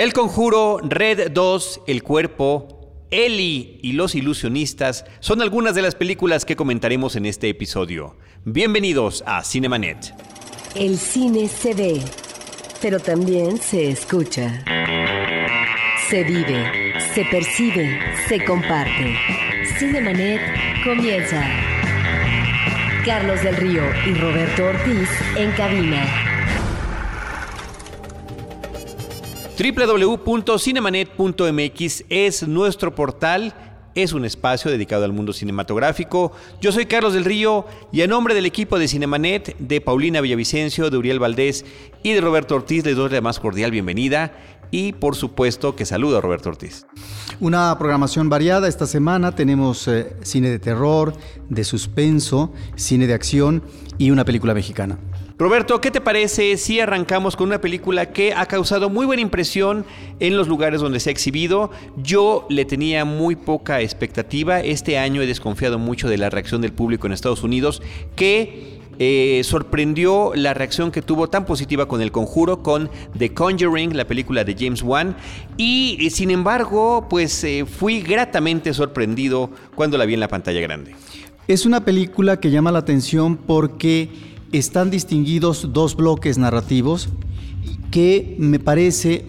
El 0.00 0.14
Conjuro, 0.14 0.78
Red 0.82 1.30
2, 1.32 1.82
El 1.86 2.02
Cuerpo, 2.02 3.06
Eli 3.10 3.78
y 3.82 3.92
Los 3.92 4.14
Ilusionistas 4.14 5.04
son 5.18 5.42
algunas 5.42 5.74
de 5.74 5.82
las 5.82 5.94
películas 5.94 6.46
que 6.46 6.56
comentaremos 6.56 7.16
en 7.16 7.26
este 7.26 7.50
episodio. 7.50 8.16
Bienvenidos 8.46 9.22
a 9.26 9.44
Cinemanet. 9.44 10.14
El 10.74 10.96
cine 10.96 11.48
se 11.48 11.74
ve, 11.74 12.00
pero 12.80 12.98
también 12.98 13.58
se 13.58 13.90
escucha. 13.90 14.64
Se 16.08 16.24
vive, 16.24 16.94
se 17.14 17.26
percibe, 17.26 18.00
se 18.26 18.42
comparte. 18.42 19.18
Cinemanet 19.78 20.40
comienza. 20.82 21.46
Carlos 23.04 23.42
del 23.42 23.56
Río 23.58 23.82
y 24.06 24.14
Roberto 24.14 24.64
Ortiz 24.64 25.10
en 25.36 25.52
cabina. 25.52 26.29
www.cinemanet.mx 29.60 32.04
es 32.08 32.48
nuestro 32.48 32.94
portal, 32.94 33.52
es 33.94 34.14
un 34.14 34.24
espacio 34.24 34.70
dedicado 34.70 35.04
al 35.04 35.12
mundo 35.12 35.34
cinematográfico. 35.34 36.32
Yo 36.62 36.72
soy 36.72 36.86
Carlos 36.86 37.12
del 37.12 37.26
Río 37.26 37.66
y 37.92 38.00
a 38.00 38.06
nombre 38.06 38.34
del 38.34 38.46
equipo 38.46 38.78
de 38.78 38.88
Cinemanet, 38.88 39.58
de 39.58 39.82
Paulina 39.82 40.22
Villavicencio, 40.22 40.88
de 40.88 40.96
Uriel 40.96 41.18
Valdés 41.18 41.66
y 42.02 42.14
de 42.14 42.22
Roberto 42.22 42.54
Ortiz, 42.54 42.86
les 42.86 42.96
doy 42.96 43.10
la 43.10 43.20
más 43.20 43.38
cordial 43.38 43.70
bienvenida 43.70 44.32
y 44.70 44.92
por 44.92 45.14
supuesto 45.14 45.76
que 45.76 45.84
saludo 45.84 46.16
a 46.16 46.22
Roberto 46.22 46.48
Ortiz. 46.48 46.86
Una 47.38 47.76
programación 47.78 48.30
variada 48.30 48.66
esta 48.66 48.86
semana. 48.86 49.34
Tenemos 49.34 49.86
eh, 49.88 50.16
cine 50.22 50.48
de 50.48 50.58
terror, 50.58 51.12
de 51.50 51.64
suspenso, 51.64 52.54
cine 52.76 53.06
de 53.06 53.12
acción 53.12 53.62
y 53.98 54.10
una 54.10 54.24
película 54.24 54.54
mexicana. 54.54 54.96
Roberto, 55.40 55.80
¿qué 55.80 55.90
te 55.90 56.02
parece 56.02 56.58
si 56.58 56.80
arrancamos 56.80 57.34
con 57.34 57.46
una 57.48 57.62
película 57.62 58.12
que 58.12 58.34
ha 58.34 58.44
causado 58.44 58.90
muy 58.90 59.06
buena 59.06 59.22
impresión 59.22 59.86
en 60.18 60.36
los 60.36 60.48
lugares 60.48 60.82
donde 60.82 61.00
se 61.00 61.08
ha 61.08 61.12
exhibido? 61.12 61.70
Yo 61.96 62.44
le 62.50 62.66
tenía 62.66 63.06
muy 63.06 63.36
poca 63.36 63.80
expectativa. 63.80 64.60
Este 64.60 64.98
año 64.98 65.22
he 65.22 65.26
desconfiado 65.26 65.78
mucho 65.78 66.10
de 66.10 66.18
la 66.18 66.28
reacción 66.28 66.60
del 66.60 66.74
público 66.74 67.06
en 67.06 67.14
Estados 67.14 67.42
Unidos, 67.42 67.80
que 68.16 68.80
eh, 68.98 69.40
sorprendió 69.42 70.32
la 70.34 70.52
reacción 70.52 70.90
que 70.90 71.00
tuvo 71.00 71.30
tan 71.30 71.46
positiva 71.46 71.88
con 71.88 72.02
El 72.02 72.12
Conjuro, 72.12 72.62
con 72.62 72.90
The 73.16 73.32
Conjuring, 73.32 73.96
la 73.96 74.06
película 74.06 74.44
de 74.44 74.54
James 74.58 74.82
Wan. 74.82 75.16
Y 75.56 75.96
eh, 76.02 76.10
sin 76.10 76.30
embargo, 76.30 77.06
pues 77.08 77.42
eh, 77.44 77.64
fui 77.64 78.02
gratamente 78.02 78.74
sorprendido 78.74 79.48
cuando 79.74 79.96
la 79.96 80.04
vi 80.04 80.12
en 80.12 80.20
la 80.20 80.28
pantalla 80.28 80.60
grande. 80.60 80.94
Es 81.48 81.64
una 81.64 81.82
película 81.82 82.38
que 82.38 82.50
llama 82.50 82.70
la 82.70 82.80
atención 82.80 83.38
porque 83.38 84.29
están 84.52 84.90
distinguidos 84.90 85.72
dos 85.72 85.96
bloques 85.96 86.38
narrativos 86.38 87.08
que 87.90 88.36
me 88.38 88.58
parece 88.58 89.26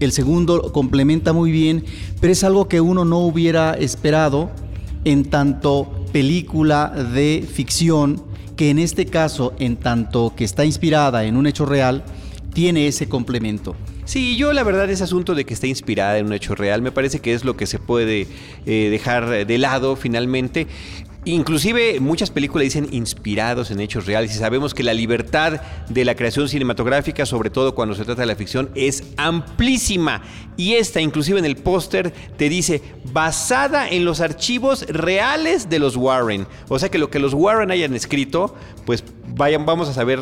el 0.00 0.12
segundo 0.12 0.72
complementa 0.72 1.32
muy 1.32 1.50
bien, 1.52 1.84
pero 2.20 2.32
es 2.32 2.42
algo 2.42 2.68
que 2.68 2.80
uno 2.80 3.04
no 3.04 3.18
hubiera 3.18 3.74
esperado 3.74 4.50
en 5.04 5.24
tanto 5.24 6.06
película 6.12 6.88
de 6.88 7.46
ficción, 7.50 8.22
que 8.56 8.70
en 8.70 8.78
este 8.78 9.06
caso, 9.06 9.52
en 9.58 9.76
tanto 9.76 10.32
que 10.34 10.44
está 10.44 10.64
inspirada 10.64 11.24
en 11.24 11.36
un 11.36 11.46
hecho 11.46 11.66
real, 11.66 12.02
tiene 12.54 12.86
ese 12.86 13.08
complemento. 13.08 13.76
Sí, 14.06 14.36
yo 14.36 14.52
la 14.52 14.64
verdad 14.64 14.90
ese 14.90 15.04
asunto 15.04 15.34
de 15.34 15.44
que 15.44 15.54
está 15.54 15.66
inspirada 15.66 16.18
en 16.18 16.26
un 16.26 16.32
hecho 16.32 16.56
real 16.56 16.82
me 16.82 16.90
parece 16.90 17.20
que 17.20 17.32
es 17.32 17.44
lo 17.44 17.56
que 17.56 17.66
se 17.66 17.78
puede 17.78 18.26
eh, 18.66 18.88
dejar 18.90 19.46
de 19.46 19.58
lado 19.58 19.94
finalmente. 19.94 20.66
Inclusive 21.26 22.00
muchas 22.00 22.30
películas 22.30 22.64
dicen 22.64 22.88
inspirados 22.92 23.70
en 23.70 23.80
hechos 23.80 24.06
reales 24.06 24.34
y 24.34 24.38
sabemos 24.38 24.72
que 24.72 24.82
la 24.82 24.94
libertad 24.94 25.60
de 25.90 26.04
la 26.06 26.14
creación 26.14 26.48
cinematográfica, 26.48 27.26
sobre 27.26 27.50
todo 27.50 27.74
cuando 27.74 27.94
se 27.94 28.04
trata 28.04 28.22
de 28.22 28.26
la 28.26 28.36
ficción, 28.36 28.70
es 28.74 29.04
amplísima. 29.18 30.22
Y 30.56 30.74
esta, 30.74 31.00
inclusive 31.00 31.38
en 31.38 31.44
el 31.44 31.56
póster, 31.56 32.12
te 32.38 32.48
dice 32.48 32.80
basada 33.12 33.88
en 33.88 34.06
los 34.06 34.20
archivos 34.20 34.86
reales 34.88 35.68
de 35.68 35.78
los 35.78 35.94
Warren. 35.94 36.46
O 36.68 36.78
sea 36.78 36.88
que 36.88 36.98
lo 36.98 37.10
que 37.10 37.18
los 37.18 37.34
Warren 37.34 37.70
hayan 37.70 37.94
escrito, 37.94 38.54
pues 38.86 39.04
vayan, 39.28 39.66
vamos 39.66 39.90
a 39.90 39.92
saber 39.92 40.20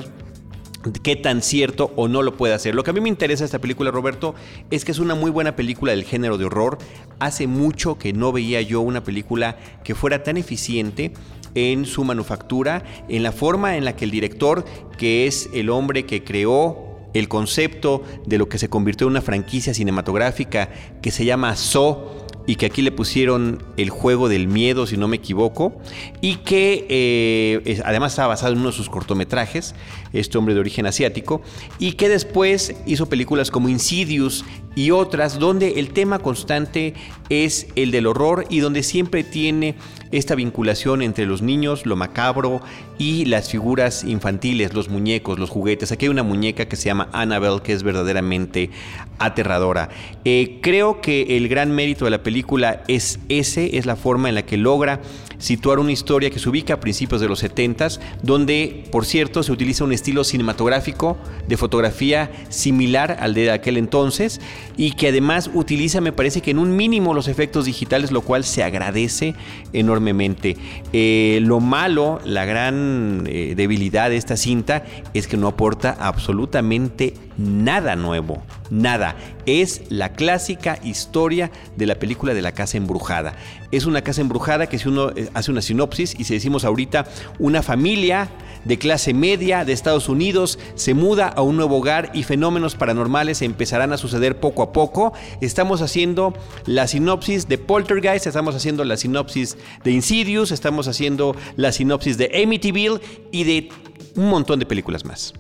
qué 0.93 1.17
tan 1.17 1.43
cierto 1.43 1.93
o 1.97 2.09
no 2.09 2.23
lo 2.23 2.37
puede 2.37 2.55
hacer. 2.55 2.75
Lo 2.75 2.85
que 2.85 2.91
a 2.91 2.93
mí 2.93 3.01
me 3.01 3.09
interesa 3.09 3.43
de 3.43 3.47
esta 3.47 3.61
película, 3.61 3.91
Roberto, 3.91 4.35
es 4.71 4.85
que 4.85 4.93
es 4.93 4.99
una 4.99 5.15
muy 5.15 5.31
buena 5.31 5.57
película 5.57 5.93
del 5.93 6.05
género 6.05 6.39
de 6.39 6.45
horror. 6.45 6.79
Hace 7.19 7.47
mucho 7.47 7.99
que 7.99 8.13
no 8.13 8.33
veía 8.33 8.61
yo 8.63 8.81
una 8.81 9.05
película 9.05 9.57
que 9.85 9.95
fuera 9.95 10.23
tan 10.23 10.37
eficiente 10.37 11.13
en 11.55 11.87
su 11.87 12.05
manufactura, 12.05 12.85
en 13.09 13.23
la 13.23 13.33
forma 13.33 13.77
en 13.77 13.85
la 13.85 13.97
que 13.97 14.05
el 14.05 14.11
director, 14.11 14.65
que 14.97 15.27
es 15.27 15.49
el 15.53 15.71
hombre 15.71 16.07
que 16.07 16.25
creó 16.25 16.89
el 17.15 17.29
concepto 17.29 18.03
de 18.27 18.39
lo 18.39 18.49
que 18.49 18.59
se 18.59 18.69
convirtió 18.69 19.07
en 19.07 19.13
una 19.13 19.23
franquicia 19.23 19.75
cinematográfica 19.75 20.69
que 21.01 21.11
se 21.11 21.25
llama 21.25 21.57
So, 21.57 22.27
y 22.49 22.57
que 22.57 22.65
aquí 22.65 22.81
le 22.81 22.91
pusieron 22.91 23.63
el 23.77 23.91
juego 23.91 24.31
del 24.31 24.49
miedo, 24.49 24.87
si 24.87 24.97
no 24.97 25.07
me 25.07 25.17
equivoco, 25.17 25.77
y 26.23 26.37
que 26.37 26.87
eh, 26.89 27.83
además 27.85 28.13
está 28.13 28.27
basado 28.27 28.55
en 28.55 28.61
uno 28.61 28.71
de 28.71 28.75
sus 28.75 28.89
cortometrajes, 28.89 29.75
este 30.15 30.39
hombre 30.39 30.55
de 30.55 30.61
origen 30.61 30.87
asiático, 30.87 31.43
y 31.79 31.93
que 31.93 32.09
después 32.09 32.75
hizo 32.87 33.07
películas 33.07 33.51
como 33.51 33.69
Insidious 33.69 34.47
y 34.75 34.93
otras 34.93 35.39
donde 35.39 35.79
el 35.79 35.91
tema 35.91 36.21
constante 36.21 36.95
es 37.29 37.67
el 37.77 37.91
del 37.91 38.07
horror 38.07 38.47
y 38.49 38.61
donde 38.61 38.83
siempre 38.83 39.25
tiene 39.25 39.75
esta 40.11 40.35
vinculación 40.35 41.03
entre 41.03 41.27
los 41.27 41.43
niños, 41.43 41.87
lo 41.87 41.97
macabro 41.97 42.61
y 42.99 43.25
las 43.25 43.51
figuras 43.51 44.05
infantiles, 44.05 44.75
los 44.75 44.89
muñecos, 44.89 45.39
los 45.39 45.51
juguetes. 45.51 45.93
Aquí 45.93 46.07
hay 46.07 46.11
una 46.11 46.23
muñeca 46.23 46.67
que 46.67 46.77
se 46.77 46.87
llama 46.87 47.09
Annabelle 47.13 47.63
que 47.63 47.73
es 47.73 47.83
verdaderamente 47.83 48.71
aterradora. 49.19 49.89
Eh, 50.25 50.59
creo 50.63 51.01
que 51.01 51.37
el 51.37 51.49
gran 51.49 51.73
mérito 51.73 52.05
de 52.05 52.11
la 52.11 52.23
película 52.23 52.83
es 52.89 53.19
ese, 53.29 53.79
es 53.79 53.87
la 53.87 53.97
forma 53.97 54.29
en 54.29 54.35
la 54.35 54.43
que 54.43 54.57
logra 54.57 55.01
situar 55.39 55.79
una 55.79 55.93
historia 55.93 56.31
que 56.31 56.39
se 56.39 56.49
ubica 56.49 56.75
a 56.75 56.81
principios 56.81 57.21
de 57.21 57.29
los 57.29 57.39
70 57.39 57.79
donde, 58.23 58.85
por 58.91 59.05
cierto, 59.05 59.43
se 59.43 59.53
utiliza 59.53 59.85
un 59.85 59.93
estilo 59.93 60.25
cinematográfico 60.25 61.17
de 61.47 61.57
fotografía 61.57 62.31
similar 62.49 63.17
al 63.21 63.35
de 63.35 63.51
aquel 63.51 63.77
entonces 63.77 64.41
y 64.77 64.93
que 64.93 65.09
además 65.09 65.51
utiliza, 65.55 66.01
me 66.01 66.13
parece 66.13 66.41
que 66.41 66.51
en 66.51 66.59
un 66.59 66.75
mínimo 66.75 67.15
los 67.15 67.29
efectos 67.29 67.67
digitales, 67.67 68.11
lo 68.11 68.23
cual 68.23 68.45
se 68.45 68.63
agradece 68.63 69.35
enormemente. 69.73 70.57
Eh, 70.93 71.39
lo 71.43 71.61
malo, 71.61 72.21
la 72.25 72.45
gran 72.45 73.25
eh, 73.27 73.55
debilidad 73.57 74.11
de 74.11 74.17
esta 74.17 74.37
cinta 74.37 74.85
es 75.15 75.27
que 75.27 75.37
no 75.37 75.49
aporta 75.49 75.97
absolutamente 75.99 77.15
nada 77.39 77.97
nuevo, 77.97 78.43
nada. 78.71 79.17
Es 79.47 79.83
la 79.89 80.13
clásica 80.13 80.79
historia 80.83 81.51
de 81.77 81.87
la 81.87 81.95
película 81.95 82.35
de 82.35 82.43
la 82.43 82.53
casa 82.53 82.77
embrujada. 82.77 83.35
Es 83.71 83.85
una 83.85 84.03
casa 84.03 84.21
embrujada 84.21 84.69
que 84.69 84.79
si 84.79 84.89
uno 84.89 85.11
eh, 85.11 85.29
hace 85.35 85.51
una 85.51 85.63
sinopsis 85.63 86.15
y 86.19 86.25
si 86.25 86.35
decimos 86.35 86.65
ahorita 86.65 87.07
una 87.39 87.63
familia 87.63 88.31
de 88.65 88.79
clase 88.79 89.15
media 89.15 89.65
de 89.65 89.73
Estados 89.73 90.09
Unidos 90.09 90.59
se 90.75 90.95
muda 90.95 91.29
a 91.29 91.43
un 91.43 91.57
nuevo 91.57 91.77
hogar 91.77 92.11
y 92.15 92.23
fenómenos 92.23 92.75
paranormales 92.75 93.43
empezarán 93.43 93.93
a 93.93 93.99
suceder 93.99 94.41
poco 94.41 94.63
a 94.63 94.73
poco. 94.73 95.13
Estamos 95.41 95.83
haciendo 95.83 96.35
la 96.67 96.87
sinopsis 96.87 97.49
de 97.49 97.59
Poltergeist, 97.59 98.27
estamos 98.27 98.55
haciendo 98.55 98.85
la 98.85 98.97
sinopsis 98.97 99.57
de 99.85 99.91
Insidious, 99.91 100.51
estamos 100.51 100.89
haciendo 100.89 101.37
la 101.57 101.73
sinopsis 101.73 102.19
de 102.19 102.31
Amityville 102.43 103.01
y 103.33 103.45
de 103.45 103.69
un 104.17 104.29
montón 104.29 104.59
de 104.59 104.67
películas 104.67 105.05
más. 105.05 105.35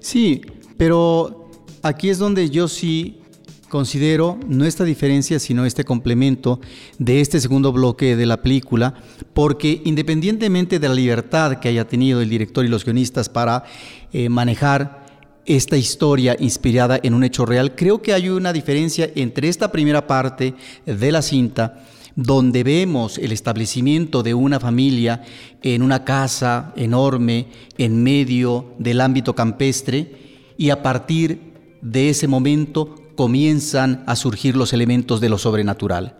Sí, 0.00 0.42
pero 0.76 1.48
aquí 1.82 2.10
es 2.10 2.18
donde 2.18 2.50
yo 2.50 2.68
sí 2.68 3.20
considero 3.76 4.40
no 4.48 4.64
esta 4.64 4.84
diferencia, 4.84 5.38
sino 5.38 5.66
este 5.66 5.84
complemento 5.84 6.60
de 6.98 7.20
este 7.20 7.42
segundo 7.42 7.72
bloque 7.72 8.16
de 8.16 8.24
la 8.24 8.40
película, 8.40 8.94
porque 9.34 9.82
independientemente 9.84 10.78
de 10.78 10.88
la 10.88 10.94
libertad 10.94 11.58
que 11.60 11.68
haya 11.68 11.86
tenido 11.86 12.22
el 12.22 12.30
director 12.30 12.64
y 12.64 12.68
los 12.68 12.86
guionistas 12.86 13.28
para 13.28 13.64
eh, 14.14 14.30
manejar 14.30 15.04
esta 15.44 15.76
historia 15.76 16.36
inspirada 16.40 16.98
en 17.02 17.12
un 17.12 17.22
hecho 17.22 17.44
real, 17.44 17.74
creo 17.74 18.00
que 18.00 18.14
hay 18.14 18.30
una 18.30 18.54
diferencia 18.54 19.10
entre 19.14 19.50
esta 19.50 19.70
primera 19.70 20.06
parte 20.06 20.54
de 20.86 21.12
la 21.12 21.20
cinta, 21.20 21.84
donde 22.14 22.64
vemos 22.64 23.18
el 23.18 23.30
establecimiento 23.30 24.22
de 24.22 24.32
una 24.32 24.58
familia 24.58 25.22
en 25.60 25.82
una 25.82 26.02
casa 26.02 26.72
enorme 26.76 27.48
en 27.76 28.02
medio 28.02 28.72
del 28.78 29.02
ámbito 29.02 29.34
campestre, 29.34 30.54
y 30.56 30.70
a 30.70 30.82
partir 30.82 31.52
de 31.82 32.08
ese 32.08 32.26
momento 32.26 33.05
comienzan 33.16 34.04
a 34.06 34.14
surgir 34.14 34.56
los 34.56 34.72
elementos 34.72 35.20
de 35.20 35.28
lo 35.28 35.38
sobrenatural. 35.38 36.16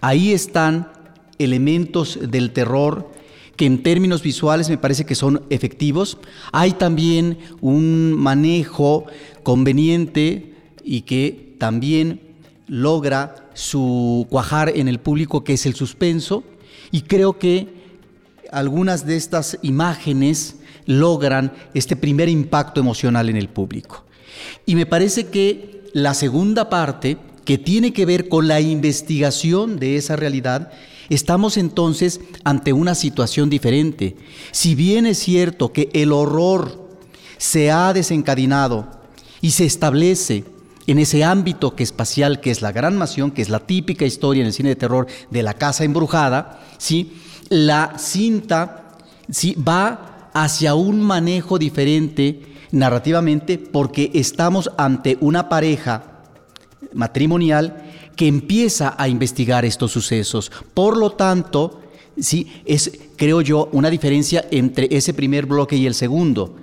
Ahí 0.00 0.32
están 0.32 0.90
elementos 1.38 2.18
del 2.20 2.50
terror 2.50 3.10
que 3.56 3.66
en 3.66 3.82
términos 3.82 4.22
visuales 4.22 4.70
me 4.70 4.78
parece 4.78 5.04
que 5.04 5.16
son 5.16 5.42
efectivos. 5.50 6.18
Hay 6.52 6.72
también 6.72 7.38
un 7.60 8.12
manejo 8.12 9.06
conveniente 9.42 10.54
y 10.84 11.02
que 11.02 11.56
también 11.58 12.20
logra 12.68 13.48
su 13.54 14.26
cuajar 14.30 14.70
en 14.76 14.86
el 14.86 15.00
público, 15.00 15.42
que 15.42 15.54
es 15.54 15.66
el 15.66 15.74
suspenso. 15.74 16.44
Y 16.92 17.02
creo 17.02 17.38
que 17.38 17.66
algunas 18.52 19.04
de 19.04 19.16
estas 19.16 19.58
imágenes 19.62 20.56
logran 20.86 21.52
este 21.74 21.96
primer 21.96 22.28
impacto 22.28 22.80
emocional 22.80 23.28
en 23.28 23.36
el 23.36 23.48
público. 23.48 24.04
Y 24.66 24.76
me 24.76 24.86
parece 24.86 25.26
que 25.26 25.77
la 25.92 26.14
segunda 26.14 26.68
parte, 26.68 27.18
que 27.44 27.58
tiene 27.58 27.92
que 27.92 28.06
ver 28.06 28.28
con 28.28 28.46
la 28.46 28.60
investigación 28.60 29.78
de 29.78 29.96
esa 29.96 30.16
realidad, 30.16 30.70
estamos 31.08 31.56
entonces 31.56 32.20
ante 32.44 32.72
una 32.72 32.94
situación 32.94 33.48
diferente. 33.48 34.16
Si 34.52 34.74
bien 34.74 35.06
es 35.06 35.18
cierto 35.18 35.72
que 35.72 35.88
el 35.92 36.12
horror 36.12 36.88
se 37.38 37.70
ha 37.70 37.92
desencadenado 37.92 38.86
y 39.40 39.52
se 39.52 39.64
establece 39.64 40.44
en 40.86 40.98
ese 40.98 41.22
ámbito 41.24 41.76
que 41.76 41.82
espacial, 41.82 42.40
que 42.40 42.50
es 42.50 42.62
la 42.62 42.72
gran 42.72 42.96
mansión, 42.96 43.30
que 43.30 43.42
es 43.42 43.48
la 43.48 43.60
típica 43.60 44.04
historia 44.04 44.40
en 44.40 44.46
el 44.48 44.52
cine 44.52 44.70
de 44.70 44.76
terror 44.76 45.06
de 45.30 45.42
la 45.42 45.54
casa 45.54 45.84
embrujada, 45.84 46.60
¿sí? 46.78 47.12
la 47.48 47.94
cinta 47.98 48.96
¿sí? 49.30 49.54
va 49.54 50.30
hacia 50.32 50.74
un 50.74 51.00
manejo 51.00 51.58
diferente 51.58 52.42
narrativamente 52.72 53.58
porque 53.58 54.10
estamos 54.14 54.70
ante 54.76 55.16
una 55.20 55.48
pareja 55.48 56.02
matrimonial 56.92 57.84
que 58.16 58.26
empieza 58.26 58.94
a 58.98 59.08
investigar 59.08 59.64
estos 59.64 59.92
sucesos. 59.92 60.50
Por 60.74 60.96
lo 60.96 61.12
tanto, 61.12 61.80
sí, 62.20 62.46
es, 62.64 62.90
creo 63.16 63.40
yo, 63.40 63.68
una 63.72 63.90
diferencia 63.90 64.44
entre 64.50 64.88
ese 64.90 65.14
primer 65.14 65.46
bloque 65.46 65.76
y 65.76 65.86
el 65.86 65.94
segundo. 65.94 66.56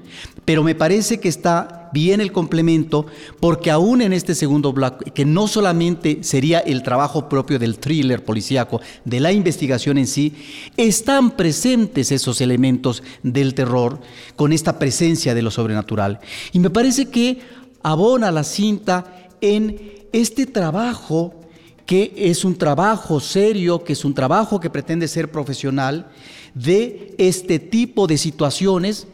Pero 0.46 0.63
me 0.63 0.75
parece 0.75 1.19
que 1.19 1.28
está 1.28 1.90
bien 1.92 2.19
el 2.19 2.31
complemento, 2.31 3.06
porque 3.40 3.72
aún 3.72 4.02
en 4.02 4.13
este 4.13 4.36
segundo 4.36 4.74
bloque, 4.74 5.12
que 5.12 5.25
no 5.25 5.48
solamente 5.48 6.19
sería 6.22 6.60
el 6.60 6.84
trabajo 6.84 7.30
propio 7.30 7.57
del 7.57 7.80
thriller 7.80 8.24
policíaco, 8.24 8.81
de 9.06 9.19
la 9.19 9.31
investigación 9.31 9.98
en 9.98 10.07
sí, 10.07 10.34
están 10.78 11.31
presentes 11.31 12.12
esos 12.12 12.42
elementos 12.42 13.02
del 13.24 13.54
terror 13.54 14.00
con 14.36 14.52
esta 14.52 14.78
presencia 14.78 15.34
de 15.34 15.42
lo 15.42 15.52
sobrenatural. 15.52 16.19
Y 16.52 16.60
me 16.60 16.69
parece 16.69 17.06
que 17.07 17.40
abona 17.81 18.31
la 18.31 18.44
cinta 18.44 19.30
en 19.42 19.80
este 20.12 20.46
trabajo 20.46 21.44
que 21.86 22.14
es 22.18 22.44
un 22.44 22.56
trabajo 22.56 23.20
serio, 23.20 23.84
que 23.84 23.94
es 23.94 24.06
un 24.06 24.14
trabajo 24.14 24.60
que 24.60 24.70
pretende 24.70 25.08
ser 25.08 25.32
profesional, 25.32 26.08
de 26.54 27.14
este 27.18 27.60
tipo 27.60 28.08
de 28.08 28.18
situaciones 28.18 29.08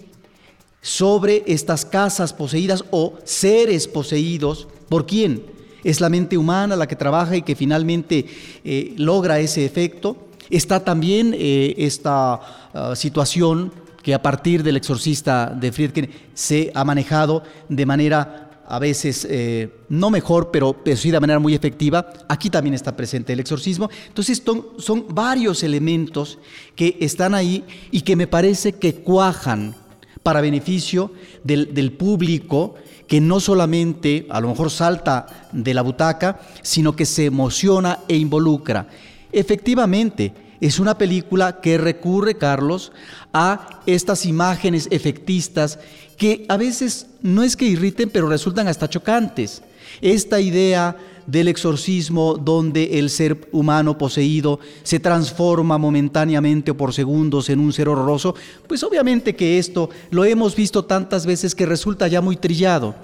sobre 0.82 1.44
estas 1.48 1.86
casas 1.86 2.34
poseídas 2.34 2.84
o 2.92 3.16
seres 3.24 3.88
poseídos. 3.88 4.68
¿Por 4.90 5.06
quién? 5.06 5.44
Es 5.84 6.00
la 6.00 6.10
mente 6.10 6.38
humana 6.38 6.76
la 6.76 6.88
que 6.88 6.96
trabaja 6.96 7.36
y 7.36 7.42
que 7.42 7.56
finalmente 7.56 8.26
eh, 8.64 8.94
logra 8.98 9.40
ese 9.40 9.66
efecto. 9.66 10.30
Está 10.50 10.84
también 10.84 11.36
eh, 11.38 11.74
esta 11.78 12.40
ah, 12.74 12.96
situación 12.96 13.72
que 14.04 14.14
a 14.14 14.22
partir 14.22 14.64
del 14.64 14.78
exorcista 14.78 15.48
de 15.48 15.72
Friedkin 15.72 16.10
se 16.34 16.72
ha 16.74 16.84
manejado 16.84 17.44
de 17.70 17.86
manera 17.86 18.51
a 18.72 18.80
veces 18.80 19.28
eh, 19.30 19.70
no 19.90 20.10
mejor, 20.10 20.50
pero, 20.50 20.78
sí 20.96 21.12
de 21.12 21.20
manera 21.20 21.40
muy 21.40 21.54
efectiva. 21.54 22.08
Aquí 22.30 22.50
también 22.50 22.74
está 22.74 22.96
presente 22.96 23.34
el 23.34 23.42
exorcismo. 23.42 23.90
Entonces 24.08 24.42
son, 24.78 25.08
varios 25.10 25.62
elementos 25.64 26.40
que 26.74 26.98
están 27.02 27.36
ahí 27.36 27.66
y 27.92 28.00
que 28.00 28.16
me 28.16 28.28
parece 28.28 28.72
que 28.72 28.96
cuajan 28.96 29.76
para 30.24 30.40
beneficio 30.40 31.12
del, 31.44 31.74
del 31.74 31.92
público 31.92 32.76
que 33.08 33.20
no 33.20 33.42
solamente 33.42 34.26
a 34.30 34.40
lo 34.40 34.48
mejor 34.48 34.72
salta 34.72 35.50
de 35.52 35.74
la 35.74 35.82
butaca, 35.82 36.40
sino 36.62 36.96
que 36.96 37.06
se 37.06 37.26
emociona 37.26 38.00
e 38.08 38.16
involucra. 38.16 38.88
Efectivamente, 39.34 40.32
es 40.62 40.80
una 40.80 40.98
película 40.98 41.60
que 41.60 41.78
recurre, 41.78 42.36
Carlos, 42.36 42.92
a 43.34 43.82
estas 43.88 44.26
imágenes 44.26 44.88
efectistas 44.92 45.80
que 46.18 46.46
a 46.48 46.56
veces 46.56 47.08
no 47.24 47.42
es 47.42 47.58
que 47.58 47.66
irriten, 47.66 48.12
pero 48.12 48.30
resultan 48.30 48.68
hasta 48.68 48.88
chocantes. 48.88 49.64
Esta 50.02 50.40
idea 50.40 50.96
del 51.26 51.48
exorcismo 51.48 52.36
donde 52.36 53.00
el 53.00 53.10
ser 53.10 53.50
humano 53.52 53.98
poseído 53.98 54.60
se 54.84 55.00
transforma 55.00 55.78
momentáneamente 55.78 56.72
o 56.72 56.78
por 56.78 56.94
segundos 56.94 57.50
en 57.50 57.60
un 57.60 57.74
ser 57.74 57.90
horroroso, 57.90 58.36
pues 58.68 58.84
obviamente 58.84 59.36
que 59.36 59.58
esto 59.58 59.90
lo 60.12 60.26
hemos 60.26 60.56
visto 60.56 60.86
tantas 60.86 61.26
veces 61.26 61.56
que 61.56 61.66
resulta 61.66 62.08
ya 62.08 62.22
muy 62.22 62.36
trillado. 62.36 62.96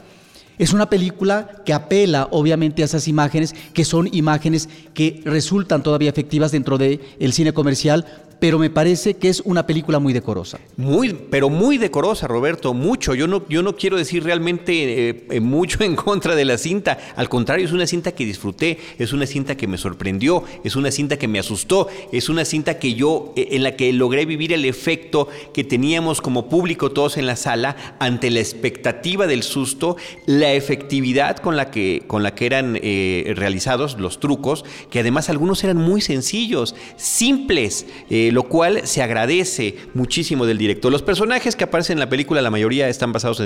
Es 0.57 0.73
una 0.73 0.89
película 0.89 1.49
que 1.65 1.73
apela 1.73 2.27
obviamente 2.31 2.81
a 2.81 2.85
esas 2.85 3.07
imágenes, 3.07 3.53
que 3.73 3.85
son 3.85 4.09
imágenes 4.11 4.67
que 4.93 5.21
resultan 5.23 5.83
todavía 5.83 6.09
efectivas 6.09 6.51
dentro 6.51 6.77
del 6.77 7.33
cine 7.33 7.53
comercial, 7.53 8.05
pero 8.39 8.59
me 8.59 8.69
parece 8.69 9.15
que 9.15 9.29
es 9.29 9.41
una 9.45 9.65
película 9.65 9.99
muy 9.99 10.13
decorosa. 10.13 10.59
Muy, 10.75 11.13
pero 11.13 11.49
muy 11.49 11.77
decorosa, 11.77 12.27
Roberto, 12.27 12.73
mucho. 12.73 13.15
Yo 13.15 13.27
no, 13.27 13.47
yo 13.49 13.63
no 13.63 13.75
quiero 13.75 13.97
decir 13.97 14.23
realmente 14.23 15.09
eh, 15.09 15.25
eh, 15.29 15.39
mucho 15.39 15.83
en 15.83 15.95
contra 15.95 16.35
de 16.35 16.45
la 16.45 16.57
cinta. 16.57 16.97
Al 17.15 17.29
contrario, 17.29 17.65
es 17.65 17.71
una 17.71 17.87
cinta 17.87 18.11
que 18.11 18.25
disfruté, 18.25 18.77
es 18.97 19.13
una 19.13 19.25
cinta 19.25 19.55
que 19.57 19.67
me 19.67 19.77
sorprendió, 19.77 20.43
es 20.63 20.75
una 20.75 20.91
cinta 20.91 21.17
que 21.17 21.27
me 21.27 21.39
asustó, 21.39 21.87
es 22.11 22.29
una 22.29 22.45
cinta 22.45 22.77
que 22.77 22.93
yo, 22.93 23.33
eh, 23.35 23.49
en 23.51 23.63
la 23.63 23.75
que 23.75 23.91
logré 23.93 24.25
vivir 24.25 24.53
el 24.53 24.65
efecto 24.65 25.27
que 25.53 25.63
teníamos 25.63 26.21
como 26.21 26.47
público 26.49 26.91
todos 26.91 27.17
en 27.17 27.25
la 27.25 27.35
sala 27.35 27.75
ante 27.99 28.29
la 28.29 28.39
expectativa 28.39 29.25
del 29.27 29.43
susto, 29.43 29.97
la 30.25 30.53
efectividad 30.53 31.37
con 31.37 31.57
la 31.57 31.71
que, 31.71 32.03
con 32.07 32.23
la 32.23 32.35
que 32.35 32.45
eran 32.45 32.77
realizados 33.35 33.99
los 33.99 34.19
trucos, 34.19 34.63
que 34.89 34.99
además 34.99 35.29
algunos 35.29 35.63
eran 35.63 35.77
muy 35.77 36.01
sencillos, 36.01 36.75
simples. 36.97 37.85
Lo 38.31 38.43
cual 38.43 38.81
se 38.85 39.01
agradece 39.01 39.75
muchísimo 39.93 40.45
del 40.45 40.57
director. 40.57 40.91
Los 40.91 41.01
personajes 41.01 41.55
que 41.55 41.63
aparecen 41.63 41.95
en 41.95 41.99
la 41.99 42.09
película, 42.09 42.41
la 42.41 42.51
mayoría 42.51 42.89
están 42.89 43.11
basados 43.11 43.41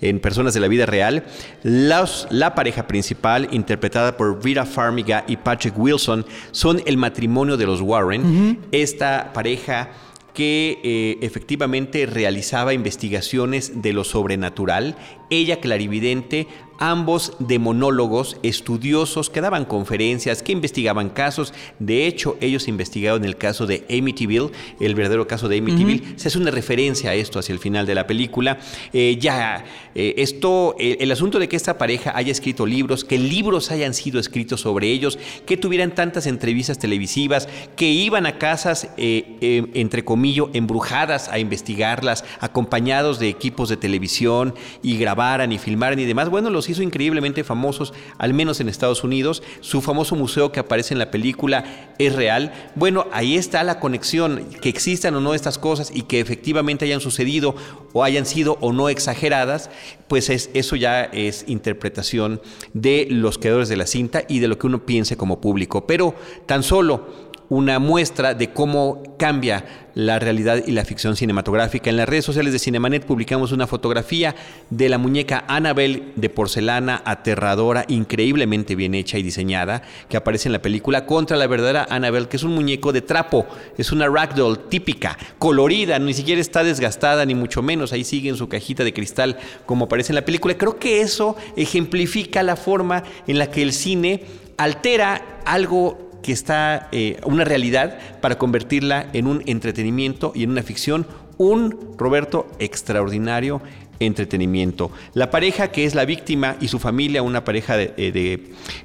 en, 0.00 0.20
personas 0.20 0.54
de 0.54 0.60
la 0.60 0.68
vida 0.68 0.86
real. 0.86 1.24
la 1.62 2.54
pareja 2.54 2.86
principal, 2.86 3.48
interpretada 3.52 4.16
por 4.16 4.42
Vera 4.42 4.64
Farmiga 4.66 5.24
y 5.26 5.36
Patrick 5.36 5.78
Wilson, 5.78 6.24
son 6.50 6.82
el 6.86 6.96
matrimonio 6.96 7.56
de 7.56 7.66
los 7.66 7.80
Warren. 7.80 8.58
Esta 8.72 9.32
pareja 9.32 9.90
que 10.34 10.80
eh, 10.82 11.18
efectivamente 11.20 12.06
realizaba 12.06 12.72
investigaciones 12.72 13.82
de 13.82 13.92
lo 13.92 14.04
sobrenatural. 14.04 14.96
Ella, 15.30 15.60
clarividente, 15.60 16.46
ambos 16.82 17.34
demonólogos, 17.38 18.36
estudiosos 18.42 19.30
que 19.30 19.40
daban 19.40 19.64
conferencias, 19.66 20.42
que 20.42 20.50
investigaban 20.50 21.10
casos. 21.10 21.54
De 21.78 22.08
hecho, 22.08 22.36
ellos 22.40 22.66
investigaron 22.66 23.24
el 23.24 23.36
caso 23.36 23.68
de 23.68 23.86
Amityville, 23.88 24.50
el 24.80 24.96
verdadero 24.96 25.28
caso 25.28 25.48
de 25.48 25.58
Amityville. 25.58 26.18
Se 26.18 26.26
hace 26.26 26.38
una 26.38 26.50
referencia 26.50 27.10
a 27.10 27.14
esto 27.14 27.38
hacia 27.38 27.52
el 27.52 27.60
final 27.60 27.86
de 27.86 27.94
la 27.94 28.08
película. 28.08 28.58
Eh, 28.92 29.16
ya, 29.20 29.64
eh, 29.94 30.14
esto, 30.16 30.74
el, 30.76 31.12
asunto 31.12 31.38
de 31.38 31.48
que 31.48 31.54
esta 31.54 31.78
pareja 31.78 32.16
haya 32.16 32.32
escrito 32.32 32.66
libros, 32.66 33.04
que 33.04 33.16
libros 33.16 33.70
hayan 33.70 33.94
sido 33.94 34.18
escritos 34.18 34.62
sobre 34.62 34.88
ellos, 34.88 35.20
que 35.46 35.56
tuvieran 35.56 35.94
tantas 35.94 36.26
entrevistas 36.26 36.80
televisivas, 36.80 37.48
que 37.76 37.90
iban 37.90 38.26
a 38.26 38.38
casas, 38.38 38.88
eh, 38.96 39.68
entre 39.74 40.04
comillas, 40.04 40.32
embrujadas 40.52 41.28
a 41.28 41.38
investigarlas, 41.38 42.24
acompañados 42.40 43.20
de 43.20 43.28
equipos 43.28 43.68
de 43.68 43.76
televisión 43.76 44.54
y 44.82 44.96
grabaran 44.96 45.52
y 45.52 45.58
filmaran 45.58 46.00
y 46.00 46.06
demás. 46.06 46.28
Bueno, 46.28 46.50
los 46.50 46.71
hizo 46.72 46.82
increíblemente 46.82 47.44
famosos, 47.44 47.92
al 48.18 48.34
menos 48.34 48.60
en 48.60 48.68
Estados 48.68 49.04
Unidos. 49.04 49.42
Su 49.60 49.80
famoso 49.80 50.16
museo 50.16 50.52
que 50.52 50.60
aparece 50.60 50.94
en 50.94 50.98
la 50.98 51.10
película 51.10 51.92
es 51.98 52.14
real. 52.14 52.52
Bueno, 52.74 53.06
ahí 53.12 53.36
está 53.36 53.62
la 53.62 53.80
conexión, 53.80 54.46
que 54.60 54.68
existan 54.68 55.14
o 55.14 55.20
no 55.20 55.34
estas 55.34 55.58
cosas 55.58 55.90
y 55.94 56.02
que 56.02 56.20
efectivamente 56.20 56.84
hayan 56.84 57.00
sucedido 57.00 57.54
o 57.92 58.04
hayan 58.04 58.26
sido 58.26 58.58
o 58.60 58.72
no 58.72 58.88
exageradas, 58.88 59.70
pues 60.08 60.30
es, 60.30 60.50
eso 60.54 60.76
ya 60.76 61.04
es 61.04 61.44
interpretación 61.46 62.40
de 62.72 63.06
los 63.10 63.38
creadores 63.38 63.68
de 63.68 63.76
la 63.76 63.86
cinta 63.86 64.24
y 64.28 64.40
de 64.40 64.48
lo 64.48 64.58
que 64.58 64.66
uno 64.66 64.84
piense 64.84 65.16
como 65.16 65.40
público. 65.40 65.86
Pero 65.86 66.14
tan 66.46 66.62
solo 66.62 67.31
una 67.52 67.78
muestra 67.78 68.32
de 68.32 68.48
cómo 68.48 69.02
cambia 69.18 69.66
la 69.94 70.18
realidad 70.18 70.62
y 70.66 70.70
la 70.72 70.86
ficción 70.86 71.16
cinematográfica. 71.16 71.90
En 71.90 71.98
las 71.98 72.08
redes 72.08 72.24
sociales 72.24 72.54
de 72.54 72.58
Cinemanet 72.58 73.04
publicamos 73.04 73.52
una 73.52 73.66
fotografía 73.66 74.34
de 74.70 74.88
la 74.88 74.96
muñeca 74.96 75.44
Annabelle 75.48 76.14
de 76.16 76.30
porcelana 76.30 77.02
aterradora, 77.04 77.84
increíblemente 77.88 78.74
bien 78.74 78.94
hecha 78.94 79.18
y 79.18 79.22
diseñada, 79.22 79.82
que 80.08 80.16
aparece 80.16 80.48
en 80.48 80.54
la 80.54 80.62
película, 80.62 81.04
contra 81.04 81.36
la 81.36 81.46
verdadera 81.46 81.86
Annabelle, 81.90 82.26
que 82.26 82.38
es 82.38 82.42
un 82.42 82.54
muñeco 82.54 82.90
de 82.90 83.02
trapo, 83.02 83.46
es 83.76 83.92
una 83.92 84.08
ragdoll 84.08 84.70
típica, 84.70 85.18
colorida, 85.38 85.98
ni 85.98 86.14
siquiera 86.14 86.40
está 86.40 86.64
desgastada, 86.64 87.26
ni 87.26 87.34
mucho 87.34 87.60
menos, 87.60 87.92
ahí 87.92 88.04
sigue 88.04 88.30
en 88.30 88.36
su 88.36 88.48
cajita 88.48 88.82
de 88.82 88.94
cristal 88.94 89.36
como 89.66 89.84
aparece 89.84 90.12
en 90.12 90.16
la 90.16 90.24
película. 90.24 90.56
Creo 90.56 90.78
que 90.78 91.02
eso 91.02 91.36
ejemplifica 91.54 92.42
la 92.42 92.56
forma 92.56 93.02
en 93.26 93.38
la 93.38 93.50
que 93.50 93.60
el 93.60 93.74
cine 93.74 94.22
altera 94.56 95.40
algo 95.44 96.11
que 96.22 96.32
está 96.32 96.88
eh, 96.92 97.18
una 97.24 97.44
realidad 97.44 97.98
para 98.20 98.38
convertirla 98.38 99.08
en 99.12 99.26
un 99.26 99.42
entretenimiento 99.46 100.32
y 100.34 100.44
en 100.44 100.50
una 100.50 100.62
ficción, 100.62 101.06
un 101.38 101.96
Roberto 101.98 102.46
extraordinario 102.58 103.60
entretenimiento. 104.06 104.90
La 105.14 105.30
pareja 105.30 105.68
que 105.68 105.84
es 105.84 105.94
la 105.94 106.04
víctima 106.04 106.56
y 106.60 106.68
su 106.68 106.78
familia, 106.78 107.22
una 107.22 107.44
pareja 107.44 107.76
de, 107.76 107.94
eh, 107.96 108.38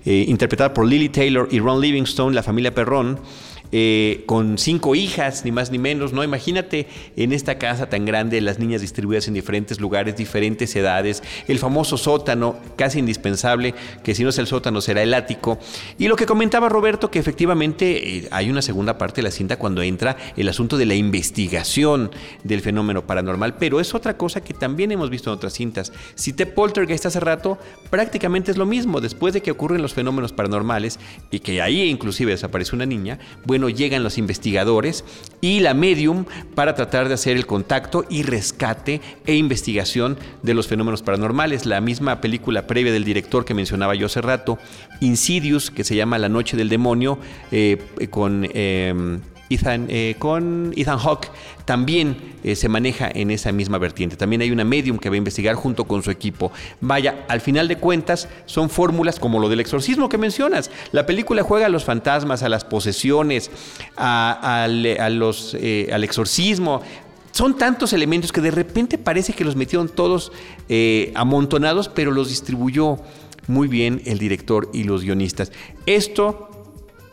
eh, 0.05 0.25
interpretada 0.27 0.73
por 0.73 0.85
Lily 0.85 1.09
Taylor 1.09 1.47
y 1.51 1.59
Ron 1.59 1.81
Livingstone, 1.81 2.35
la 2.35 2.43
familia 2.43 2.73
Perrón, 2.73 3.19
eh, 3.71 4.23
con 4.25 4.57
cinco 4.57 4.95
hijas, 4.95 5.43
ni 5.45 5.51
más 5.51 5.71
ni 5.71 5.77
menos, 5.77 6.13
¿no? 6.13 6.23
Imagínate 6.23 6.87
en 7.15 7.33
esta 7.33 7.57
casa 7.57 7.89
tan 7.89 8.05
grande, 8.05 8.39
las 8.41 8.59
niñas 8.59 8.81
distribuidas 8.81 9.27
en 9.27 9.33
diferentes 9.33 9.79
lugares, 9.79 10.15
diferentes 10.15 10.75
edades, 10.75 11.23
el 11.47 11.59
famoso 11.59 11.97
sótano, 11.97 12.55
casi 12.75 12.99
indispensable, 12.99 13.73
que 14.03 14.15
si 14.15 14.23
no 14.23 14.29
es 14.29 14.37
el 14.37 14.47
sótano 14.47 14.81
será 14.81 15.03
el 15.03 15.13
ático. 15.13 15.59
Y 15.97 16.07
lo 16.07 16.15
que 16.15 16.25
comentaba 16.25 16.69
Roberto, 16.69 17.11
que 17.11 17.19
efectivamente 17.19 18.17
eh, 18.17 18.27
hay 18.31 18.49
una 18.49 18.61
segunda 18.61 18.97
parte 18.97 19.17
de 19.17 19.23
la 19.23 19.31
cinta 19.31 19.57
cuando 19.57 19.81
entra 19.81 20.17
el 20.35 20.47
asunto 20.47 20.77
de 20.77 20.85
la 20.85 20.95
investigación 20.95 22.11
del 22.43 22.61
fenómeno 22.61 23.05
paranormal, 23.05 23.55
pero 23.55 23.79
es 23.79 23.93
otra 23.93 24.17
cosa 24.17 24.41
que 24.41 24.53
también 24.53 24.91
hemos 24.91 25.09
visto 25.09 25.29
en 25.29 25.35
otras 25.35 25.53
cintas. 25.53 25.91
Cité 26.15 26.45
Poltergeist 26.45 27.05
hace 27.05 27.19
rato, 27.19 27.57
prácticamente 27.89 28.51
es 28.51 28.57
lo 28.57 28.65
mismo, 28.65 29.01
después 29.01 29.33
de 29.33 29.41
que 29.41 29.51
ocurren 29.51 29.81
los 29.81 29.93
fenómenos 29.93 30.31
paranormales 30.31 30.99
y 31.31 31.39
que 31.39 31.61
ahí 31.61 31.81
inclusive 31.89 32.31
desaparece 32.31 32.75
una 32.75 32.85
niña, 32.85 33.19
bueno, 33.45 33.56
llegan 33.69 34.03
los 34.03 34.17
investigadores 34.17 35.03
y 35.41 35.59
la 35.59 35.73
medium 35.73 36.25
para 36.55 36.75
tratar 36.75 37.07
de 37.07 37.15
hacer 37.15 37.35
el 37.35 37.45
contacto 37.45 38.05
y 38.09 38.23
rescate 38.23 39.01
e 39.25 39.35
investigación 39.35 40.17
de 40.43 40.53
los 40.53 40.67
fenómenos 40.67 41.01
paranormales. 41.01 41.65
La 41.65 41.81
misma 41.81 42.21
película 42.21 42.67
previa 42.67 42.91
del 42.91 43.03
director 43.03 43.45
que 43.45 43.53
mencionaba 43.53 43.95
yo 43.95 44.05
hace 44.05 44.21
rato, 44.21 44.57
Insidious, 45.01 45.71
que 45.71 45.83
se 45.83 45.95
llama 45.95 46.17
La 46.17 46.29
Noche 46.29 46.57
del 46.57 46.69
Demonio, 46.69 47.19
eh, 47.51 47.77
con... 48.09 48.47
Em, 48.53 49.21
Ethan, 49.49 49.87
eh, 49.89 50.15
con 50.19 50.73
Ethan 50.75 50.99
Hawke 50.99 51.29
también 51.65 52.35
eh, 52.43 52.55
se 52.55 52.69
maneja 52.69 53.09
en 53.13 53.31
esa 53.31 53.51
misma 53.51 53.77
vertiente. 53.77 54.15
También 54.15 54.41
hay 54.41 54.51
una 54.51 54.63
medium 54.63 54.97
que 54.97 55.09
va 55.09 55.15
a 55.15 55.17
investigar 55.17 55.55
junto 55.55 55.85
con 55.85 56.03
su 56.03 56.11
equipo. 56.11 56.51
Vaya, 56.81 57.25
al 57.27 57.41
final 57.41 57.67
de 57.67 57.77
cuentas 57.77 58.27
son 58.45 58.69
fórmulas 58.69 59.19
como 59.19 59.39
lo 59.39 59.49
del 59.49 59.59
exorcismo 59.59 60.09
que 60.09 60.17
mencionas. 60.17 60.71
La 60.91 61.05
película 61.05 61.43
juega 61.43 61.67
a 61.67 61.69
los 61.69 61.83
fantasmas, 61.83 62.43
a 62.43 62.49
las 62.49 62.65
posesiones, 62.65 63.51
los, 63.97 65.57
eh, 65.59 65.89
al 65.91 66.03
exorcismo. 66.03 66.81
Son 67.31 67.57
tantos 67.57 67.93
elementos 67.93 68.31
que 68.31 68.41
de 68.41 68.51
repente 68.51 68.97
parece 68.97 69.33
que 69.33 69.43
los 69.43 69.55
metieron 69.55 69.89
todos 69.89 70.31
amontonados, 71.13 71.87
pero 71.87 72.11
los 72.11 72.29
distribuyó 72.29 72.97
muy 73.47 73.67
bien 73.67 74.01
el 74.05 74.17
director 74.17 74.69
y 74.73 74.83
los 74.83 75.03
guionistas. 75.03 75.51
Esto 75.85 76.56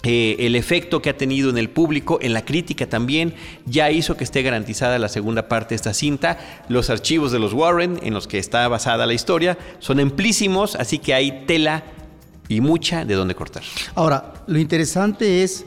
eh, 0.06 0.36
el 0.40 0.54
efecto 0.54 1.00
que 1.00 1.08
ha 1.08 1.16
tenido 1.16 1.48
en 1.48 1.56
el 1.56 1.70
público, 1.70 2.18
en 2.20 2.34
la 2.34 2.44
crítica 2.44 2.86
también, 2.86 3.34
ya 3.64 3.90
hizo 3.90 4.18
que 4.18 4.24
esté 4.24 4.42
garantizada 4.42 4.98
la 4.98 5.08
segunda 5.08 5.48
parte 5.48 5.70
de 5.70 5.76
esta 5.76 5.94
cinta. 5.94 6.38
Los 6.68 6.90
archivos 6.90 7.32
de 7.32 7.38
los 7.38 7.54
Warren, 7.54 7.98
en 8.02 8.12
los 8.12 8.28
que 8.28 8.38
está 8.38 8.68
basada 8.68 9.06
la 9.06 9.14
historia, 9.14 9.56
son 9.78 10.00
amplísimos, 10.00 10.76
así 10.76 10.98
que 10.98 11.14
hay 11.14 11.44
tela 11.46 11.84
y 12.48 12.60
mucha 12.60 13.06
de 13.06 13.14
dónde 13.14 13.34
cortar. 13.34 13.62
Ahora, 13.94 14.34
lo 14.46 14.58
interesante 14.58 15.42
es 15.42 15.64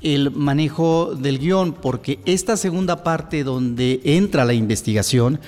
el 0.00 0.30
manejo 0.30 1.14
del 1.14 1.38
guion, 1.38 1.74
porque 1.74 2.18
esta 2.24 2.56
segunda 2.56 3.02
parte 3.02 3.44
donde 3.44 4.00
entra 4.04 4.46
la 4.46 4.54
investigación, 4.54 5.38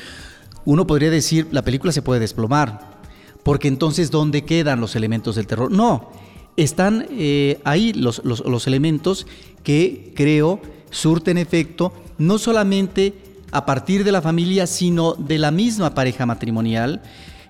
uno 0.66 0.87
podría 0.87 1.11
decir, 1.11 1.47
la 1.50 1.62
película 1.62 1.92
se 1.92 2.02
puede 2.02 2.20
desplomar, 2.20 2.99
porque 3.42 3.68
entonces, 3.68 4.11
¿dónde 4.11 4.44
quedan 4.44 4.82
los 4.82 4.97
elementos 4.97 5.37
del 5.37 5.47
terror? 5.47 5.73
No 5.73 6.27
están 6.58 7.06
eh, 7.10 7.60
ahí 7.64 7.92
los, 7.92 8.20
elementos 8.66 9.26
que 9.62 10.12
creo 10.14 10.60
surten 10.90 11.38
efecto 11.38 11.92
no 12.18 12.36
solamente 12.38 13.14
a 13.52 13.64
partir 13.64 14.02
de 14.02 14.12
la 14.12 14.20
familia, 14.20 14.66
sino 14.66 15.14
de 15.14 15.38
la 15.38 15.50
misma 15.50 15.94
pareja 15.94 16.26
matrimonial. 16.26 17.00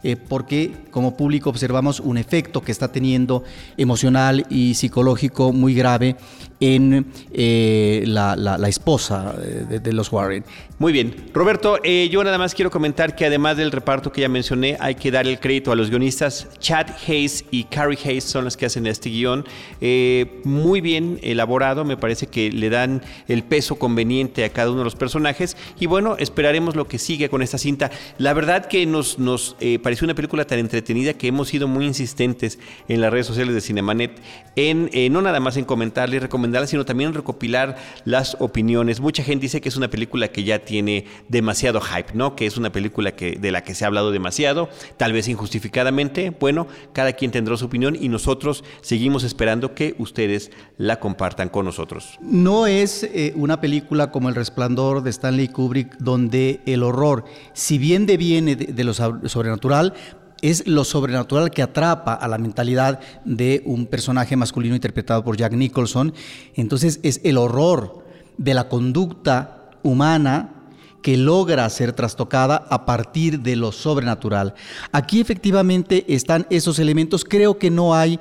Eh, 0.04 0.14
porque 0.14 0.70
como 0.92 1.16
público 1.16 1.50
observamos 1.50 1.98
un 1.98 2.18
efecto 2.18 2.60
que 2.62 2.70
está 2.70 2.92
teniendo 2.92 3.42
emocional 3.76 4.46
y 4.48 4.74
psicológico 4.74 5.52
muy 5.52 5.74
grave 5.74 6.14
en 6.60 7.06
eh, 7.32 8.04
la, 8.06 8.58
esposa 8.68 9.32
de, 9.32 9.92
los 9.92 10.12
Warren. 10.12 10.44
Muy 10.78 10.92
bien. 10.92 11.30
Roberto, 11.32 11.78
eh, 11.82 12.08
yo 12.10 12.22
nada 12.22 12.38
más 12.38 12.54
quiero 12.54 12.70
comentar 12.70 13.14
que 13.14 13.26
además 13.26 13.56
del 13.56 13.72
reparto 13.72 14.12
que 14.12 14.20
ya 14.20 14.28
mencioné, 14.28 14.76
hay 14.80 14.94
que 14.94 15.10
dar 15.10 15.26
el 15.26 15.40
crédito 15.40 15.72
a 15.72 15.76
los 15.76 15.90
guionistas. 15.90 16.48
Chad 16.58 16.88
Hayes 17.06 17.44
y 17.50 17.64
Carrie 17.64 17.98
Hayes 18.04 18.24
son 18.24 18.44
los 18.44 18.56
que 18.56 18.66
hacen 18.66 18.86
este 18.86 19.10
guion. 19.10 19.44
Eh, 19.80 20.40
muy 20.44 20.80
bien 20.80 21.18
elaborado, 21.22 21.84
me 21.84 21.96
parece 21.96 22.26
que 22.26 22.50
le 22.50 22.70
dan 22.70 23.02
el 23.28 23.42
peso 23.42 23.76
conveniente 23.76 24.44
a 24.44 24.50
cada 24.50 24.70
uno 24.70 24.78
de 24.78 24.84
los 24.84 24.96
personajes. 24.96 25.56
Y 25.80 25.86
bueno, 25.86 26.16
esperaremos 26.18 26.76
lo 26.76 26.86
que 26.86 26.98
sigue 26.98 27.28
con 27.28 27.42
esta 27.42 27.58
cinta. 27.58 27.90
La 28.18 28.32
verdad 28.32 28.66
que 28.66 28.84
nos, 28.86 29.18
nos 29.18 29.56
pareció 29.82 30.04
una 30.04 30.14
película 30.14 30.44
tan 30.44 30.58
entretenida 30.58 31.14
que 31.14 31.28
hemos 31.28 31.48
sido 31.48 31.68
muy 31.68 31.86
insistentes 31.86 32.58
en 32.88 33.00
las 33.00 33.12
redes 33.12 33.26
sociales 33.26 33.54
de 33.54 33.60
Cinemanet 33.60 34.20
en 34.56 34.90
no 35.12 35.22
nada 35.22 35.40
más 35.40 35.56
en 35.56 35.64
comentarle 35.64 36.16
y 36.16 36.18
sino 36.66 36.84
también 36.84 37.14
recopilar 37.14 37.76
las 38.04 38.36
opiniones. 38.40 39.00
Mucha 39.00 39.22
gente 39.22 39.42
dice 39.42 39.60
que 39.60 39.68
es 39.68 39.76
una 39.76 39.88
película 39.88 40.28
que 40.28 40.44
ya 40.44 40.60
tiene 40.60 41.04
demasiado 41.28 41.80
hype, 41.80 42.14
¿no? 42.14 42.34
Que 42.36 42.46
es 42.46 42.56
una 42.56 42.72
película 42.72 43.12
que, 43.12 43.32
de 43.32 43.50
la 43.50 43.62
que 43.62 43.74
se 43.74 43.84
ha 43.84 43.88
hablado 43.88 44.10
demasiado, 44.10 44.68
tal 44.96 45.12
vez 45.12 45.28
injustificadamente. 45.28 46.30
Bueno, 46.30 46.66
cada 46.92 47.12
quien 47.12 47.30
tendrá 47.30 47.56
su 47.56 47.66
opinión 47.66 47.96
y 47.98 48.08
nosotros 48.08 48.64
seguimos 48.80 49.24
esperando 49.24 49.74
que 49.74 49.94
ustedes 49.98 50.50
la 50.76 51.00
compartan 51.00 51.48
con 51.48 51.64
nosotros. 51.64 52.18
No 52.20 52.66
es 52.66 53.04
eh, 53.04 53.32
una 53.36 53.60
película 53.60 54.10
como 54.10 54.28
El 54.28 54.34
Resplandor 54.34 55.02
de 55.02 55.10
Stanley 55.10 55.48
Kubrick, 55.48 55.96
donde 55.98 56.60
el 56.66 56.82
horror, 56.82 57.24
si 57.52 57.78
bien 57.78 58.06
deviene 58.06 58.56
de, 58.56 58.66
de 58.66 58.84
lo 58.84 58.94
sobrenatural, 58.94 59.94
es 60.42 60.66
lo 60.66 60.84
sobrenatural 60.84 61.50
que 61.50 61.62
atrapa 61.62 62.14
a 62.14 62.28
la 62.28 62.38
mentalidad 62.38 63.00
de 63.24 63.62
un 63.64 63.86
personaje 63.86 64.36
masculino 64.36 64.74
interpretado 64.74 65.24
por 65.24 65.36
Jack 65.36 65.52
Nicholson. 65.52 66.14
Entonces 66.54 67.00
es 67.02 67.20
el 67.24 67.38
horror 67.38 68.04
de 68.36 68.54
la 68.54 68.68
conducta 68.68 69.70
humana 69.82 70.57
que 71.02 71.16
logra 71.16 71.68
ser 71.70 71.92
trastocada 71.92 72.66
a 72.70 72.84
partir 72.84 73.40
de 73.40 73.56
lo 73.56 73.72
sobrenatural. 73.72 74.54
Aquí 74.92 75.20
efectivamente 75.20 76.04
están 76.08 76.46
esos 76.50 76.78
elementos. 76.78 77.24
Creo 77.24 77.58
que 77.58 77.70
no 77.70 77.94
hay, 77.94 78.18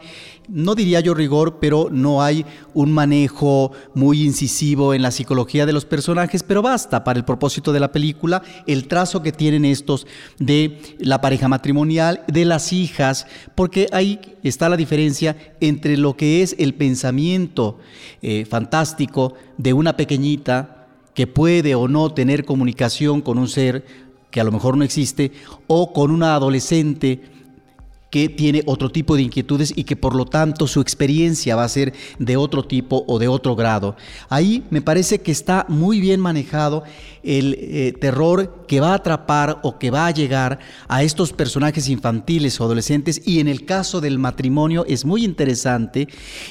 no 0.47 0.75
diría 0.75 0.99
yo 0.99 1.13
rigor, 1.13 1.57
pero 1.59 1.89
no 1.91 2.21
hay 2.21 2.45
un 2.73 2.91
manejo 2.91 3.71
muy 3.93 4.23
incisivo 4.23 4.93
en 4.93 5.01
la 5.01 5.11
psicología 5.11 5.65
de 5.65 5.73
los 5.73 5.85
personajes, 5.85 6.43
pero 6.43 6.61
basta 6.61 7.03
para 7.03 7.17
el 7.17 7.25
propósito 7.25 7.73
de 7.73 7.79
la 7.79 7.91
película 7.91 8.43
el 8.67 8.87
trazo 8.87 9.23
que 9.23 9.31
tienen 9.31 9.65
estos 9.65 10.05
de 10.37 10.79
la 10.99 11.19
pareja 11.19 11.47
matrimonial, 11.47 12.23
de 12.27 12.45
las 12.45 12.73
hijas, 12.73 13.25
porque 13.55 13.87
ahí 13.91 14.19
está 14.43 14.69
la 14.69 14.77
diferencia 14.77 15.35
entre 15.59 15.97
lo 15.97 16.15
que 16.15 16.43
es 16.43 16.55
el 16.59 16.75
pensamiento 16.75 17.79
eh, 18.21 18.45
fantástico 18.45 19.33
de 19.57 19.73
una 19.73 19.97
pequeñita, 19.97 20.76
que 21.17 21.25
puede 21.25 21.73
o 21.73 21.87
no 21.87 22.13
tener 22.13 22.45
comunicación 22.45 23.21
con 23.21 23.39
un 23.39 23.47
ser 23.47 23.83
que 24.29 24.39
a 24.39 24.43
lo 24.43 24.51
mejor 24.51 24.77
no 24.77 24.83
existe, 24.83 25.31
o 25.65 25.91
con 25.91 26.11
una 26.11 26.35
adolescente 26.35 27.23
que 28.09 28.29
tiene 28.29 28.63
otro 28.65 28.89
tipo 28.89 29.15
de 29.15 29.23
inquietudes 29.23 29.73
y 29.75 29.83
que 29.83 29.95
por 29.95 30.15
lo 30.15 30.25
tanto 30.25 30.67
su 30.67 30.81
experiencia 30.81 31.55
va 31.55 31.63
a 31.63 31.69
ser 31.69 31.93
de 32.19 32.37
otro 32.37 32.63
tipo 32.63 33.03
o 33.07 33.19
de 33.19 33.27
otro 33.27 33.55
grado. 33.55 33.95
Ahí 34.29 34.63
me 34.69 34.81
parece 34.81 35.19
que 35.19 35.31
está 35.31 35.65
muy 35.67 35.99
bien 35.99 36.19
manejado 36.19 36.83
el 37.23 37.57
eh, 37.59 37.93
terror 37.99 38.65
que 38.67 38.79
va 38.79 38.91
a 38.91 38.95
atrapar 38.95 39.59
o 39.63 39.77
que 39.79 39.91
va 39.91 40.07
a 40.07 40.11
llegar 40.11 40.59
a 40.87 41.03
estos 41.03 41.33
personajes 41.33 41.89
infantiles 41.89 42.59
o 42.59 42.63
adolescentes 42.63 43.21
y 43.25 43.39
en 43.39 43.47
el 43.47 43.65
caso 43.65 44.01
del 44.01 44.19
matrimonio 44.19 44.85
es 44.87 45.05
muy 45.05 45.25
interesante 45.25 46.07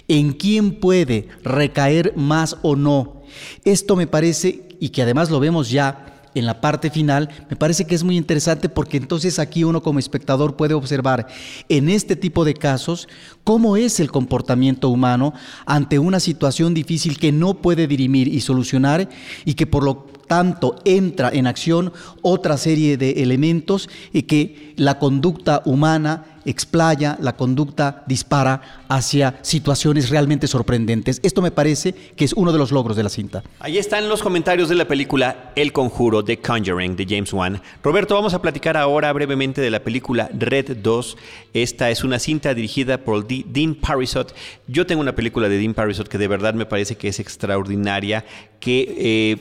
en 0.08 0.32
quién 0.32 0.78
puede 0.80 1.28
recaer 1.42 2.12
más 2.16 2.56
o 2.62 2.76
no 2.76 3.16
esto 3.64 3.96
me 3.96 4.06
parece, 4.06 4.68
y 4.78 4.90
que 4.90 5.02
además 5.02 5.30
lo 5.30 5.40
vemos 5.40 5.70
ya 5.70 6.15
en 6.36 6.46
la 6.46 6.60
parte 6.60 6.90
final, 6.90 7.30
me 7.48 7.56
parece 7.56 7.86
que 7.86 7.94
es 7.94 8.04
muy 8.04 8.16
interesante 8.16 8.68
porque 8.68 8.98
entonces 8.98 9.38
aquí 9.38 9.64
uno 9.64 9.82
como 9.82 9.98
espectador 9.98 10.54
puede 10.54 10.74
observar 10.74 11.26
en 11.68 11.88
este 11.88 12.14
tipo 12.14 12.44
de 12.44 12.54
casos 12.54 13.08
cómo 13.42 13.76
es 13.76 14.00
el 14.00 14.10
comportamiento 14.10 14.90
humano 14.90 15.32
ante 15.64 15.98
una 15.98 16.20
situación 16.20 16.74
difícil 16.74 17.18
que 17.18 17.32
no 17.32 17.54
puede 17.54 17.86
dirimir 17.86 18.28
y 18.28 18.40
solucionar 18.40 19.08
y 19.44 19.54
que 19.54 19.66
por 19.66 19.82
lo 19.82 20.06
tanto 20.28 20.76
entra 20.84 21.30
en 21.30 21.46
acción 21.46 21.92
otra 22.20 22.58
serie 22.58 22.96
de 22.96 23.22
elementos 23.22 23.88
y 24.12 24.22
que 24.22 24.74
la 24.76 24.98
conducta 24.98 25.62
humana 25.64 26.35
explaya, 26.46 27.18
la 27.20 27.36
conducta 27.36 28.04
dispara 28.06 28.86
hacia 28.88 29.38
situaciones 29.42 30.10
realmente 30.10 30.46
sorprendentes. 30.46 31.20
Esto 31.22 31.42
me 31.42 31.50
parece 31.50 31.92
que 31.92 32.24
es 32.24 32.32
uno 32.32 32.52
de 32.52 32.58
los 32.58 32.72
logros 32.72 32.96
de 32.96 33.02
la 33.02 33.08
cinta. 33.08 33.42
Ahí 33.60 33.78
están 33.78 34.08
los 34.08 34.22
comentarios 34.22 34.68
de 34.68 34.76
la 34.76 34.86
película 34.86 35.52
El 35.56 35.72
Conjuro 35.72 36.22
de 36.22 36.38
Conjuring 36.38 36.96
de 36.96 37.06
James 37.08 37.32
Wan. 37.32 37.60
Roberto, 37.82 38.14
vamos 38.14 38.34
a 38.34 38.40
platicar 38.40 38.76
ahora 38.76 39.12
brevemente 39.12 39.60
de 39.60 39.70
la 39.70 39.80
película 39.80 40.30
Red 40.32 40.78
2. 40.78 41.16
Esta 41.52 41.90
es 41.90 42.04
una 42.04 42.18
cinta 42.18 42.54
dirigida 42.54 42.98
por 42.98 43.26
Dean 43.26 43.74
Parisot. 43.74 44.34
Yo 44.66 44.86
tengo 44.86 45.00
una 45.00 45.14
película 45.14 45.48
de 45.48 45.58
Dean 45.58 45.74
Parisot 45.74 46.08
que 46.08 46.18
de 46.18 46.28
verdad 46.28 46.54
me 46.54 46.66
parece 46.66 46.96
que 46.96 47.08
es 47.08 47.20
extraordinaria, 47.20 48.24
que 48.66 48.96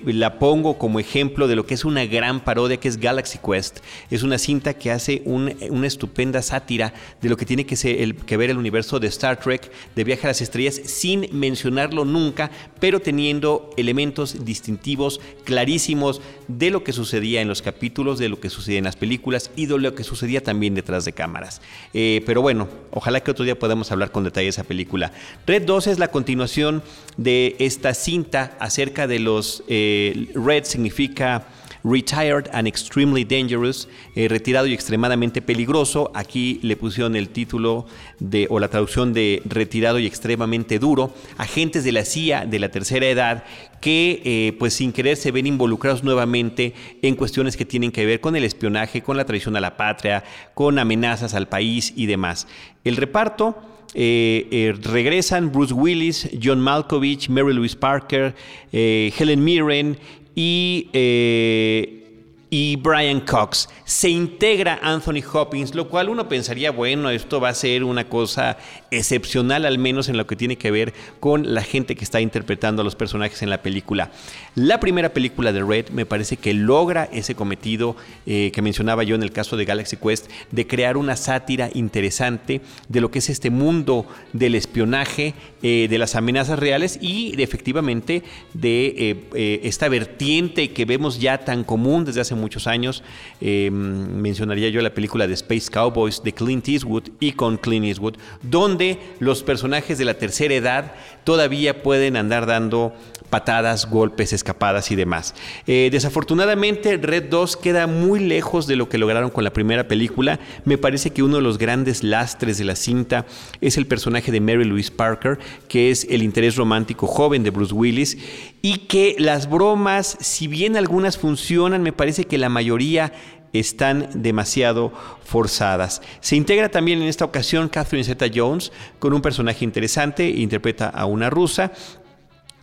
eh, 0.05 0.13
la 0.13 0.37
pongo 0.37 0.77
como 0.77 0.99
ejemplo 0.99 1.47
de 1.47 1.55
lo 1.55 1.65
que 1.65 1.73
es 1.73 1.83
una 1.83 2.05
gran 2.05 2.41
parodia 2.41 2.77
que 2.77 2.87
es 2.87 2.99
Galaxy 2.99 3.39
Quest. 3.39 3.79
Es 4.11 4.21
una 4.21 4.37
cinta 4.37 4.75
que 4.75 4.91
hace 4.91 5.23
una 5.25 5.87
estupenda 5.87 6.43
sátira 6.43 6.93
de 7.23 7.29
lo 7.29 7.35
que 7.35 7.47
tiene 7.47 7.65
que, 7.65 7.75
ser 7.75 8.13
que 8.17 8.37
ver 8.37 8.51
el 8.51 8.59
universo 8.59 8.99
de 8.99 9.07
Star 9.07 9.39
Trek, 9.39 9.71
de 9.95 10.03
Viaje 10.03 10.27
a 10.27 10.29
las 10.29 10.41
Estrellas, 10.41 10.79
sin 10.85 11.27
mencionarlo 11.31 12.05
nunca, 12.05 12.51
pero 12.79 12.99
teniendo 12.99 13.71
elementos 13.77 14.45
distintivos 14.45 15.19
clarísimos 15.43 16.21
de 16.47 16.69
lo 16.69 16.83
que 16.83 16.93
sucedía 16.93 17.41
en 17.41 17.47
los 17.47 17.63
capítulos, 17.63 18.19
de 18.19 18.29
lo 18.29 18.39
que 18.39 18.51
sucedía 18.51 18.77
en 18.77 18.83
las 18.83 18.95
películas 18.95 19.49
y 19.55 19.65
de 19.65 19.79
lo 19.79 19.95
que 19.95 20.03
sucedía 20.03 20.43
también 20.43 20.75
detrás 20.75 21.03
de 21.03 21.13
cámaras. 21.13 21.63
Eh, 21.95 22.21
pero 22.27 22.43
bueno, 22.43 22.67
ojalá 22.91 23.21
que 23.21 23.31
otro 23.31 23.43
día 23.43 23.57
podamos 23.57 23.91
hablar 23.91 24.11
con 24.11 24.23
detalle 24.23 24.45
de 24.45 24.49
esa 24.49 24.65
película. 24.65 25.13
Red 25.47 25.63
2 25.63 25.87
es 25.87 25.97
la 25.97 26.09
continuación 26.09 26.83
de 27.17 27.55
esta 27.57 27.95
cinta 27.95 28.55
acerca 28.59 29.07
de 29.07 29.14
los... 29.19 29.63
Eh, 29.67 30.29
Red 30.35 30.65
significa 30.65 31.47
Retired 31.85 32.49
and 32.51 32.67
Extremely 32.67 33.23
Dangerous, 33.25 33.87
eh, 34.15 34.27
retirado 34.27 34.65
y 34.65 34.73
extremadamente 34.73 35.43
peligroso. 35.43 36.11
Aquí 36.15 36.59
le 36.63 36.75
pusieron 36.75 37.15
el 37.15 37.29
título 37.29 37.85
de, 38.19 38.47
o 38.49 38.59
la 38.59 38.69
traducción 38.69 39.13
de 39.13 39.43
retirado 39.45 39.99
y 39.99 40.07
extremadamente 40.07 40.79
duro. 40.79 41.13
Agentes 41.37 41.83
de 41.83 41.91
la 41.91 42.03
CIA 42.03 42.47
de 42.47 42.57
la 42.57 42.69
tercera 42.69 43.05
edad 43.05 43.43
que 43.81 44.21
eh, 44.25 44.55
pues 44.57 44.73
sin 44.73 44.91
querer 44.91 45.15
se 45.15 45.31
ven 45.31 45.45
involucrados 45.45 46.03
nuevamente 46.03 46.73
en 47.03 47.15
cuestiones 47.15 47.55
que 47.55 47.65
tienen 47.65 47.91
que 47.91 48.07
ver 48.07 48.19
con 48.19 48.35
el 48.35 48.43
espionaje, 48.43 49.03
con 49.03 49.15
la 49.15 49.25
traición 49.25 49.55
a 49.55 49.61
la 49.61 49.77
patria, 49.77 50.23
con 50.55 50.79
amenazas 50.79 51.35
al 51.35 51.47
país 51.47 51.93
y 51.95 52.07
demás. 52.07 52.47
El 52.83 52.97
reparto... 52.97 53.74
Eh, 53.93 54.73
regresan 54.81 55.51
Bruce 55.51 55.73
Willis, 55.73 56.29
John 56.41 56.59
Malkovich, 56.59 57.29
Mary 57.29 57.53
Louise 57.53 57.75
Parker, 57.75 58.35
Helen 58.71 59.43
Mirren 59.43 59.97
y 60.35 60.89
eh, 60.93 62.05
y 62.49 62.77
Brian 62.77 63.19
Cox. 63.19 63.67
Se 63.83 64.09
integra 64.09 64.79
Anthony 64.81 65.21
Hopkins, 65.33 65.75
lo 65.75 65.89
cual 65.89 66.07
uno 66.07 66.29
pensaría, 66.29 66.71
bueno, 66.71 67.09
esto 67.09 67.41
va 67.41 67.49
a 67.49 67.53
ser 67.53 67.83
una 67.83 68.07
cosa 68.07 68.57
excepcional, 68.97 69.65
al 69.65 69.77
menos 69.77 70.09
en 70.09 70.17
lo 70.17 70.27
que 70.27 70.35
tiene 70.35 70.57
que 70.57 70.71
ver 70.71 70.93
con 71.19 71.53
la 71.53 71.61
gente 71.61 71.95
que 71.95 72.03
está 72.03 72.21
interpretando 72.21 72.81
a 72.81 72.85
los 72.85 72.95
personajes 72.95 73.41
en 73.41 73.49
la 73.49 73.61
película. 73.61 74.11
La 74.55 74.79
primera 74.79 75.13
película 75.13 75.53
de 75.53 75.63
Red 75.63 75.89
me 75.89 76.05
parece 76.05 76.37
que 76.37 76.53
logra 76.53 77.09
ese 77.11 77.35
cometido 77.35 77.95
eh, 78.25 78.51
que 78.53 78.61
mencionaba 78.61 79.03
yo 79.03 79.15
en 79.15 79.23
el 79.23 79.31
caso 79.31 79.57
de 79.57 79.65
Galaxy 79.65 79.97
Quest, 79.97 80.29
de 80.51 80.67
crear 80.67 80.97
una 80.97 81.15
sátira 81.15 81.69
interesante 81.73 82.61
de 82.89 83.01
lo 83.01 83.11
que 83.11 83.19
es 83.19 83.29
este 83.29 83.49
mundo 83.49 84.05
del 84.33 84.55
espionaje, 84.55 85.33
eh, 85.61 85.87
de 85.89 85.97
las 85.97 86.15
amenazas 86.15 86.59
reales 86.59 86.97
y 87.01 87.41
efectivamente 87.41 88.23
de 88.53 89.17
eh, 89.33 89.61
esta 89.63 89.89
vertiente 89.89 90.71
que 90.71 90.85
vemos 90.85 91.19
ya 91.19 91.39
tan 91.39 91.63
común 91.63 92.05
desde 92.05 92.21
hace 92.21 92.35
muchos 92.35 92.67
años. 92.67 93.03
Eh, 93.41 93.69
mencionaría 93.71 94.69
yo 94.69 94.81
la 94.81 94.93
película 94.93 95.27
de 95.27 95.33
Space 95.33 95.69
Cowboys 95.71 96.21
de 96.23 96.33
Clint 96.33 96.67
Eastwood 96.67 97.09
y 97.19 97.31
con 97.33 97.57
Clint 97.57 97.85
Eastwood, 97.85 98.15
donde 98.41 98.84
los 99.19 99.43
personajes 99.43 99.97
de 99.97 100.05
la 100.05 100.15
tercera 100.15 100.53
edad 100.53 100.93
todavía 101.23 101.81
pueden 101.81 102.17
andar 102.17 102.45
dando 102.45 102.93
patadas, 103.29 103.89
golpes, 103.89 104.33
escapadas 104.33 104.91
y 104.91 104.95
demás. 104.95 105.35
Eh, 105.67 105.89
desafortunadamente, 105.91 106.97
Red 106.97 107.25
2 107.25 107.57
queda 107.57 107.87
muy 107.87 108.19
lejos 108.19 108.67
de 108.67 108.75
lo 108.75 108.87
que 108.87 108.97
lograron 108.97 109.29
con 109.29 109.43
la 109.43 109.51
primera 109.51 109.87
película. 109.87 110.39
Me 110.63 110.77
parece 110.77 111.09
que 111.09 111.23
uno 111.23 111.37
de 111.37 111.41
los 111.41 111.57
grandes 111.57 112.03
lastres 112.03 112.57
de 112.57 112.65
la 112.65 112.75
cinta 112.75 113.25
es 113.61 113.77
el 113.77 113.87
personaje 113.87 114.31
de 114.31 114.39
Mary 114.39 114.63
Louise 114.63 114.91
Parker, 114.91 115.39
que 115.67 115.91
es 115.91 116.07
el 116.09 116.23
interés 116.23 116.55
romántico 116.55 117.07
joven 117.07 117.43
de 117.43 117.49
Bruce 117.49 117.73
Willis, 117.73 118.17
y 118.61 118.79
que 118.87 119.15
las 119.19 119.49
bromas, 119.49 120.17
si 120.19 120.47
bien 120.47 120.77
algunas 120.77 121.17
funcionan, 121.17 121.83
me 121.83 121.93
parece 121.93 122.25
que 122.25 122.37
la 122.37 122.49
mayoría 122.49 123.11
están 123.59 124.09
demasiado 124.13 124.91
forzadas. 125.23 126.01
Se 126.19 126.35
integra 126.35 126.69
también 126.69 127.01
en 127.01 127.07
esta 127.07 127.25
ocasión 127.25 127.69
Catherine 127.69 128.03
Zeta 128.03 128.27
Jones 128.33 128.71
con 128.99 129.13
un 129.13 129.21
personaje 129.21 129.63
interesante, 129.63 130.27
interpreta 130.29 130.89
a 130.89 131.05
una 131.05 131.29
rusa 131.29 131.71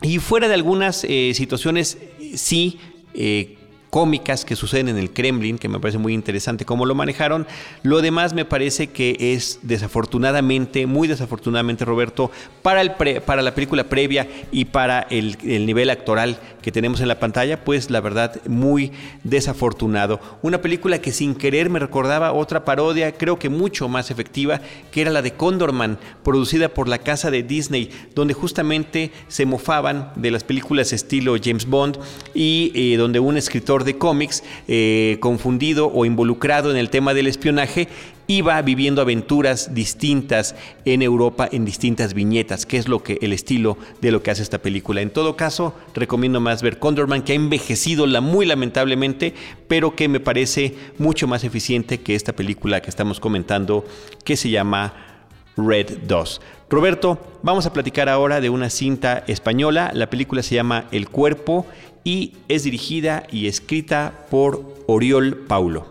y 0.01 0.19
fuera 0.19 0.47
de 0.47 0.53
algunas 0.53 1.05
eh, 1.05 1.31
situaciones, 1.33 1.97
sí, 2.35 2.79
eh, 3.13 3.57
cómicas 3.93 4.43
que 4.43 4.55
suceden 4.55 4.89
en 4.89 4.97
el 4.97 5.13
Kremlin, 5.13 5.59
que 5.59 5.69
me 5.69 5.79
parece 5.79 5.99
muy 5.99 6.15
interesante 6.15 6.65
cómo 6.65 6.87
lo 6.87 6.95
manejaron. 6.95 7.45
Lo 7.83 8.01
demás 8.01 8.33
me 8.33 8.43
parece 8.43 8.87
que 8.87 9.15
es 9.19 9.59
desafortunadamente, 9.61 10.87
muy 10.87 11.07
desafortunadamente, 11.07 11.85
Roberto, 11.85 12.31
para, 12.63 12.81
el 12.81 12.93
para 13.21 13.43
la 13.43 13.53
película 13.53 13.83
previa 13.83 14.27
y 14.51 14.65
para 14.65 15.01
el, 15.11 15.37
nivel 15.43 15.91
actoral 15.91 16.39
que 16.63 16.71
tenemos 16.71 17.01
en 17.01 17.07
la 17.07 17.19
pantalla, 17.19 17.63
pues 17.63 17.91
la 17.91 18.01
verdad, 18.01 18.41
muy 18.47 18.91
desafortunado. 19.23 20.19
Una 20.41 20.59
película 20.59 20.99
que 20.99 21.11
sin 21.11 21.35
querer 21.35 21.69
me 21.69 21.77
recordaba 21.77 22.33
otra 22.33 22.65
parodia, 22.65 23.11
creo 23.11 23.37
que 23.37 23.49
mucho 23.49 23.89
más 23.89 24.09
efectiva, 24.09 24.59
que 24.89 25.01
era 25.01 25.11
la 25.11 25.21
de 25.21 25.33
Condorman, 25.33 25.99
producida 26.23 26.69
por 26.69 26.87
la 26.87 26.97
casa 26.97 27.29
de 27.29 27.43
Disney, 27.43 27.91
donde 28.15 28.33
justamente 28.33 29.11
se 29.27 29.45
mofaban 29.45 30.11
de 30.15 30.31
las 30.31 30.43
películas 30.43 30.93
estilo 30.93 31.35
James 31.39 31.67
Bond 31.67 31.99
y 32.33 32.71
eh, 32.73 32.97
donde 32.97 33.19
un 33.19 33.37
escritor 33.37 33.82
de 33.85 33.97
cómics, 33.97 34.43
eh, 34.67 35.17
confundido 35.19 35.91
o 35.93 36.05
involucrado 36.05 36.71
en 36.71 36.77
el 36.77 36.89
tema 36.89 37.13
del 37.13 37.27
espionaje, 37.27 37.87
iba 38.27 38.61
viviendo 38.61 39.01
aventuras 39.01 39.73
distintas 39.73 40.55
en 40.85 41.01
Europa 41.01 41.47
en 41.51 41.65
distintas 41.65 42.13
viñetas, 42.13 42.65
que 42.65 42.77
es 42.77 42.87
lo 42.87 43.03
que 43.03 43.19
el 43.21 43.33
estilo 43.33 43.77
de 44.01 44.11
lo 44.11 44.23
que 44.23 44.31
hace 44.31 44.43
esta 44.43 44.61
película. 44.61 45.01
En 45.01 45.09
todo 45.09 45.35
caso, 45.35 45.75
recomiendo 45.93 46.39
más 46.39 46.61
ver 46.61 46.79
Condorman, 46.79 47.23
que 47.23 47.33
ha 47.33 47.35
envejecido 47.35 48.07
la 48.07 48.21
muy 48.21 48.45
lamentablemente, 48.45 49.33
pero 49.67 49.95
que 49.95 50.07
me 50.07 50.19
parece 50.19 50.75
mucho 50.97 51.27
más 51.27 51.43
eficiente 51.43 51.99
que 51.99 52.15
esta 52.15 52.33
película 52.33 52.81
que 52.81 52.89
estamos 52.89 53.19
comentando, 53.19 53.85
que 54.23 54.37
se 54.37 54.49
llama 54.49 55.12
Red 55.57 55.99
2. 56.07 56.41
Roberto, 56.69 57.19
vamos 57.43 57.65
a 57.65 57.73
platicar 57.73 58.09
ahora 58.09 58.41
de 58.41 58.49
una 58.49 58.69
cinta 58.69 59.23
española. 59.27 59.91
La 59.93 60.09
película 60.09 60.41
se 60.41 60.55
llama 60.55 60.85
El 60.91 61.09
Cuerpo 61.09 61.65
y 62.03 62.33
es 62.47 62.63
dirigida 62.63 63.23
y 63.31 63.47
escrita 63.47 64.25
por 64.29 64.83
Oriol 64.87 65.35
Paulo. 65.47 65.85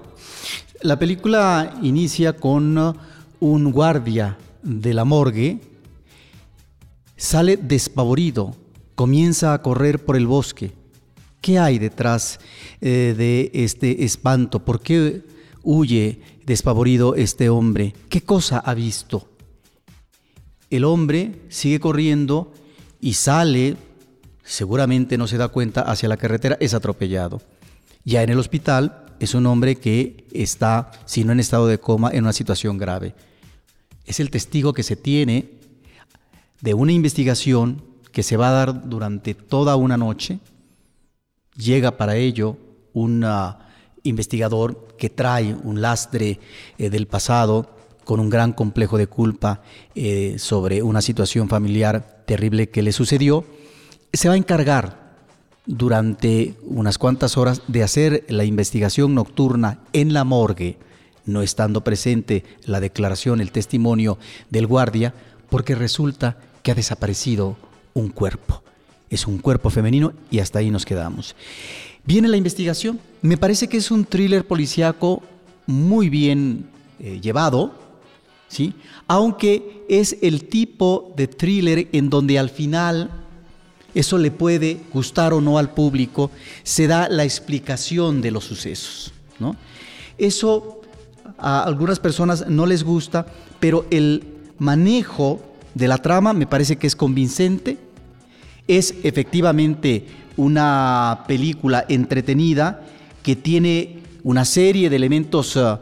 La 0.80 0.98
película 0.98 1.74
inicia 1.82 2.32
con 2.32 2.98
un 3.38 3.72
guardia 3.72 4.36
de 4.62 4.94
la 4.94 5.04
morgue, 5.04 5.60
sale 7.16 7.56
despavorido, 7.56 8.56
comienza 8.94 9.54
a 9.54 9.62
correr 9.62 10.04
por 10.04 10.16
el 10.16 10.26
bosque. 10.26 10.72
¿Qué 11.40 11.58
hay 11.58 11.78
detrás 11.78 12.40
eh, 12.80 13.14
de 13.16 13.50
este 13.54 14.04
espanto? 14.04 14.64
¿Por 14.64 14.80
qué 14.80 15.22
huye 15.62 16.20
despavorido 16.46 17.14
este 17.14 17.48
hombre? 17.48 17.94
¿Qué 18.08 18.22
cosa 18.22 18.58
ha 18.58 18.74
visto? 18.74 19.31
El 20.72 20.84
hombre 20.84 21.42
sigue 21.50 21.80
corriendo 21.80 22.50
y 22.98 23.12
sale 23.12 23.76
seguramente 24.42 25.18
no 25.18 25.26
se 25.26 25.36
da 25.36 25.48
cuenta, 25.48 25.82
hacia 25.82 26.08
la 26.08 26.16
carretera, 26.16 26.56
es 26.60 26.72
atropellado. 26.72 27.42
Ya 28.04 28.22
en 28.22 28.30
el 28.30 28.38
hospital 28.38 29.04
es 29.20 29.34
un 29.34 29.44
hombre 29.44 29.76
que 29.76 30.26
está, 30.32 30.90
si 31.04 31.24
no 31.24 31.32
en 31.32 31.40
estado 31.40 31.66
de 31.66 31.78
coma, 31.78 32.10
en 32.10 32.24
una 32.24 32.32
situación 32.32 32.78
grave. 32.78 33.14
Es 34.06 34.18
el 34.18 34.30
testigo 34.30 34.72
que 34.72 34.82
se 34.82 34.96
tiene 34.96 35.50
de 36.62 36.72
una 36.72 36.92
investigación 36.92 37.82
que 38.10 38.22
se 38.22 38.38
va 38.38 38.48
a 38.48 38.52
dar 38.52 38.88
durante 38.88 39.34
toda 39.34 39.76
una 39.76 39.98
noche. 39.98 40.40
Llega 41.54 41.98
para 41.98 42.16
ello 42.16 42.56
un 42.94 43.26
investigador 44.04 44.88
que 44.98 45.10
trae 45.10 45.54
un 45.54 45.82
lastre 45.82 46.40
eh, 46.78 46.88
del 46.88 47.06
pasado 47.06 47.76
con 48.04 48.20
un 48.20 48.30
gran 48.30 48.52
complejo 48.52 48.98
de 48.98 49.06
culpa 49.06 49.62
eh, 49.94 50.36
sobre 50.38 50.82
una 50.82 51.02
situación 51.02 51.48
familiar 51.48 52.22
terrible 52.26 52.68
que 52.68 52.82
le 52.82 52.92
sucedió 52.92 53.44
se 54.12 54.28
va 54.28 54.34
a 54.34 54.38
encargar 54.38 55.02
durante 55.64 56.54
unas 56.64 56.98
cuantas 56.98 57.36
horas 57.36 57.62
de 57.68 57.82
hacer 57.82 58.24
la 58.28 58.44
investigación 58.44 59.14
nocturna 59.14 59.78
en 59.92 60.12
la 60.12 60.24
morgue, 60.24 60.76
no 61.24 61.42
estando 61.42 61.84
presente 61.84 62.44
la 62.64 62.80
declaración, 62.80 63.40
el 63.40 63.52
testimonio 63.52 64.18
del 64.50 64.66
guardia, 64.66 65.14
porque 65.48 65.74
resulta 65.74 66.36
que 66.62 66.72
ha 66.72 66.74
desaparecido 66.74 67.56
un 67.94 68.08
cuerpo. 68.08 68.62
Es 69.08 69.26
un 69.26 69.38
cuerpo 69.38 69.70
femenino 69.70 70.12
y 70.30 70.40
hasta 70.40 70.58
ahí 70.58 70.70
nos 70.70 70.84
quedamos. 70.84 71.36
Viene 72.04 72.28
la 72.28 72.36
investigación. 72.36 72.98
Me 73.20 73.36
parece 73.36 73.68
que 73.68 73.76
es 73.76 73.90
un 73.90 74.04
thriller 74.04 74.44
policíaco 74.44 75.22
muy 75.66 76.08
bien 76.08 76.66
eh, 76.98 77.20
llevado, 77.20 77.72
aunque 79.06 79.84
es 79.88 80.18
el 80.22 80.44
tipo 80.44 81.12
de 81.16 81.26
thriller 81.26 81.88
en 81.92 82.10
donde 82.10 82.38
al 82.38 82.50
final 82.50 83.10
eso 83.94 84.18
le 84.18 84.30
puede 84.30 84.80
gustar 84.92 85.32
o 85.32 85.40
no 85.40 85.58
al 85.58 85.70
público, 85.70 86.30
se 86.62 86.86
da 86.86 87.08
la 87.08 87.24
explicación 87.24 88.22
de 88.22 88.30
los 88.30 88.44
sucesos. 88.44 89.12
¿no? 89.38 89.56
Eso 90.18 90.80
a 91.38 91.62
algunas 91.64 91.98
personas 91.98 92.46
no 92.48 92.66
les 92.66 92.84
gusta, 92.84 93.26
pero 93.60 93.86
el 93.90 94.24
manejo 94.58 95.40
de 95.74 95.88
la 95.88 95.98
trama 95.98 96.32
me 96.32 96.46
parece 96.46 96.76
que 96.76 96.86
es 96.86 96.96
convincente, 96.96 97.78
es 98.68 98.94
efectivamente 99.02 100.06
una 100.36 101.24
película 101.26 101.84
entretenida 101.88 102.82
que 103.22 103.36
tiene 103.36 103.98
una 104.22 104.44
serie 104.44 104.88
de 104.88 104.96
elementos 104.96 105.56
eh, 105.56 105.76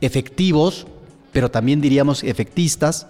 efectivos 0.00 0.86
pero 1.34 1.50
también 1.50 1.82
diríamos 1.82 2.24
efectistas 2.24 3.06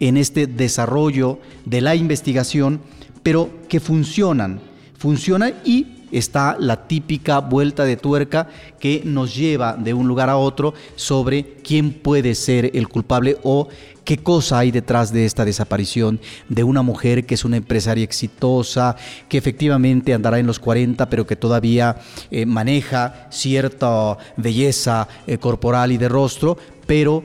en 0.00 0.18
este 0.18 0.46
desarrollo 0.46 1.38
de 1.64 1.80
la 1.80 1.94
investigación, 1.94 2.82
pero 3.22 3.48
que 3.68 3.80
funcionan, 3.80 4.60
funcionan 4.98 5.54
y 5.64 5.86
está 6.10 6.56
la 6.58 6.88
típica 6.88 7.38
vuelta 7.40 7.84
de 7.84 7.96
tuerca 7.96 8.48
que 8.80 9.02
nos 9.04 9.34
lleva 9.34 9.74
de 9.74 9.94
un 9.94 10.08
lugar 10.08 10.28
a 10.28 10.36
otro 10.36 10.74
sobre 10.96 11.44
quién 11.62 11.92
puede 11.92 12.34
ser 12.34 12.70
el 12.74 12.88
culpable 12.88 13.38
o 13.42 13.68
qué 14.04 14.16
cosa 14.16 14.60
hay 14.60 14.70
detrás 14.70 15.12
de 15.12 15.26
esta 15.26 15.44
desaparición 15.44 16.18
de 16.48 16.64
una 16.64 16.82
mujer 16.82 17.26
que 17.26 17.34
es 17.34 17.44
una 17.44 17.58
empresaria 17.58 18.04
exitosa, 18.04 18.96
que 19.28 19.36
efectivamente 19.36 20.14
andará 20.14 20.38
en 20.38 20.46
los 20.46 20.58
40, 20.58 21.10
pero 21.10 21.26
que 21.26 21.36
todavía 21.36 21.96
eh, 22.30 22.46
maneja 22.46 23.28
cierta 23.30 24.16
belleza 24.36 25.08
eh, 25.26 25.36
corporal 25.36 25.92
y 25.92 25.98
de 25.98 26.08
rostro, 26.08 26.56
pero 26.86 27.22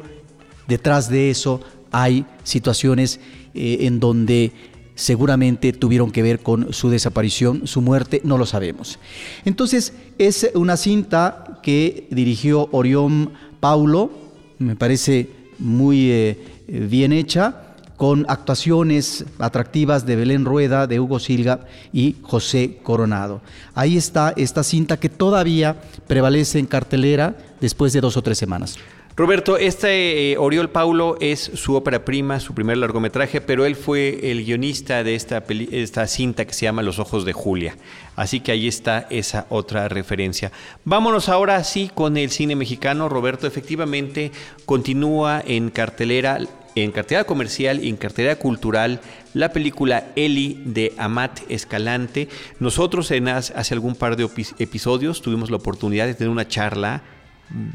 detrás 0.67 1.09
de 1.09 1.29
eso 1.29 1.61
hay 1.91 2.25
situaciones 2.43 3.19
eh, 3.53 3.79
en 3.81 3.99
donde 3.99 4.51
seguramente 4.95 5.73
tuvieron 5.73 6.11
que 6.11 6.21
ver 6.21 6.39
con 6.39 6.73
su 6.73 6.89
desaparición, 6.89 7.67
su 7.67 7.81
muerte, 7.81 8.21
no 8.23 8.37
lo 8.37 8.45
sabemos. 8.45 8.99
Entonces, 9.45 9.93
es 10.17 10.51
una 10.53 10.77
cinta 10.77 11.59
que 11.63 12.07
dirigió 12.11 12.69
Orión 12.71 13.31
Paulo, 13.59 14.11
me 14.59 14.75
parece 14.75 15.29
muy 15.57 16.11
eh, 16.11 16.37
bien 16.67 17.11
hecha, 17.11 17.73
con 17.97 18.25
actuaciones 18.27 19.23
atractivas 19.39 20.05
de 20.05 20.15
Belén 20.15 20.45
Rueda, 20.45 20.87
de 20.87 20.99
Hugo 20.99 21.19
Silga 21.19 21.61
y 21.93 22.17
José 22.21 22.79
Coronado. 22.83 23.41
Ahí 23.75 23.97
está 23.97 24.33
esta 24.35 24.63
cinta 24.63 24.99
que 24.99 25.09
todavía 25.09 25.79
prevalece 26.07 26.59
en 26.59 26.65
cartelera 26.65 27.37
después 27.61 27.93
de 27.93 28.01
dos 28.01 28.17
o 28.17 28.21
tres 28.21 28.37
semanas. 28.37 28.77
Roberto, 29.15 29.57
este 29.57 30.31
eh, 30.31 30.37
Oriol 30.39 30.71
Paulo 30.71 31.17
es 31.19 31.39
su 31.53 31.75
ópera 31.75 32.03
prima, 32.03 32.39
su 32.39 32.55
primer 32.55 32.77
largometraje, 32.77 33.41
pero 33.41 33.63
él 33.63 33.75
fue 33.75 34.31
el 34.31 34.43
guionista 34.43 35.03
de 35.03 35.13
esta, 35.13 35.43
esta 35.71 36.07
cinta 36.07 36.45
que 36.45 36.53
se 36.55 36.65
llama 36.65 36.81
Los 36.81 36.97
Ojos 36.97 37.23
de 37.23 37.31
Julia. 37.31 37.77
Así 38.15 38.39
que 38.39 38.51
ahí 38.51 38.67
está 38.67 39.05
esa 39.11 39.45
otra 39.49 39.87
referencia. 39.87 40.51
Vámonos 40.83 41.29
ahora 41.29 41.63
sí 41.63 41.91
con 41.93 42.17
el 42.17 42.31
cine 42.31 42.55
mexicano. 42.55 43.07
Roberto, 43.07 43.45
efectivamente, 43.45 44.31
continúa 44.65 45.43
en 45.45 45.69
cartelera 45.69 46.39
en 46.75 46.91
cartelera 46.91 47.25
comercial 47.25 47.83
y 47.83 47.89
en 47.89 47.97
cartelera 47.97 48.37
cultural 48.37 48.99
la 49.35 49.53
película 49.53 50.07
Eli 50.15 50.59
de 50.65 50.91
Amat 50.97 51.41
Escalante. 51.47 52.29
Nosotros 52.59 53.11
en 53.11 53.27
hace 53.27 53.73
algún 53.75 53.93
par 53.93 54.15
de 54.15 54.27
episodios 54.57 55.21
tuvimos 55.21 55.51
la 55.51 55.57
oportunidad 55.57 56.07
de 56.07 56.15
tener 56.15 56.31
una 56.31 56.47
charla 56.47 57.03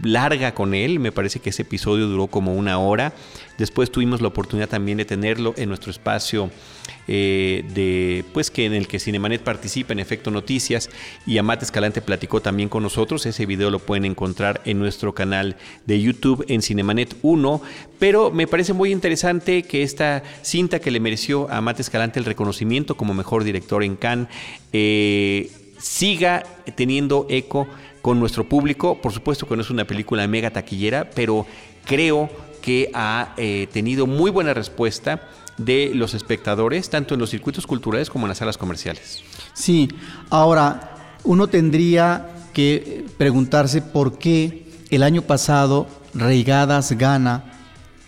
larga 0.02 0.54
con 0.54 0.74
él, 0.74 0.98
me 0.98 1.12
parece 1.12 1.40
que 1.40 1.50
ese 1.50 1.62
episodio 1.62 2.06
duró 2.06 2.26
como 2.26 2.54
una 2.54 2.78
hora. 2.78 3.12
Después 3.58 3.90
tuvimos 3.90 4.20
la 4.20 4.28
oportunidad 4.28 4.68
también 4.68 4.98
de 4.98 5.04
tenerlo 5.04 5.54
en 5.56 5.68
nuestro 5.68 5.90
espacio 5.90 6.50
eh, 7.06 7.64
de, 7.74 8.24
pues 8.32 8.50
que 8.50 8.66
en 8.66 8.74
el 8.74 8.86
que 8.86 8.98
Cinemanet 8.98 9.42
participa 9.42 9.92
en 9.92 9.98
Efecto 9.98 10.30
Noticias 10.30 10.90
y 11.26 11.38
Amate 11.38 11.64
Escalante 11.64 12.00
platicó 12.00 12.40
también 12.40 12.68
con 12.68 12.82
nosotros. 12.82 13.26
Ese 13.26 13.46
video 13.46 13.70
lo 13.70 13.78
pueden 13.78 14.04
encontrar 14.04 14.60
en 14.64 14.78
nuestro 14.78 15.14
canal 15.14 15.56
de 15.86 16.00
YouTube 16.00 16.44
en 16.48 16.62
Cinemanet 16.62 17.16
1. 17.22 17.62
Pero 17.98 18.30
me 18.30 18.46
parece 18.46 18.72
muy 18.72 18.92
interesante 18.92 19.62
que 19.64 19.82
esta 19.82 20.22
cinta 20.42 20.78
que 20.78 20.90
le 20.90 21.00
mereció 21.00 21.50
a 21.50 21.58
Amate 21.58 21.82
Escalante 21.82 22.20
el 22.20 22.26
reconocimiento 22.26 22.96
como 22.96 23.14
mejor 23.14 23.44
director 23.44 23.82
en 23.82 23.96
Cannes 23.96 24.28
eh, 24.72 25.50
siga 25.78 26.44
teniendo 26.76 27.26
eco 27.30 27.66
con 28.08 28.18
nuestro 28.18 28.48
público. 28.48 29.02
Por 29.02 29.12
supuesto 29.12 29.46
que 29.46 29.54
no 29.54 29.60
es 29.60 29.68
una 29.68 29.84
película 29.84 30.26
mega 30.26 30.50
taquillera, 30.50 31.10
pero 31.14 31.44
creo 31.84 32.30
que 32.62 32.90
ha 32.94 33.34
eh, 33.36 33.68
tenido 33.70 34.06
muy 34.06 34.30
buena 34.30 34.54
respuesta 34.54 35.28
de 35.58 35.90
los 35.94 36.14
espectadores, 36.14 36.88
tanto 36.88 37.12
en 37.12 37.20
los 37.20 37.28
circuitos 37.28 37.66
culturales 37.66 38.08
como 38.08 38.24
en 38.24 38.30
las 38.30 38.38
salas 38.38 38.56
comerciales. 38.56 39.22
Sí, 39.52 39.90
ahora 40.30 41.18
uno 41.22 41.48
tendría 41.48 42.30
que 42.54 43.04
preguntarse 43.18 43.82
por 43.82 44.16
qué 44.16 44.64
el 44.88 45.02
año 45.02 45.20
pasado 45.20 45.86
Reigadas 46.14 46.92
gana 46.92 47.44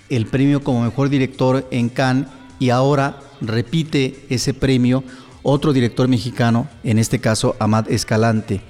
el 0.09 0.25
premio 0.25 0.65
como 0.65 0.81
mejor 0.81 1.11
director 1.11 1.69
en 1.71 1.91
Cannes 1.91 2.27
y 2.59 2.71
ahora 2.71 3.21
repite 3.43 4.25
ese 4.31 4.55
premio 4.55 5.05
otro 5.43 5.73
director 5.73 6.09
mexicano, 6.09 6.69
en 6.85 6.99
este 6.99 7.21
caso 7.21 7.57
Amad 7.59 7.91
Escalante. 7.91 8.61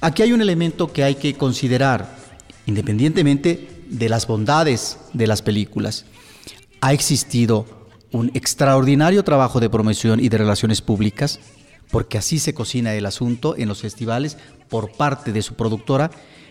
Aquí 0.00 0.22
hay 0.22 0.32
un 0.32 0.42
elemento 0.42 0.92
que 0.92 1.04
hay 1.04 1.14
que 1.14 1.34
considerar, 1.34 2.16
independientemente 2.66 3.84
de 3.88 4.08
las 4.08 4.26
bondades 4.26 4.98
de 5.12 5.26
las 5.26 5.42
películas. 5.42 6.04
Ha 6.80 6.92
existido 6.92 7.66
un 8.12 8.30
extraordinario 8.34 9.24
trabajo 9.24 9.60
de 9.60 9.70
promoción 9.70 10.20
y 10.20 10.28
de 10.28 10.38
relaciones 10.38 10.80
públicas, 10.80 11.40
porque 11.90 12.18
así 12.18 12.38
se 12.38 12.54
cocina 12.54 12.94
el 12.94 13.06
asunto 13.06 13.56
en 13.56 13.68
los 13.68 13.80
festivales 13.80 14.36
por 14.68 14.92
parte 14.92 15.32
de 15.32 15.42
su 15.42 15.54
productora 15.54 16.10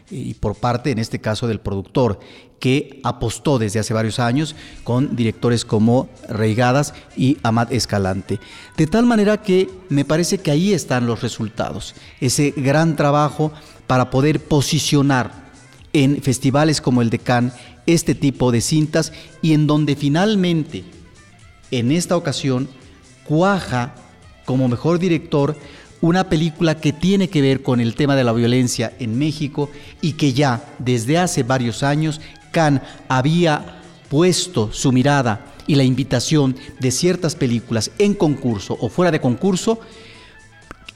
y 0.10 0.34
por 0.36 0.56
parte, 0.56 0.91
en 0.91 1.00
este 1.00 1.20
caso, 1.20 1.48
del 1.48 1.60
productor, 1.60 2.20
que 2.60 3.00
apostó 3.04 3.60
desde 3.60 3.80
hace 3.80 3.93
varios 3.93 4.20
años 4.20 4.56
con 4.84 5.15
directores 5.15 5.65
como 5.65 6.10
Reigadas 6.28 6.93
y 7.15 7.38
Amad 7.43 7.72
Escalante. 7.72 8.39
De 8.78 8.88
tal 8.88 9.06
manera 9.06 9.41
que 9.41 9.70
me 9.89 10.06
parece 10.06 10.39
que 10.39 10.52
ahí 10.52 10.74
están 10.74 11.08
los 11.08 11.22
resultados, 11.22 11.93
ese 12.20 12.54
gran 12.56 12.96
trabajo 12.96 13.52
para 13.86 14.10
poder 14.10 14.39
posicionar 14.39 15.48
en 15.93 16.22
festivales 16.22 16.82
como 16.82 17.02
el 17.02 17.10
de 17.10 17.20
Cannes 17.20 17.54
este 17.86 18.15
tipo 18.15 18.52
de 18.52 18.62
cintas 18.62 19.13
y 19.41 19.54
en 19.54 19.65
donde 19.65 19.96
finalmente, 19.96 20.84
en 21.72 21.91
esta 21.91 22.17
ocasión, 22.17 22.67
cuaja 23.24 23.96
como 24.46 24.67
mejor 24.67 25.00
director 25.00 25.56
una 26.02 26.30
película 26.30 26.76
que 26.80 26.94
tiene 26.94 27.30
que 27.30 27.42
ver 27.42 27.64
con 27.64 27.80
el 27.80 27.96
tema 27.96 28.16
de 28.16 28.24
la 28.24 28.34
violencia 28.34 28.94
en 29.00 29.18
México 29.18 29.70
y 30.02 30.14
que 30.14 30.34
ya 30.34 30.64
desde 30.80 31.18
hace 31.18 31.44
varios 31.44 31.84
años 31.84 32.22
Cannes 32.52 32.82
había 33.08 33.82
puesto 34.10 34.72
su 34.72 34.92
mirada 34.92 35.54
y 35.66 35.76
la 35.76 35.84
invitación 35.84 36.56
de 36.80 36.92
ciertas 36.92 37.36
películas 37.36 37.92
en 37.98 38.14
concurso 38.14 38.78
o 38.80 38.90
fuera 38.90 39.12
de 39.12 39.22
concurso 39.22 39.80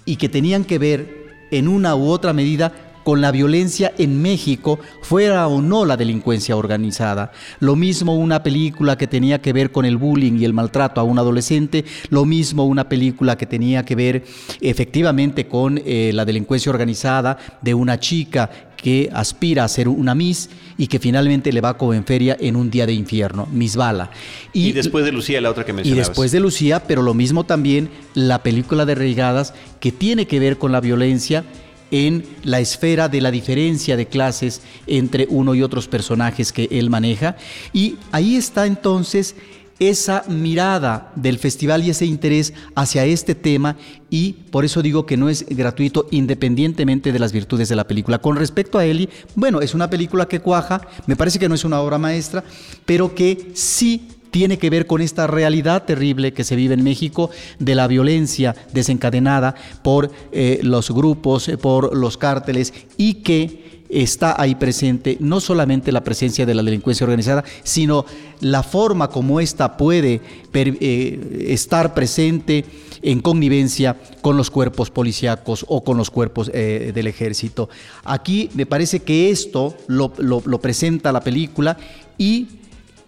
y 0.06 0.16
que 0.16 0.30
tenían 0.30 0.64
que 0.64 0.80
ver 0.80 1.48
en 1.52 1.68
una 1.68 1.96
u 1.96 2.08
otra 2.08 2.34
medida 2.34 2.91
con 3.04 3.22
la 3.22 3.32
violencia 3.32 3.94
en 3.98 4.22
México, 4.22 4.80
fuera 5.02 5.48
o 5.48 5.62
no 5.62 5.86
la 5.86 5.98
delincuencia 5.98 6.56
organizada. 6.56 7.32
Lo 7.60 7.76
mismo 7.76 8.16
una 8.16 8.44
película 8.44 8.98
que 8.98 9.08
tenía 9.08 9.42
que 9.42 9.54
ver 9.54 9.72
con 9.72 9.86
el 9.86 9.98
bullying 9.98 10.40
y 10.40 10.46
el 10.46 10.54
maltrato 10.54 11.02
a 11.02 11.04
un 11.04 11.20
adolescente, 11.20 11.86
lo 12.10 12.26
mismo 12.26 12.66
una 12.66 12.88
película 12.90 13.38
que 13.38 13.46
tenía 13.46 13.86
que 13.86 13.96
ver 13.96 14.24
efectivamente 14.62 15.48
con 15.48 15.82
eh, 15.86 16.12
la 16.14 16.26
delincuencia 16.26 16.72
organizada 16.72 17.38
de 17.62 17.74
una 17.74 18.00
chica 18.00 18.50
que 18.82 19.10
aspira 19.14 19.64
a 19.64 19.68
ser 19.68 19.88
una 19.88 20.16
Miss 20.16 20.50
y 20.78 20.88
que 20.88 21.00
finalmente 21.00 21.52
le 21.52 21.62
va 21.62 21.78
como 21.78 21.94
en 21.94 22.04
feria 22.04 22.36
en 22.40 22.56
un 22.56 22.72
día 22.72 22.86
de 22.86 22.94
infierno, 22.94 23.48
Miss 23.52 23.76
Bala. 23.76 24.10
Y, 24.54 24.72
después 24.72 25.06
de 25.06 25.12
Lucía, 25.12 25.40
la 25.40 25.52
otra 25.52 25.66
que 25.66 25.74
mencionabas. 25.74 26.08
Y 26.08 26.10
después 26.10 26.32
de 26.32 26.40
Lucía, 26.40 26.84
pero 26.88 27.04
lo 27.04 27.14
mismo 27.14 27.44
también 27.44 27.90
la 28.16 28.42
película 28.42 28.86
de 28.86 28.96
Reigadas 28.96 29.54
que 29.80 29.92
tiene 29.92 30.26
que 30.26 30.40
ver 30.40 30.58
con 30.58 30.72
la 30.72 30.82
violencia 30.82 31.44
en 31.92 32.26
la 32.44 32.60
esfera 32.60 33.10
de 33.10 33.22
la 33.22 33.32
diferencia 33.32 33.98
de 33.98 34.08
clases 34.08 34.62
entre 34.88 35.28
uno 35.30 35.54
y 35.54 35.62
otros 35.62 35.88
personajes 35.88 36.52
que 36.52 36.68
él 36.72 36.90
maneja. 36.90 37.36
Y 37.74 37.98
ahí 38.12 38.36
está 38.36 38.66
entonces 38.66 39.36
esa 39.82 40.24
mirada 40.28 41.12
del 41.16 41.40
festival 41.40 41.84
y 41.84 41.90
ese 41.90 42.06
interés 42.06 42.54
hacia 42.76 43.04
este 43.06 43.34
tema 43.34 43.78
y 44.12 44.34
por 44.52 44.64
eso 44.64 44.84
digo 44.84 45.08
que 45.08 45.18
no 45.18 45.28
es 45.28 45.44
gratuito 45.50 46.08
independientemente 46.12 47.12
de 47.12 47.18
las 47.18 47.32
virtudes 47.32 47.68
de 47.68 47.76
la 47.76 47.88
película. 47.88 48.20
Con 48.20 48.36
respecto 48.36 48.78
a 48.78 48.86
Eli, 48.86 49.10
bueno, 49.34 49.60
es 49.60 49.74
una 49.74 49.90
película 49.90 50.28
que 50.28 50.40
cuaja, 50.40 50.82
me 51.08 51.16
parece 51.16 51.40
que 51.40 51.50
no 51.50 51.56
es 51.56 51.66
una 51.66 51.82
obra 51.82 51.98
maestra, 51.98 52.44
pero 52.86 53.16
que 53.16 53.54
sí 53.56 54.08
tiene 54.32 54.58
que 54.58 54.70
ver 54.70 54.88
con 54.88 55.02
esta 55.02 55.28
realidad 55.28 55.84
terrible 55.84 56.34
que 56.34 56.46
se 56.46 56.56
vive 56.56 56.74
en 56.74 56.84
México 56.84 57.30
de 57.60 57.76
la 57.76 57.88
violencia 57.88 58.56
desencadenada 58.74 59.54
por 59.84 60.12
eh, 60.32 60.60
los 60.64 60.90
grupos, 60.90 61.50
eh, 61.50 61.58
por 61.58 61.96
los 61.96 62.18
cárteles 62.18 62.74
y 62.98 63.16
que 63.16 63.86
está 63.90 64.42
ahí 64.42 64.56
presente 64.56 65.18
no 65.20 65.42
solamente 65.42 65.92
la 65.92 66.06
presencia 66.06 66.46
de 66.46 66.56
la 66.56 66.64
delincuencia 66.64 67.04
organizada, 67.04 67.44
sino 67.64 68.06
la 68.40 68.64
forma 68.64 69.10
como 69.10 69.42
ésta 69.42 69.76
puede 69.76 70.22
eh, 70.54 71.48
estar 71.50 71.94
presente 71.94 72.64
en 73.02 73.20
connivencia 73.20 73.98
con 74.22 74.38
los 74.38 74.50
cuerpos 74.50 74.92
policíacos 74.92 75.66
o 75.68 75.84
con 75.84 75.98
los 75.98 76.10
cuerpos 76.10 76.52
del 76.52 77.08
ejército. 77.08 77.68
Aquí 78.04 78.50
me 78.54 78.68
parece 78.68 79.00
que 79.00 79.32
esto 79.32 79.76
lo, 79.88 80.14
lo 80.20 80.62
presenta 80.62 81.12
la 81.12 81.22
película 81.22 81.78
y 82.20 82.61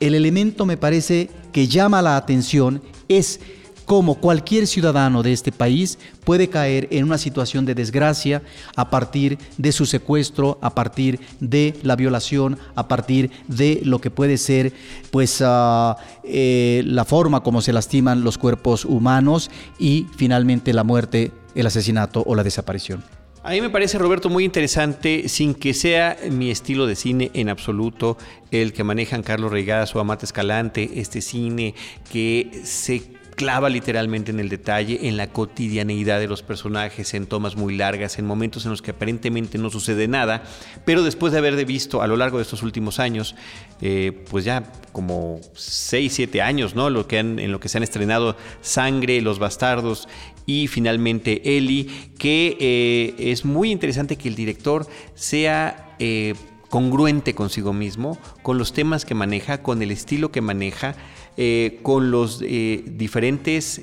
el 0.03 0.15
elemento 0.15 0.65
me 0.65 0.75
parece 0.75 1.29
que 1.53 1.67
llama 1.67 2.01
la 2.01 2.17
atención 2.17 2.81
es 3.07 3.39
cómo 3.85 4.15
cualquier 4.15 4.67
ciudadano 4.67 5.23
de 5.23 5.31
este 5.31 5.51
país 5.51 5.97
puede 6.25 6.49
caer 6.49 6.87
en 6.91 7.05
una 7.05 7.17
situación 7.17 7.65
de 7.65 7.73
desgracia 7.73 8.41
a 8.75 8.89
partir 8.89 9.37
de 9.57 9.71
su 9.71 9.85
secuestro, 9.85 10.57
a 10.61 10.75
partir 10.75 11.21
de 11.39 11.73
la 11.83 11.95
violación, 11.95 12.57
a 12.75 12.87
partir 12.87 13.31
de 13.47 13.81
lo 13.83 13.99
que 13.99 14.11
puede 14.11 14.37
ser 14.37 14.73
pues 15.09 15.41
ah, 15.45 15.97
eh, 16.23 16.83
la 16.85 17.05
forma 17.05 17.41
como 17.41 17.61
se 17.61 17.71
lastiman 17.71 18.23
los 18.23 18.37
cuerpos 18.37 18.83
humanos 18.85 19.51
y 19.79 20.07
finalmente 20.17 20.73
la 20.73 20.83
muerte, 20.83 21.31
el 21.55 21.67
asesinato 21.67 22.23
o 22.25 22.35
la 22.35 22.43
desaparición. 22.43 23.22
A 23.45 23.51
mí 23.51 23.59
me 23.59 23.69
parece, 23.69 23.97
Roberto, 23.97 24.29
muy 24.29 24.45
interesante, 24.45 25.27
sin 25.27 25.53
que 25.53 25.73
sea 25.73 26.17
mi 26.31 26.49
estilo 26.49 26.87
de 26.87 26.95
cine 26.95 27.29
en 27.33 27.49
absoluto, 27.49 28.17
el 28.51 28.71
que 28.71 28.85
manejan 28.85 29.21
Carlos 29.21 29.51
Reigadas 29.51 29.93
o 29.93 29.99
Amate 29.99 30.25
Escalante, 30.25 30.91
este 30.95 31.19
cine 31.19 31.75
que 32.09 32.61
se 32.63 33.03
clava 33.35 33.67
literalmente 33.67 34.31
en 34.31 34.39
el 34.39 34.47
detalle, 34.47 35.09
en 35.09 35.17
la 35.17 35.27
cotidianeidad 35.27 36.19
de 36.19 36.27
los 36.27 36.41
personajes, 36.41 37.13
en 37.15 37.25
tomas 37.25 37.57
muy 37.57 37.75
largas, 37.75 38.17
en 38.17 38.25
momentos 38.25 38.63
en 38.63 38.71
los 38.71 38.81
que 38.81 38.91
aparentemente 38.91 39.57
no 39.57 39.69
sucede 39.69 40.07
nada, 40.07 40.43
pero 40.85 41.03
después 41.03 41.33
de 41.33 41.39
haber 41.39 41.65
visto 41.65 42.01
a 42.01 42.07
lo 42.07 42.15
largo 42.15 42.37
de 42.37 42.43
estos 42.43 42.63
últimos 42.63 42.99
años, 42.99 43.35
eh, 43.81 44.23
pues 44.29 44.45
ya 44.45 44.71
como 44.93 45.41
6, 45.53 46.13
7 46.13 46.41
años, 46.41 46.75
¿no? 46.75 46.89
Lo 46.89 47.07
que 47.07 47.17
en 47.17 47.51
lo 47.51 47.59
que 47.59 47.67
se 47.67 47.77
han 47.77 47.83
estrenado 47.83 48.37
Sangre, 48.61 49.19
Los 49.21 49.39
Bastardos 49.39 50.07
y 50.45 50.67
finalmente 50.67 51.57
Eli, 51.57 51.89
que 52.17 52.57
eh, 52.59 53.15
es 53.31 53.45
muy 53.45 53.71
interesante 53.71 54.15
que 54.17 54.29
el 54.29 54.35
director 54.35 54.87
sea... 55.15 55.95
Eh, 55.99 56.35
congruente 56.69 57.35
consigo 57.35 57.71
mismo, 57.71 58.17
con 58.41 58.57
los 58.57 58.73
temas 58.73 59.05
que 59.05 59.13
maneja, 59.13 59.61
con 59.61 59.83
el 59.83 59.91
estilo 59.91 60.31
que 60.31 60.41
maneja, 60.41 60.95
eh, 61.37 61.77
con 61.83 62.09
los 62.09 62.39
diferentes 62.39 63.79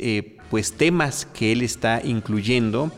pues, 0.50 0.72
temas 0.72 1.24
que 1.24 1.52
él 1.52 1.62
está 1.62 2.02
incluyendo 2.02 2.90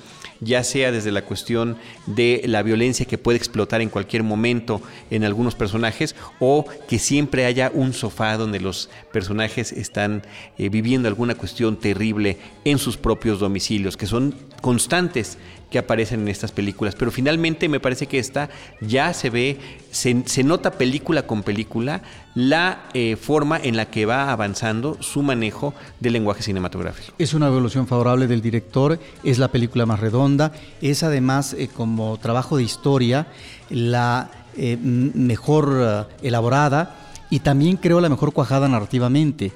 ya 0.42 0.64
sea 0.64 0.92
desde 0.92 1.12
la 1.12 1.22
cuestión 1.22 1.76
de 2.06 2.42
la 2.44 2.62
violencia 2.62 3.06
que 3.06 3.18
puede 3.18 3.38
explotar 3.38 3.80
en 3.80 3.88
cualquier 3.88 4.22
momento 4.22 4.82
en 5.10 5.24
algunos 5.24 5.54
personajes 5.54 6.14
o 6.40 6.66
que 6.88 6.98
siempre 6.98 7.46
haya 7.46 7.70
un 7.72 7.92
sofá 7.92 8.36
donde 8.36 8.60
los 8.60 8.90
personajes 9.12 9.72
están 9.72 10.22
viviendo 10.58 11.08
alguna 11.08 11.34
cuestión 11.34 11.76
terrible 11.76 12.38
en 12.64 12.78
sus 12.78 12.96
propios 12.96 13.40
domicilios, 13.40 13.96
que 13.96 14.06
son 14.06 14.34
constantes 14.62 15.36
que 15.72 15.78
aparecen 15.78 16.20
en 16.20 16.28
estas 16.28 16.52
películas. 16.52 16.94
Pero 16.94 17.10
finalmente 17.10 17.68
me 17.68 17.80
parece 17.80 18.06
que 18.06 18.18
esta 18.18 18.50
ya 18.82 19.12
se 19.14 19.30
ve, 19.30 19.58
se, 19.90 20.44
nota 20.44 20.72
película 20.72 21.26
con 21.26 21.42
película 21.42 22.02
la 22.34 22.84
eh, 22.92 23.16
forma 23.16 23.58
en 23.58 23.76
la 23.76 23.86
que 23.86 24.04
va 24.04 24.30
avanzando 24.30 24.98
su 25.02 25.22
manejo 25.22 25.72
del 25.98 26.12
lenguaje 26.12 26.42
cinematográfico. 26.42 27.14
Es 27.18 27.32
una 27.32 27.46
evolución 27.48 27.86
favorable 27.86 28.26
del 28.26 28.42
director, 28.42 29.00
es 29.24 29.38
la 29.38 29.48
película 29.48 29.86
más 29.86 29.98
redonda, 29.98 30.52
es 30.82 31.02
además 31.02 31.54
eh, 31.54 31.68
como 31.74 32.18
trabajo 32.18 32.58
de 32.58 32.64
historia 32.64 33.26
la 33.70 34.30
eh, 34.56 34.76
mejor 34.76 36.06
elaborada 36.22 37.08
y 37.30 37.40
también 37.40 37.78
creo 37.78 38.02
la 38.02 38.10
mejor 38.10 38.34
cuajada 38.34 38.68
narrativamente. 38.68 39.52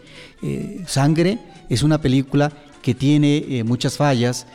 Sangre 0.86 1.38
es 1.68 1.82
una 1.82 2.00
película 2.00 2.50
que 2.80 2.94
tiene 2.94 3.62
muchas 3.64 3.98
fallas, 3.98 4.46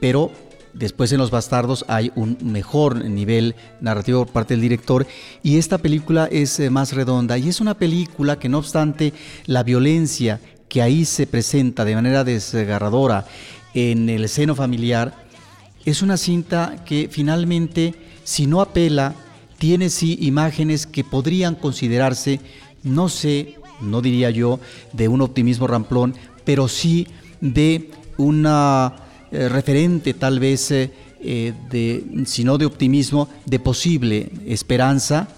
pero 0.00 0.30
Después 0.74 1.10
en 1.10 1.18
Los 1.18 1.32
Bastardos 1.32 1.84
hay 1.88 2.12
un 2.14 2.38
mejor 2.40 3.04
nivel 3.04 3.56
narrativo 3.80 4.24
por 4.24 4.32
parte 4.32 4.54
del 4.54 4.60
director 4.60 5.06
y 5.42 5.56
esta 5.56 5.78
película 5.78 6.28
es 6.30 6.60
eh, 6.60 6.70
más 6.70 6.92
redonda 6.92 7.36
y 7.36 7.48
es 7.48 7.60
una 7.60 7.74
película 7.74 8.38
que 8.38 8.48
no 8.48 8.58
obstante 8.58 9.12
la 9.46 9.64
violencia 9.64 10.40
que 10.68 10.80
ahí 10.80 11.04
se 11.04 11.26
presenta 11.26 11.84
de 11.84 11.96
manera 11.96 12.22
desgarradora 12.22 13.26
en 13.74 14.08
el 14.08 14.28
seno 14.28 14.54
familiar, 14.54 15.14
es 15.84 16.02
una 16.02 16.16
cinta 16.16 16.84
que 16.84 17.08
finalmente, 17.10 17.94
si 18.24 18.46
no 18.46 18.60
apela, 18.60 19.14
tiene 19.58 19.90
sí 19.90 20.18
imágenes 20.20 20.86
que 20.86 21.02
podrían 21.02 21.54
considerarse, 21.54 22.40
no 22.82 23.08
sé, 23.08 23.56
no 23.80 24.00
diría 24.00 24.30
yo, 24.30 24.60
de 24.92 25.08
un 25.08 25.22
optimismo 25.22 25.66
ramplón, 25.66 26.14
pero 26.44 26.68
sí 26.68 27.08
de 27.40 27.90
una 28.16 29.07
eh, 29.30 29.48
referente 29.48 30.14
tal 30.14 30.40
vez, 30.40 30.70
eh, 30.70 30.90
eh, 31.20 31.52
de, 31.70 32.24
si 32.26 32.44
no 32.44 32.58
de 32.58 32.66
optimismo, 32.66 33.28
de 33.44 33.58
posible 33.58 34.30
esperanza 34.46 35.28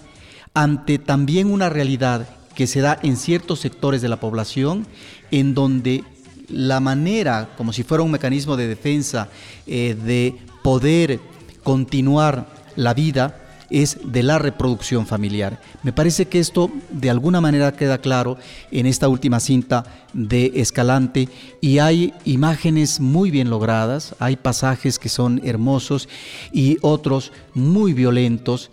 ante 0.53 0.99
también 0.99 1.51
una 1.51 1.69
realidad 1.69 2.27
que 2.55 2.67
se 2.67 2.81
da 2.81 2.99
en 3.03 3.17
ciertos 3.17 3.59
sectores 3.59 4.01
de 4.01 4.09
la 4.09 4.19
población 4.19 4.85
en 5.31 5.53
donde 5.53 6.03
la 6.49 6.79
manera, 6.79 7.49
como 7.57 7.73
si 7.73 7.83
fuera 7.83 8.03
un 8.03 8.11
mecanismo 8.11 8.57
de 8.57 8.67
defensa, 8.67 9.29
de 9.65 10.35
poder 10.61 11.21
continuar 11.63 12.53
la 12.75 12.93
vida, 12.93 13.40
es 13.71 13.97
de 14.03 14.21
la 14.21 14.37
reproducción 14.37 15.07
familiar. 15.07 15.59
Me 15.81 15.93
parece 15.93 16.27
que 16.27 16.39
esto 16.39 16.69
de 16.89 17.09
alguna 17.09 17.41
manera 17.41 17.71
queda 17.71 17.99
claro 17.99 18.37
en 18.69 18.85
esta 18.85 19.07
última 19.07 19.39
cinta 19.39 19.85
de 20.13 20.51
Escalante 20.55 21.29
y 21.61 21.79
hay 21.79 22.13
imágenes 22.25 22.99
muy 22.99 23.31
bien 23.31 23.49
logradas, 23.49 24.13
hay 24.19 24.35
pasajes 24.35 24.99
que 24.99 25.09
son 25.09 25.41
hermosos 25.43 26.09
y 26.51 26.77
otros 26.81 27.31
muy 27.53 27.93
violentos. 27.93 28.69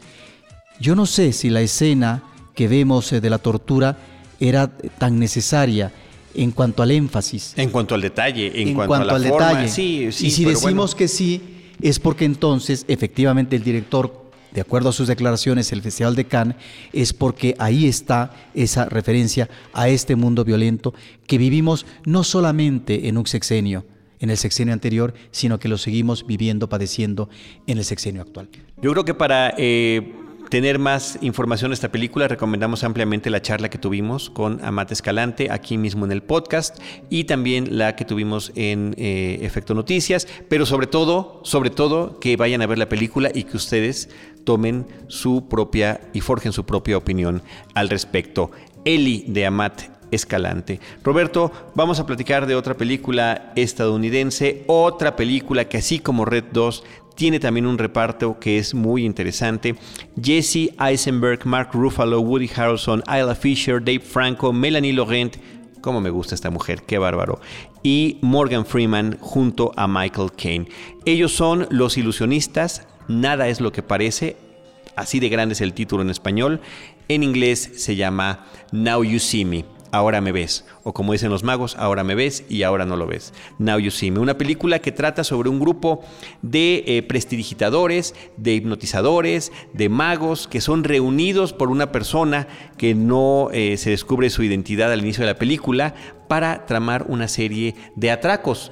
Yo 0.80 0.94
no 0.94 1.06
sé 1.06 1.32
si 1.32 1.48
la 1.48 1.60
escena 1.60 2.22
que 2.54 2.68
vemos 2.68 3.12
eh, 3.12 3.20
de 3.20 3.30
la 3.30 3.38
tortura 3.38 3.96
era 4.40 4.68
tan 4.68 5.18
necesaria 5.18 5.92
en 6.34 6.50
cuanto 6.50 6.82
al 6.82 6.90
énfasis. 6.90 7.54
En 7.56 7.70
cuanto 7.70 7.94
al 7.94 8.00
detalle, 8.00 8.52
en, 8.62 8.74
cuanto, 8.74 8.94
a 8.94 9.04
la 9.04 9.12
al 9.14 9.24
forma. 9.24 9.48
Detalle. 9.48 9.68
Sí, 9.68 10.08
sí, 10.12 10.26
y 10.26 10.30
si 10.30 10.44
decimos 10.44 10.94
que 10.94 11.08
sí, 11.08 11.40
es 11.80 11.98
porque 11.98 12.24
entonces 12.24 12.84
efectivamente 12.88 13.56
el 13.56 13.62
director 13.62 14.27
de 14.52 14.60
acuerdo 14.60 14.88
a 14.88 14.92
sus 14.92 15.08
declaraciones, 15.08 15.72
el 15.72 15.82
Festival 15.82 16.14
de 16.14 16.26
Cannes, 16.26 16.56
es 16.92 17.12
porque 17.12 17.54
ahí 17.58 17.86
está 17.86 18.32
esa 18.54 18.86
referencia 18.86 19.48
a 19.72 19.88
este 19.88 20.16
mundo 20.16 20.44
violento 20.44 20.94
que 21.26 21.38
vivimos 21.38 21.86
no 22.04 22.24
solamente 22.24 23.08
en 23.08 23.18
un 23.18 23.26
sexenio, 23.26 23.84
en 24.20 24.30
el 24.30 24.36
sexenio 24.36 24.74
anterior, 24.74 25.14
sino 25.30 25.58
que 25.58 25.68
lo 25.68 25.78
seguimos 25.78 26.26
viviendo, 26.26 26.68
padeciendo 26.68 27.28
en 27.66 27.78
el 27.78 27.84
sexenio 27.84 28.22
actual. 28.22 28.48
Yo 28.80 28.92
creo 28.92 29.04
que 29.04 29.14
para 29.14 29.54
eh, 29.58 30.12
tener 30.48 30.78
más 30.78 31.18
información 31.20 31.70
de 31.70 31.74
esta 31.74 31.90
película, 31.90 32.26
recomendamos 32.26 32.84
ampliamente 32.84 33.30
la 33.30 33.42
charla 33.42 33.68
que 33.68 33.78
tuvimos 33.78 34.30
con 34.30 34.64
Amate 34.64 34.94
Escalante 34.94 35.48
aquí 35.50 35.76
mismo 35.76 36.04
en 36.04 36.12
el 36.12 36.22
podcast 36.22 36.78
y 37.10 37.24
también 37.24 37.78
la 37.78 37.96
que 37.96 38.04
tuvimos 38.04 38.52
en 38.54 38.94
eh, 38.96 39.38
Efecto 39.42 39.74
Noticias, 39.74 40.26
pero 40.48 40.66
sobre 40.66 40.86
todo, 40.86 41.40
sobre 41.44 41.70
todo 41.70 42.18
que 42.18 42.36
vayan 42.36 42.62
a 42.62 42.66
ver 42.66 42.78
la 42.78 42.88
película 42.88 43.30
y 43.34 43.44
que 43.44 43.56
ustedes 43.56 44.08
tomen 44.44 44.86
su 45.06 45.48
propia 45.48 46.00
y 46.12 46.20
forjen 46.20 46.52
su 46.52 46.64
propia 46.64 46.96
opinión 46.96 47.42
al 47.74 47.88
respecto. 47.88 48.50
Eli 48.84 49.24
de 49.28 49.46
Amat 49.46 49.82
Escalante. 50.10 50.80
Roberto, 51.04 51.52
vamos 51.74 52.00
a 52.00 52.06
platicar 52.06 52.46
de 52.46 52.54
otra 52.54 52.74
película 52.74 53.52
estadounidense, 53.56 54.64
otra 54.66 55.16
película 55.16 55.68
que 55.68 55.78
así 55.78 55.98
como 55.98 56.24
Red 56.24 56.44
2 56.52 56.84
tiene 57.14 57.40
también 57.40 57.66
un 57.66 57.78
reparto 57.78 58.38
que 58.38 58.58
es 58.58 58.74
muy 58.74 59.04
interesante. 59.04 59.74
Jesse 60.22 60.70
Eisenberg, 60.80 61.44
Mark 61.46 61.70
Ruffalo, 61.72 62.20
Woody 62.20 62.48
Harrelson, 62.54 63.02
Isla 63.08 63.34
Fisher, 63.34 63.82
Dave 63.82 64.00
Franco, 64.00 64.52
Melanie 64.52 64.92
Laurent. 64.92 65.36
Cómo 65.80 66.00
me 66.00 66.10
gusta 66.10 66.36
esta 66.36 66.50
mujer, 66.50 66.84
qué 66.86 66.96
bárbaro. 66.98 67.40
Y 67.82 68.18
Morgan 68.22 68.64
Freeman 68.64 69.18
junto 69.20 69.72
a 69.76 69.88
Michael 69.88 70.30
Caine. 70.32 70.68
Ellos 71.04 71.32
son 71.32 71.66
los 71.70 71.98
ilusionistas, 71.98 72.86
nada 73.08 73.48
es 73.48 73.60
lo 73.60 73.72
que 73.72 73.82
parece. 73.82 74.36
Así 74.96 75.20
de 75.20 75.28
grande 75.28 75.54
es 75.54 75.60
el 75.60 75.74
título 75.74 76.02
en 76.02 76.10
español. 76.10 76.60
En 77.08 77.22
inglés 77.22 77.70
se 77.76 77.96
llama 77.96 78.46
Now 78.72 79.04
You 79.04 79.18
See 79.18 79.44
Me 79.44 79.64
ahora 79.92 80.20
me 80.20 80.32
ves. 80.32 80.64
O 80.82 80.92
como 80.92 81.12
dicen 81.12 81.30
los 81.30 81.42
magos, 81.42 81.76
ahora 81.76 82.04
me 82.04 82.14
ves 82.14 82.44
y 82.48 82.62
ahora 82.62 82.84
no 82.84 82.96
lo 82.96 83.06
ves. 83.06 83.32
Now 83.58 83.78
You 83.78 83.90
See 83.90 84.10
Me. 84.10 84.20
Una 84.20 84.38
película 84.38 84.78
que 84.78 84.92
trata 84.92 85.24
sobre 85.24 85.48
un 85.48 85.60
grupo 85.60 86.02
de 86.42 86.84
eh, 86.86 87.02
prestidigitadores, 87.02 88.14
de 88.36 88.54
hipnotizadores, 88.54 89.52
de 89.72 89.88
magos 89.88 90.48
que 90.48 90.60
son 90.60 90.84
reunidos 90.84 91.52
por 91.52 91.70
una 91.70 91.92
persona 91.92 92.48
que 92.76 92.94
no 92.94 93.50
eh, 93.52 93.76
se 93.76 93.90
descubre 93.90 94.30
su 94.30 94.42
identidad 94.42 94.92
al 94.92 95.00
inicio 95.00 95.24
de 95.24 95.32
la 95.32 95.38
película 95.38 95.94
para 96.28 96.66
tramar 96.66 97.06
una 97.08 97.26
serie 97.26 97.74
de 97.96 98.10
atracos, 98.10 98.70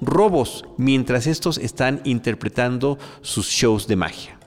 robos, 0.00 0.64
mientras 0.76 1.26
estos 1.26 1.58
están 1.58 2.00
interpretando 2.04 2.98
sus 3.22 3.48
shows 3.48 3.86
de 3.86 3.96
magia. 3.96 4.38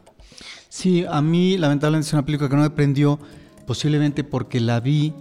Sí, 0.70 1.06
a 1.10 1.22
mí 1.22 1.58
lamentablemente 1.58 2.08
es 2.08 2.14
una 2.14 2.26
película 2.26 2.50
que 2.50 2.56
no 2.56 2.62
me 2.62 2.70
prendió, 2.70 3.20
posiblemente 3.66 4.24
porque 4.24 4.60
la 4.60 4.80
vi 4.80 5.14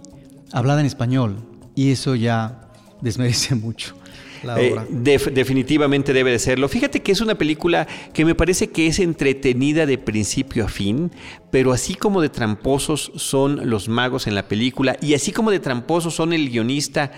hablada 0.51 0.79
en 0.79 0.85
español 0.85 1.37
y 1.75 1.91
eso 1.91 2.15
ya 2.15 2.69
desmerece 3.01 3.55
mucho. 3.55 3.95
La 4.43 4.57
eh, 4.57 4.71
obra. 4.71 4.85
definitivamente 4.89 6.13
debe 6.13 6.31
de 6.31 6.39
serlo. 6.39 6.69
Fíjate 6.69 7.01
que 7.01 7.11
es 7.11 7.19
una 7.19 7.35
película 7.35 7.87
que 8.13 8.23
me 8.23 8.35
parece 8.35 8.69
que 8.69 8.87
es 8.87 8.99
entretenida 8.99 9.85
de 9.85 9.97
principio 9.97 10.63
a 10.63 10.69
fin, 10.69 11.11
pero 11.51 11.73
así 11.73 11.93
como 11.93 12.21
de 12.21 12.29
tramposos 12.29 13.11
son 13.15 13.69
los 13.69 13.89
magos 13.89 14.27
en 14.27 14.35
la 14.35 14.47
película 14.47 14.95
y 15.01 15.13
así 15.13 15.33
como 15.33 15.51
de 15.51 15.59
tramposos 15.59 16.15
son 16.15 16.31
el 16.31 16.49
guionista 16.49 17.11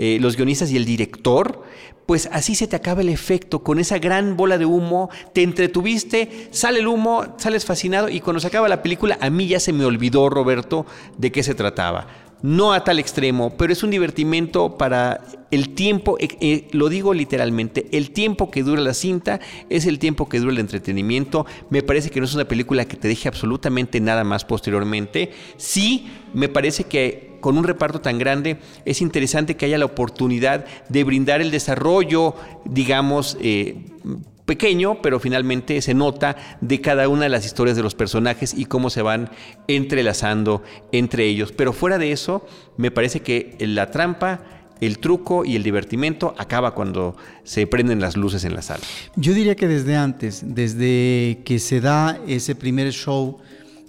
eh, 0.00 0.18
los 0.20 0.36
guionistas 0.36 0.70
y 0.70 0.76
el 0.76 0.84
director, 0.84 1.64
pues 2.08 2.26
así 2.32 2.54
se 2.54 2.66
te 2.66 2.74
acaba 2.74 3.02
el 3.02 3.10
efecto, 3.10 3.62
con 3.62 3.78
esa 3.78 3.98
gran 3.98 4.34
bola 4.34 4.56
de 4.56 4.64
humo, 4.64 5.10
te 5.34 5.42
entretuviste, 5.42 6.48
sale 6.52 6.78
el 6.78 6.86
humo, 6.86 7.34
sales 7.36 7.66
fascinado 7.66 8.08
y 8.08 8.20
cuando 8.20 8.40
se 8.40 8.46
acaba 8.46 8.66
la 8.66 8.82
película 8.82 9.18
a 9.20 9.28
mí 9.28 9.46
ya 9.46 9.60
se 9.60 9.74
me 9.74 9.84
olvidó, 9.84 10.30
Roberto, 10.30 10.86
de 11.18 11.30
qué 11.30 11.42
se 11.42 11.54
trataba 11.54 12.06
no 12.40 12.72
a 12.72 12.84
tal 12.84 12.98
extremo, 12.98 13.56
pero 13.56 13.72
es 13.72 13.82
un 13.82 13.90
divertimento 13.90 14.78
para 14.78 15.24
el 15.50 15.74
tiempo, 15.74 16.16
eh, 16.20 16.28
eh, 16.40 16.68
lo 16.72 16.88
digo 16.88 17.12
literalmente, 17.12 17.88
el 17.92 18.12
tiempo 18.12 18.50
que 18.50 18.62
dura 18.62 18.80
la 18.80 18.94
cinta 18.94 19.40
es 19.68 19.86
el 19.86 19.98
tiempo 19.98 20.28
que 20.28 20.38
dura 20.38 20.52
el 20.52 20.58
entretenimiento. 20.58 21.46
Me 21.68 21.82
parece 21.82 22.10
que 22.10 22.20
no 22.20 22.26
es 22.26 22.34
una 22.34 22.46
película 22.46 22.84
que 22.84 22.96
te 22.96 23.08
deje 23.08 23.28
absolutamente 23.28 24.00
nada 24.00 24.24
más 24.24 24.44
posteriormente. 24.44 25.32
Sí, 25.56 26.08
me 26.32 26.48
parece 26.48 26.84
que 26.84 27.27
con 27.40 27.58
un 27.58 27.64
reparto 27.64 28.00
tan 28.00 28.18
grande 28.18 28.58
es 28.84 29.00
interesante 29.00 29.56
que 29.56 29.66
haya 29.66 29.78
la 29.78 29.84
oportunidad 29.84 30.64
de 30.88 31.04
brindar 31.04 31.40
el 31.40 31.50
desarrollo, 31.50 32.34
digamos, 32.64 33.36
eh, 33.40 33.76
pequeño, 34.48 35.02
pero 35.02 35.20
finalmente 35.20 35.80
se 35.82 35.94
nota 35.94 36.36
de 36.60 36.80
cada 36.80 37.08
una 37.08 37.24
de 37.24 37.28
las 37.28 37.44
historias 37.44 37.76
de 37.76 37.82
los 37.82 37.94
personajes 37.94 38.54
y 38.54 38.64
cómo 38.64 38.88
se 38.88 39.02
van 39.02 39.30
entrelazando 39.68 40.62
entre 40.90 41.26
ellos. 41.26 41.52
Pero 41.52 41.72
fuera 41.72 41.98
de 41.98 42.12
eso, 42.12 42.44
me 42.78 42.90
parece 42.90 43.20
que 43.20 43.56
la 43.60 43.90
trampa, 43.90 44.40
el 44.80 45.00
truco 45.00 45.44
y 45.44 45.54
el 45.54 45.62
divertimento 45.62 46.34
acaba 46.38 46.74
cuando 46.74 47.14
se 47.44 47.66
prenden 47.66 48.00
las 48.00 48.16
luces 48.16 48.44
en 48.44 48.54
la 48.54 48.62
sala. 48.62 48.82
Yo 49.16 49.34
diría 49.34 49.54
que 49.54 49.68
desde 49.68 49.96
antes, 49.96 50.42
desde 50.42 51.42
que 51.44 51.58
se 51.58 51.80
da 51.80 52.18
ese 52.26 52.54
primer 52.54 52.90
show 52.92 53.38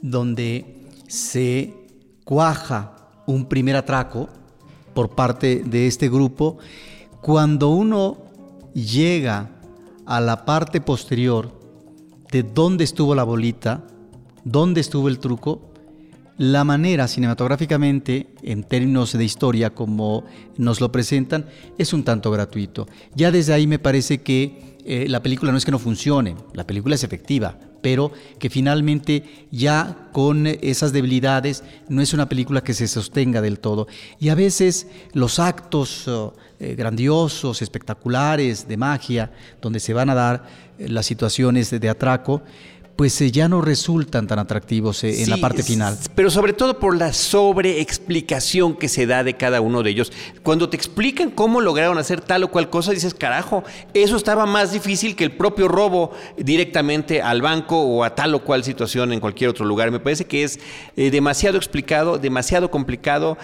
donde 0.01 0.65
se 1.07 1.73
cuaja 2.25 2.98
un 3.29 3.45
primer 3.45 3.75
atraco 3.75 4.27
por 4.93 5.09
parte 5.09 5.61
de 5.63 5.85
este 5.85 6.09
grupo, 6.09 6.57
cuando 7.21 7.69
uno 7.69 8.17
llega 8.73 9.51
a 10.05 10.19
la 10.19 10.45
parte 10.45 10.81
posterior 10.81 11.51
de 12.31 12.41
dónde 12.41 12.83
estuvo 12.83 13.13
la 13.13 13.23
bolita, 13.23 13.85
dónde 14.43 14.81
estuvo 14.81 15.07
el 15.07 15.19
truco, 15.19 15.61
la 16.37 16.63
manera 16.63 17.07
cinematográficamente, 17.07 18.33
en 18.41 18.63
términos 18.63 19.13
de 19.13 19.23
historia 19.23 19.75
como 19.75 20.23
nos 20.57 20.81
lo 20.81 20.91
presentan, 20.91 21.45
es 21.77 21.93
un 21.93 22.03
tanto 22.03 22.31
gratuito. 22.31 22.87
Ya 23.13 23.29
desde 23.29 23.53
ahí 23.53 23.67
me 23.67 23.77
parece 23.77 24.23
que 24.23 24.77
eh, 24.85 25.05
la 25.07 25.21
película 25.21 25.51
no 25.51 25.57
es 25.57 25.65
que 25.65 25.71
no 25.71 25.79
funcione, 25.79 26.35
la 26.53 26.65
película 26.65 26.95
es 26.95 27.03
efectiva, 27.03 27.59
pero 27.81 28.11
que 28.39 28.49
finalmente 28.49 29.47
ya 29.51 30.09
con 30.11 30.47
esas 30.47 30.91
debilidades 30.91 31.63
no 31.87 32.01
es 32.01 32.13
una 32.13 32.29
película 32.29 32.61
que 32.61 32.73
se 32.73 32.87
sostenga 32.87 33.41
del 33.41 33.59
todo. 33.59 33.87
Y 34.19 34.29
a 34.29 34.35
veces 34.35 34.87
los 35.13 35.39
actos 35.39 36.07
oh, 36.07 36.33
eh, 36.59 36.75
grandiosos, 36.75 37.61
espectaculares, 37.61 38.67
de 38.67 38.77
magia, 38.77 39.31
donde 39.61 39.79
se 39.79 39.93
van 39.93 40.09
a 40.09 40.15
dar 40.15 40.43
eh, 40.77 40.89
las 40.89 41.05
situaciones 41.05 41.69
de 41.69 41.89
atraco, 41.89 42.41
pues 42.99 43.21
eh, 43.21 43.31
ya 43.31 43.47
no 43.47 43.61
resultan 43.61 44.27
tan 44.27 44.39
atractivos 44.39 45.05
eh, 45.05 45.23
en 45.23 45.29
la 45.29 45.37
parte 45.37 45.63
final. 45.63 45.97
Pero 46.15 46.29
sobre 46.29 46.51
todo 46.51 46.79
por 46.79 46.97
la 46.97 47.13
sobreexplicación 47.13 48.75
que 48.75 48.89
se 48.89 49.05
da 49.05 49.23
de 49.23 49.37
cada 49.37 49.61
uno 49.61 49.83
de 49.83 49.91
ellos. 49.91 50.11
Cuando 50.43 50.67
te 50.67 50.75
explican 50.75 51.31
cómo 51.31 51.61
lograron 51.61 51.97
hacer 51.97 52.19
tal 52.19 52.43
o 52.43 52.51
cual 52.51 52.69
cosa, 52.69 52.91
dices, 52.91 53.13
carajo, 53.13 53.63
eso 53.93 54.17
estaba 54.17 54.45
más 54.45 54.73
difícil 54.73 55.15
que 55.15 55.23
el 55.23 55.31
propio 55.31 55.69
robo 55.69 56.11
directamente 56.35 57.21
al 57.21 57.41
banco 57.41 57.79
o 57.79 58.03
a 58.03 58.15
tal 58.15 58.35
o 58.35 58.43
cual 58.43 58.65
situación 58.65 59.13
en 59.13 59.21
cualquier 59.21 59.51
otro 59.51 59.65
lugar. 59.65 59.91
Me 59.91 60.01
parece 60.01 60.25
que 60.25 60.43
es 60.43 60.59
eh, 60.97 61.09
demasiado 61.09 61.55
explicado, 61.55 62.17
demasiado 62.17 62.69
complicado, 62.69 63.37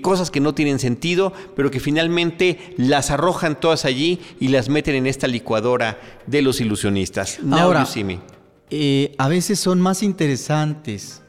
cosas 0.00 0.30
que 0.30 0.40
no 0.40 0.54
tienen 0.54 0.78
sentido, 0.78 1.34
pero 1.54 1.70
que 1.70 1.78
finalmente 1.78 2.72
las 2.78 3.10
arrojan 3.10 3.60
todas 3.60 3.84
allí 3.84 4.18
y 4.40 4.48
las 4.48 4.70
meten 4.70 4.94
en 4.94 5.06
esta 5.06 5.26
licuadora 5.26 5.98
de 6.26 6.40
los 6.40 6.62
ilusionistas. 6.62 7.38
Ahora, 7.52 7.84
eh, 8.74 9.14
a 9.18 9.28
veces 9.28 9.60
son 9.60 9.80
más 9.80 10.02
interesantes 10.02 11.22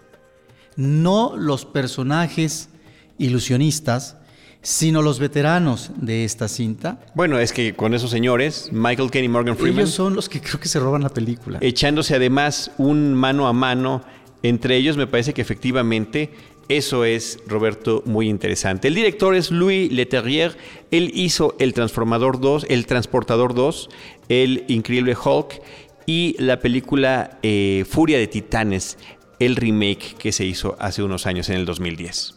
no 0.76 1.36
los 1.38 1.66
personajes 1.66 2.70
ilusionistas, 3.18 4.18
sino 4.62 5.02
los 5.02 5.20
veteranos 5.20 5.92
de 5.96 6.26
esta 6.26 6.48
cinta. 6.48 7.00
Bueno, 7.14 7.40
es 7.40 7.54
que 7.54 7.76
con 7.76 7.94
esos 7.94 8.10
señores, 8.10 8.70
Michael 8.72 9.12
Caine 9.12 9.26
y 9.26 9.30
Morgan 9.30 9.56
Freeman. 9.56 9.82
Ellos 9.82 9.92
son 9.92 10.16
los 10.16 10.28
que 10.28 10.42
creo 10.42 10.60
que 10.60 10.68
se 10.68 10.80
roban 10.80 11.04
la 11.04 11.10
película. 11.10 11.60
Echándose 11.62 12.16
además 12.16 12.72
un 12.78 13.14
mano 13.14 13.48
a 13.48 13.54
mano 13.54 14.04
entre 14.44 14.76
ellos, 14.76 14.98
me 14.98 15.08
parece 15.08 15.34
que 15.34 15.42
efectivamente 15.42 16.32
eso 16.68 17.06
es, 17.06 17.40
Roberto, 17.48 18.02
muy 18.06 18.28
interesante. 18.28 18.88
El 18.88 18.96
director 18.96 19.36
es 19.36 19.52
Louis 19.52 19.92
Leterrier. 19.92 20.58
Él 20.90 21.12
hizo 21.14 21.56
El 21.60 21.74
Transformador 21.74 22.40
2, 22.40 22.66
El 22.70 22.88
Transportador 22.88 23.54
2, 23.54 23.90
El 24.30 24.66
Increíble 24.68 25.16
Hulk 25.16 25.62
y 26.06 26.36
la 26.40 26.60
película 26.60 27.40
eh, 27.42 27.86
Furia 27.90 28.18
de 28.18 28.28
Titanes, 28.28 28.98
el 29.40 29.56
remake 29.56 30.16
que 30.18 30.32
se 30.32 30.46
hizo 30.46 30.76
hace 30.80 31.04
unos 31.04 31.26
años 31.26 31.50
en 31.50 31.56
el 31.56 31.66
2010. 31.66 32.36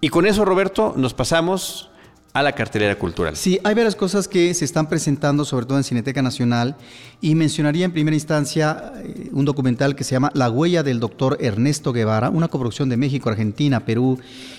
Y 0.00 0.08
con 0.08 0.26
eso, 0.26 0.44
Roberto, 0.44 0.94
nos 0.96 1.14
pasamos 1.14 1.90
a 2.32 2.42
la 2.42 2.52
cartelera 2.52 2.98
cultural. 2.98 3.34
Sí, 3.34 3.58
hay 3.64 3.74
varias 3.74 3.96
cosas 3.96 4.28
que 4.28 4.52
se 4.52 4.66
están 4.66 4.90
presentando, 4.90 5.46
sobre 5.46 5.64
todo 5.64 5.78
en 5.78 5.84
Cineteca 5.84 6.20
Nacional, 6.20 6.76
y 7.22 7.34
mencionaría 7.34 7.86
en 7.86 7.92
primera 7.92 8.14
instancia 8.14 8.92
eh, 8.96 9.30
un 9.32 9.46
documental 9.46 9.96
que 9.96 10.04
se 10.04 10.12
llama 10.12 10.30
La 10.34 10.50
huella 10.50 10.82
del 10.82 11.00
doctor 11.00 11.38
Ernesto 11.40 11.94
Guevara, 11.94 12.28
una 12.28 12.48
coproducción 12.48 12.90
de 12.90 12.98
México, 12.98 13.30
Argentina, 13.30 13.86
Perú 13.86 14.18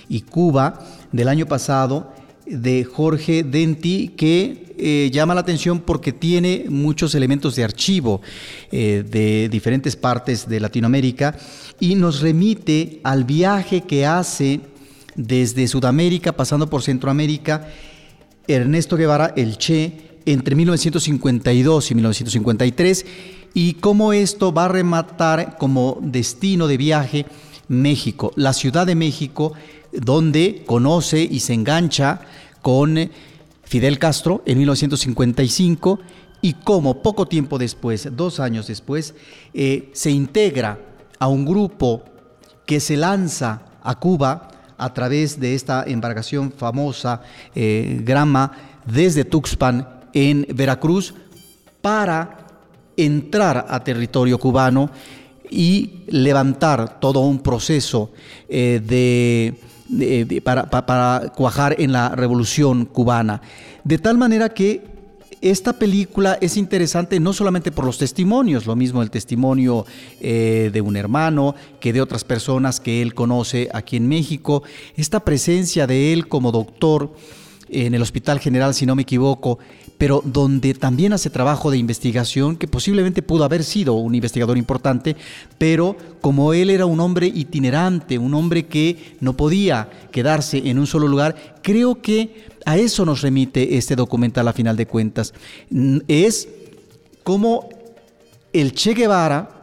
y 0.09 0.21
Cuba 0.21 0.79
del 1.11 1.27
año 1.27 1.45
pasado 1.45 2.11
de 2.49 2.83
Jorge 2.83 3.43
Denti 3.43 4.09
que 4.09 4.73
eh, 4.77 5.09
llama 5.11 5.33
la 5.33 5.41
atención 5.41 5.79
porque 5.79 6.13
tiene 6.13 6.65
muchos 6.69 7.15
elementos 7.15 7.55
de 7.55 7.63
archivo 7.63 8.21
eh, 8.71 9.03
de 9.09 9.49
diferentes 9.49 9.95
partes 9.95 10.47
de 10.47 10.59
Latinoamérica 10.59 11.35
y 11.79 11.95
nos 11.95 12.21
remite 12.21 12.99
al 13.03 13.23
viaje 13.23 13.81
que 13.81 14.05
hace 14.05 14.61
desde 15.15 15.67
Sudamérica 15.67 16.33
pasando 16.33 16.69
por 16.69 16.83
Centroamérica 16.83 17.67
Ernesto 18.47 18.95
Guevara, 18.95 19.33
el 19.35 19.57
Che, 19.57 19.91
entre 20.25 20.55
1952 20.55 21.91
y 21.91 21.95
1953 21.95 23.05
y 23.53 23.73
cómo 23.73 24.13
esto 24.13 24.53
va 24.53 24.65
a 24.65 24.69
rematar 24.69 25.57
como 25.57 25.99
destino 26.01 26.67
de 26.67 26.77
viaje 26.77 27.25
México, 27.67 28.31
la 28.35 28.53
Ciudad 28.53 28.85
de 28.85 28.95
México, 28.95 29.53
donde 30.01 30.63
conoce 30.65 31.21
y 31.21 31.39
se 31.39 31.53
engancha 31.53 32.21
con 32.61 32.97
eh, 32.97 33.11
Fidel 33.63 33.99
Castro 33.99 34.43
en 34.45 34.57
1955 34.59 35.99
y 36.41 36.53
cómo 36.53 37.01
poco 37.01 37.27
tiempo 37.27 37.57
después, 37.57 38.09
dos 38.15 38.39
años 38.39 38.67
después, 38.67 39.15
eh, 39.53 39.89
se 39.93 40.11
integra 40.11 40.79
a 41.19 41.27
un 41.27 41.45
grupo 41.45 42.03
que 42.65 42.79
se 42.79 42.95
lanza 42.95 43.63
a 43.81 43.95
Cuba 43.99 44.49
a 44.77 44.93
través 44.93 45.39
de 45.39 45.55
esta 45.55 45.83
embarcación 45.87 46.51
famosa, 46.51 47.21
eh, 47.55 48.01
Grama, 48.03 48.51
desde 48.85 49.25
Tuxpan 49.25 49.87
en 50.13 50.45
Veracruz, 50.53 51.13
para 51.81 52.45
entrar 52.95 53.65
a 53.67 53.83
territorio 53.83 54.37
cubano 54.37 54.89
y 55.49 56.03
levantar 56.07 56.99
todo 56.99 57.21
un 57.21 57.39
proceso 57.39 58.11
de 58.47 59.55
para, 60.43 61.31
cuajar 61.35 61.75
en 61.79 61.91
la 61.91 62.09
revolución 62.09 62.85
cubana. 62.85 63.41
De 63.83 63.97
tal 63.97 64.17
manera 64.17 64.49
que 64.49 64.97
esta 65.41 65.73
película 65.73 66.37
es 66.41 66.57
interesante 66.57 67.19
no 67.19 67.31
solamente 67.31 67.71
por 67.71 67.85
los 67.85 67.97
testimonios, 67.97 68.65
lo 68.65 68.75
mismo 68.75 69.03
el 69.03 69.11
testimonio 69.11 69.85
eh, 70.19 70.71
de 70.73 70.81
un 70.81 70.97
hermano 70.97 71.53
que 71.79 71.93
de 71.93 72.01
otras 72.01 72.23
personas 72.23 72.79
que 72.79 73.01
él 73.01 73.13
conoce 73.13 73.69
aquí 73.73 73.97
en 73.97 74.07
México, 74.07 74.63
esta 74.95 75.19
presencia 75.19 75.85
de 75.85 76.11
él 76.11 76.27
como 76.27 76.51
doctor 76.51 77.13
en 77.69 77.93
el 77.93 78.01
Hospital 78.01 78.39
General, 78.39 78.73
si 78.73 78.85
no 78.85 78.95
me 78.95 79.03
equivoco, 79.03 79.59
pero 79.97 80.21
donde 80.23 80.73
también 80.73 81.13
hace 81.13 81.29
trabajo 81.29 81.71
de 81.71 81.77
investigación, 81.77 82.55
que 82.55 82.67
posiblemente 82.67 83.21
pudo 83.21 83.43
haber 83.43 83.63
sido 83.63 83.93
un 83.93 84.15
investigador 84.15 84.57
importante, 84.57 85.15
pero 85.57 85.95
como 86.21 86.53
él 86.53 86.69
era 86.69 86.85
un 86.85 86.99
hombre 86.99 87.27
itinerante, 87.27 88.17
un 88.17 88.33
hombre 88.33 88.67
que 88.67 89.15
no 89.19 89.35
podía 89.35 89.89
quedarse 90.11 90.69
en 90.69 90.79
un 90.79 90.87
solo 90.87 91.07
lugar, 91.07 91.57
creo 91.61 92.01
que 92.01 92.45
a 92.65 92.77
eso 92.77 93.05
nos 93.05 93.21
remite 93.21 93.77
este 93.77 93.95
documental 93.95 94.47
a 94.47 94.53
final 94.53 94.75
de 94.75 94.87
cuentas. 94.87 95.33
Es 96.07 96.47
como 97.23 97.69
el 98.53 98.73
Che 98.73 98.93
Guevara, 98.93 99.56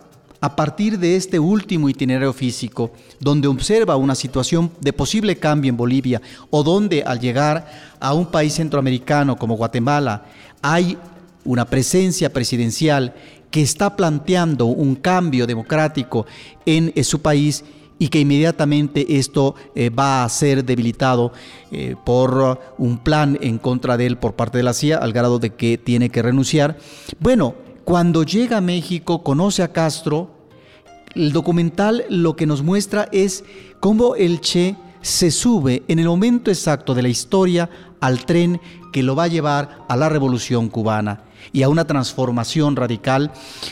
a 0.44 0.54
partir 0.54 0.98
de 0.98 1.16
este 1.16 1.38
último 1.38 1.88
itinerario 1.88 2.34
físico, 2.34 2.92
donde 3.18 3.48
observa 3.48 3.96
una 3.96 4.14
situación 4.14 4.70
de 4.78 4.92
posible 4.92 5.36
cambio 5.36 5.70
en 5.70 5.76
Bolivia 5.78 6.20
o 6.50 6.62
donde 6.62 7.02
al 7.02 7.18
llegar 7.18 7.66
a 7.98 8.12
un 8.12 8.26
país 8.26 8.52
centroamericano 8.52 9.36
como 9.36 9.56
Guatemala 9.56 10.26
hay 10.60 10.98
una 11.46 11.64
presencia 11.64 12.30
presidencial 12.30 13.14
que 13.50 13.62
está 13.62 13.96
planteando 13.96 14.66
un 14.66 14.96
cambio 14.96 15.46
democrático 15.46 16.26
en 16.66 16.92
su 17.04 17.22
país 17.22 17.64
y 17.98 18.08
que 18.08 18.20
inmediatamente 18.20 19.16
esto 19.16 19.54
eh, 19.74 19.88
va 19.88 20.24
a 20.24 20.28
ser 20.28 20.62
debilitado 20.62 21.32
eh, 21.70 21.96
por 22.04 22.60
un 22.76 22.98
plan 22.98 23.38
en 23.40 23.56
contra 23.56 23.96
de 23.96 24.04
él 24.04 24.18
por 24.18 24.34
parte 24.34 24.58
de 24.58 24.64
la 24.64 24.74
CIA, 24.74 24.98
al 24.98 25.14
grado 25.14 25.38
de 25.38 25.54
que 25.54 25.78
tiene 25.78 26.10
que 26.10 26.20
renunciar. 26.20 26.76
Bueno, 27.18 27.54
cuando 27.84 28.22
llega 28.22 28.58
a 28.58 28.62
México, 28.62 29.22
conoce 29.22 29.62
a 29.62 29.72
Castro, 29.72 30.30
el 31.14 31.32
documental 31.32 32.04
lo 32.08 32.34
que 32.34 32.46
nos 32.46 32.62
muestra 32.62 33.08
es 33.12 33.44
cómo 33.80 34.16
el 34.16 34.40
Che 34.40 34.74
se 35.00 35.30
sube 35.30 35.82
en 35.86 35.98
el 35.98 36.06
momento 36.06 36.50
exacto 36.50 36.94
de 36.94 37.02
la 37.02 37.08
historia 37.08 37.68
al 38.00 38.24
tren 38.24 38.60
que 38.92 39.02
lo 39.02 39.14
va 39.14 39.24
a 39.24 39.28
llevar 39.28 39.84
a 39.88 39.96
la 39.96 40.08
revolución 40.08 40.68
cubana 40.68 41.24
y 41.52 41.62
a 41.62 41.68
una 41.68 41.86
transformación 41.86 42.74
radical 42.74 43.30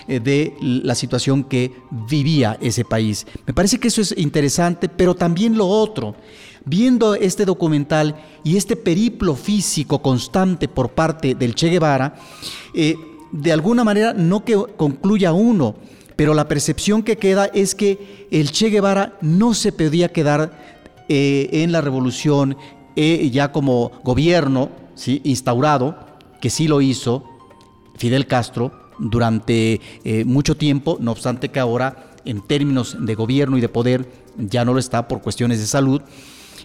eh, 0.09 0.21
de 0.21 0.55
la 0.61 0.95
situación 0.95 1.43
que 1.43 1.73
vivía 1.91 2.59
ese 2.61 2.85
país. 2.85 3.27
Me 3.47 3.55
parece 3.55 3.81
que 3.81 3.89
eso 3.89 4.03
es 4.03 4.15
interesante, 4.19 4.89
pero 4.89 5.15
también 5.15 5.57
lo 5.57 5.67
otro. 5.67 6.15
Viendo 6.65 7.15
este 7.15 7.45
documental 7.45 8.15
y 8.45 8.57
este 8.57 8.77
periplo 8.77 9.35
físico 9.35 10.01
constante 10.01 10.69
por 10.69 10.91
parte 10.91 11.35
del 11.35 11.55
Che 11.55 11.71
Guevara, 11.71 12.15
eh, 12.75 12.97
de 13.33 13.53
alguna 13.53 13.85
manera 13.85 14.13
no 14.13 14.45
que 14.45 14.57
concluya 14.77 15.33
uno, 15.33 15.75
pero 16.17 16.35
la 16.35 16.49
percepción 16.49 17.03
que 17.03 17.17
queda 17.17 17.47
es 17.47 17.75
que 17.75 18.29
el 18.31 18.53
Che 18.53 18.69
Guevara 18.69 19.19
no 19.21 19.55
se 19.55 19.73
podía 19.73 20.11
quedar 20.11 20.53
eh, 21.09 21.49
en 21.53 21.73
la 21.73 21.81
revolución 21.81 22.57
ya 22.95 23.53
como 23.53 23.91
gobierno 24.05 24.69
¿sí? 24.95 25.21
instaurado, 25.25 25.97
que 26.41 26.51
sí 26.51 26.69
lo 26.69 26.81
hizo, 26.81 27.25
Fidel 27.97 28.27
Castro 28.27 28.73
durante 28.99 29.81
eh, 30.05 30.25
mucho 30.25 30.57
tiempo, 30.57 30.99
no 31.01 31.13
obstante 31.13 31.49
que 31.51 31.61
ahora 31.61 32.15
en 32.25 32.43
términos 32.43 32.97
de 33.01 33.15
gobierno 33.15 33.59
y 33.59 33.61
de 33.61 33.69
poder 33.69 34.09
ya 34.37 34.65
no 34.65 34.73
lo 34.73 34.79
está 34.79 35.09
por 35.09 35.23
cuestiones 35.23 35.59
de 35.59 35.67
salud, 35.67 36.03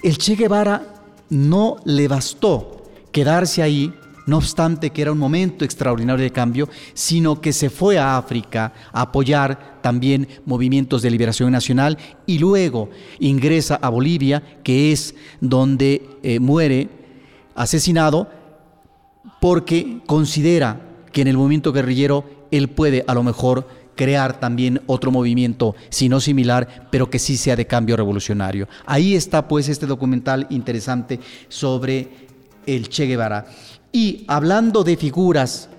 el 0.03 0.17
Che 0.17 0.35
Guevara 0.35 0.95
no 1.29 1.77
le 1.85 2.07
bastó 2.07 2.83
quedarse 3.11 3.61
ahí, 3.61 3.93
no 4.27 4.37
obstante 4.37 4.91
que 4.91 5.01
era 5.01 5.11
un 5.11 5.17
momento 5.17 5.65
extraordinario 5.65 6.23
de 6.23 6.31
cambio, 6.31 6.69
sino 6.93 7.41
que 7.41 7.51
se 7.53 7.71
fue 7.71 7.97
a 7.97 8.17
África 8.17 8.73
a 8.91 9.01
apoyar 9.01 9.79
también 9.81 10.27
movimientos 10.45 11.01
de 11.01 11.09
liberación 11.09 11.51
nacional 11.51 11.97
y 12.25 12.37
luego 12.37 12.89
ingresa 13.19 13.79
a 13.81 13.89
Bolivia, 13.89 14.59
que 14.63 14.91
es 14.91 15.15
donde 15.41 16.07
eh, 16.21 16.39
muere 16.39 16.89
asesinado 17.55 18.29
porque 19.39 19.99
considera 20.05 20.81
que 21.11 21.21
en 21.21 21.29
el 21.29 21.37
movimiento 21.37 21.73
guerrillero 21.73 22.25
él 22.51 22.69
puede 22.69 23.03
a 23.07 23.13
lo 23.13 23.23
mejor 23.23 23.67
crear 23.95 24.39
también 24.39 24.81
otro 24.85 25.11
movimiento, 25.11 25.75
si 25.89 26.07
no 26.07 26.19
similar, 26.19 26.87
pero 26.91 27.09
que 27.09 27.17
sí 27.17 27.35
sea 27.35 27.55
de 27.55 27.65
cambio 27.65 27.97
revolucionario. 27.97 28.67
Ahí 28.85 29.15
está 29.15 29.47
pues 29.47 29.67
este 29.69 29.87
documental 29.87 30.47
interesante 30.49 31.19
sobre 31.49 32.09
el 32.65 32.89
Che 32.89 33.05
Guevara. 33.05 33.47
Y 33.91 34.25
hablando 34.27 34.83
de 34.83 34.97
figuras 34.97 35.69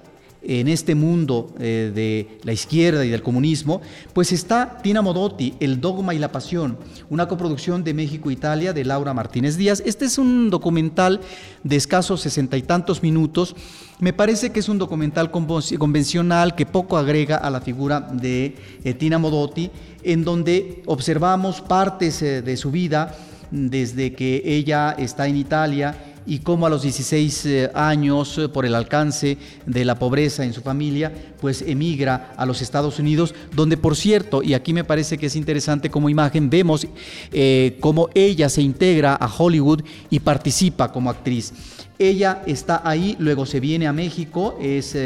en 0.42 0.68
este 0.68 0.94
mundo 0.94 1.52
eh, 1.58 1.92
de 1.94 2.38
la 2.44 2.52
izquierda 2.52 3.04
y 3.04 3.10
del 3.10 3.22
comunismo, 3.22 3.82
pues 4.12 4.32
está 4.32 4.78
Tina 4.82 5.02
Modotti, 5.02 5.54
El 5.60 5.80
dogma 5.80 6.14
y 6.14 6.18
la 6.18 6.30
pasión, 6.30 6.78
una 7.10 7.26
coproducción 7.26 7.82
de 7.82 7.92
México 7.92 8.30
e 8.30 8.36
de 8.72 8.84
Laura 8.84 9.12
Martínez 9.12 9.56
Díaz. 9.56 9.82
Este 9.84 10.04
es 10.04 10.16
un 10.16 10.48
documental 10.48 11.20
de 11.64 11.76
escasos 11.76 12.20
sesenta 12.20 12.56
y 12.56 12.62
tantos 12.62 13.02
minutos. 13.02 13.56
Me 13.98 14.12
parece 14.12 14.50
que 14.50 14.60
es 14.60 14.68
un 14.68 14.78
documental 14.78 15.30
convencional 15.30 16.54
que 16.54 16.66
poco 16.66 16.96
agrega 16.96 17.36
a 17.36 17.50
la 17.50 17.60
figura 17.60 18.00
de 18.00 18.56
eh, 18.84 18.94
Tina 18.94 19.18
Modotti, 19.18 19.70
en 20.04 20.24
donde 20.24 20.82
observamos 20.86 21.60
partes 21.60 22.22
eh, 22.22 22.42
de 22.42 22.56
su 22.56 22.70
vida 22.70 23.14
desde 23.50 24.12
que 24.12 24.42
ella 24.44 24.94
está 24.98 25.26
en 25.26 25.36
Italia 25.36 26.07
y 26.28 26.40
cómo 26.40 26.66
a 26.66 26.70
los 26.70 26.82
16 26.82 27.46
eh, 27.46 27.70
años, 27.74 28.36
eh, 28.36 28.50
por 28.50 28.66
el 28.66 28.74
alcance 28.74 29.38
de 29.64 29.84
la 29.86 29.98
pobreza 29.98 30.44
en 30.44 30.52
su 30.52 30.60
familia, 30.60 31.10
pues 31.40 31.62
emigra 31.62 32.34
a 32.36 32.44
los 32.44 32.60
Estados 32.60 32.98
Unidos, 32.98 33.34
donde 33.56 33.78
por 33.78 33.96
cierto, 33.96 34.42
y 34.42 34.52
aquí 34.52 34.74
me 34.74 34.84
parece 34.84 35.16
que 35.16 35.26
es 35.26 35.36
interesante 35.36 35.90
como 35.90 36.10
imagen, 36.10 36.50
vemos 36.50 36.86
eh, 37.32 37.78
cómo 37.80 38.10
ella 38.14 38.50
se 38.50 38.60
integra 38.60 39.14
a 39.14 39.26
Hollywood 39.26 39.82
y 40.10 40.20
participa 40.20 40.92
como 40.92 41.08
actriz. 41.08 41.54
Ella 41.98 42.42
está 42.44 42.82
ahí, 42.84 43.16
luego 43.18 43.46
se 43.46 43.58
viene 43.58 43.86
a 43.86 43.92
México, 43.94 44.58
es 44.60 44.96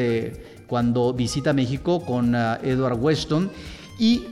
cuando 0.66 1.14
visita 1.14 1.52
México 1.52 2.04
con 2.04 2.34
Edward 2.34 2.98
Weston 3.00 3.50
y 3.98 4.22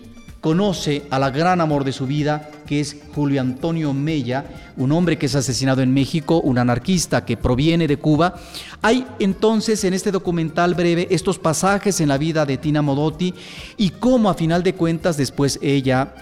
conoce 0.41 1.03
a 1.11 1.19
la 1.19 1.31
gran 1.31 1.61
amor 1.61 1.85
de 1.85 1.93
su 1.93 2.07
vida, 2.07 2.51
que 2.67 2.81
es 2.81 2.97
Julio 3.15 3.41
Antonio 3.41 3.93
Mella, 3.93 4.45
un 4.77 4.93
hombre 4.93 5.19
que 5.19 5.27
es 5.27 5.35
asesinado 5.35 5.83
en 5.83 5.93
México, 5.93 6.41
un 6.41 6.59
anarquista 6.59 7.25
que 7.25 7.37
proviene 7.37 7.87
de 7.87 7.99
Cuba. 7.99 8.35
Hay 8.81 9.07
entonces 9.19 9.85
en 9.85 9.95
este 9.95 10.11
documental 10.11 10.75
breve 10.75 11.09
estos 11.11 11.39
pasajes 11.39 12.01
en 12.01 12.09
la 12.09 12.19
vida 12.19 12.47
de 12.47 12.57
Tina 12.57 12.81
Modotti 12.81 13.35
y 13.77 13.91
cómo 13.91 14.31
a 14.31 14.35
final 14.35 14.63
de 14.63 14.75
cuentas 14.75 15.17
después 15.17 15.59
ella 15.63 16.15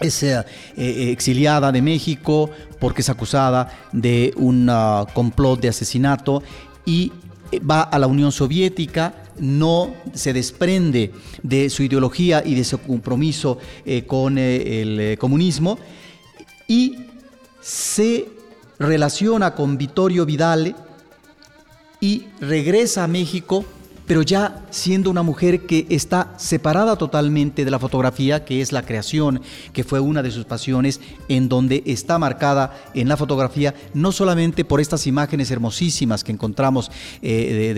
es 0.00 0.22
eh, 0.22 0.44
eh, 0.76 1.10
exiliada 1.10 1.72
de 1.72 1.82
México 1.82 2.50
porque 2.78 3.02
es 3.02 3.08
acusada 3.08 3.70
de 3.92 4.32
un 4.36 4.68
ah, 4.70 5.06
complot 5.12 5.60
de 5.60 5.68
asesinato 5.68 6.42
y 6.84 7.12
eh, 7.50 7.60
va 7.60 7.82
a 7.82 7.98
la 7.98 8.06
Unión 8.06 8.32
Soviética, 8.32 9.14
no 9.38 9.94
se 10.14 10.32
desprende 10.32 11.12
de 11.42 11.70
su 11.70 11.82
ideología 11.82 12.42
y 12.44 12.54
de 12.54 12.64
su 12.64 12.78
compromiso 12.78 13.58
eh, 13.84 14.04
con 14.06 14.38
eh, 14.38 14.82
el 14.82 15.18
comunismo 15.18 15.78
y 16.68 16.96
se 17.60 18.26
relaciona 18.78 19.54
con 19.54 19.78
Vittorio 19.78 20.26
Vidale 20.26 20.74
y 22.00 22.24
regresa 22.40 23.04
a 23.04 23.08
México 23.08 23.64
pero 24.06 24.22
ya 24.22 24.64
siendo 24.70 25.10
una 25.10 25.22
mujer 25.22 25.66
que 25.66 25.86
está 25.90 26.32
separada 26.36 26.96
totalmente 26.96 27.64
de 27.64 27.70
la 27.70 27.78
fotografía, 27.78 28.44
que 28.44 28.60
es 28.60 28.72
la 28.72 28.82
creación, 28.82 29.42
que 29.72 29.84
fue 29.84 30.00
una 30.00 30.22
de 30.22 30.30
sus 30.30 30.44
pasiones, 30.44 31.00
en 31.28 31.48
donde 31.48 31.82
está 31.86 32.18
marcada 32.18 32.72
en 32.94 33.08
la 33.08 33.16
fotografía 33.16 33.74
no 33.94 34.12
solamente 34.12 34.64
por 34.64 34.80
estas 34.80 35.06
imágenes 35.06 35.50
hermosísimas 35.50 36.24
que 36.24 36.32
encontramos 36.32 36.90
eh, 37.22 37.74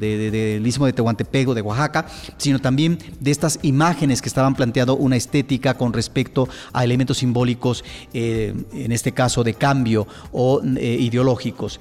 del 0.00 0.66
istmo 0.66 0.86
de 0.86 0.92
Tehuantepec 0.92 1.48
de 1.48 1.62
Oaxaca, 1.62 2.06
sino 2.36 2.58
también 2.58 2.98
de 3.20 3.30
estas 3.30 3.58
imágenes 3.62 4.20
que 4.22 4.28
estaban 4.28 4.54
planteando 4.54 4.96
una 4.96 5.16
estética 5.16 5.74
con 5.74 5.92
respecto 5.92 6.48
a 6.72 6.84
elementos 6.84 7.18
simbólicos, 7.18 7.84
eh, 8.12 8.54
en 8.72 8.92
este 8.92 9.12
caso 9.12 9.44
de 9.44 9.54
cambio 9.54 10.06
o 10.32 10.60
eh, 10.76 10.96
ideológicos. 11.00 11.80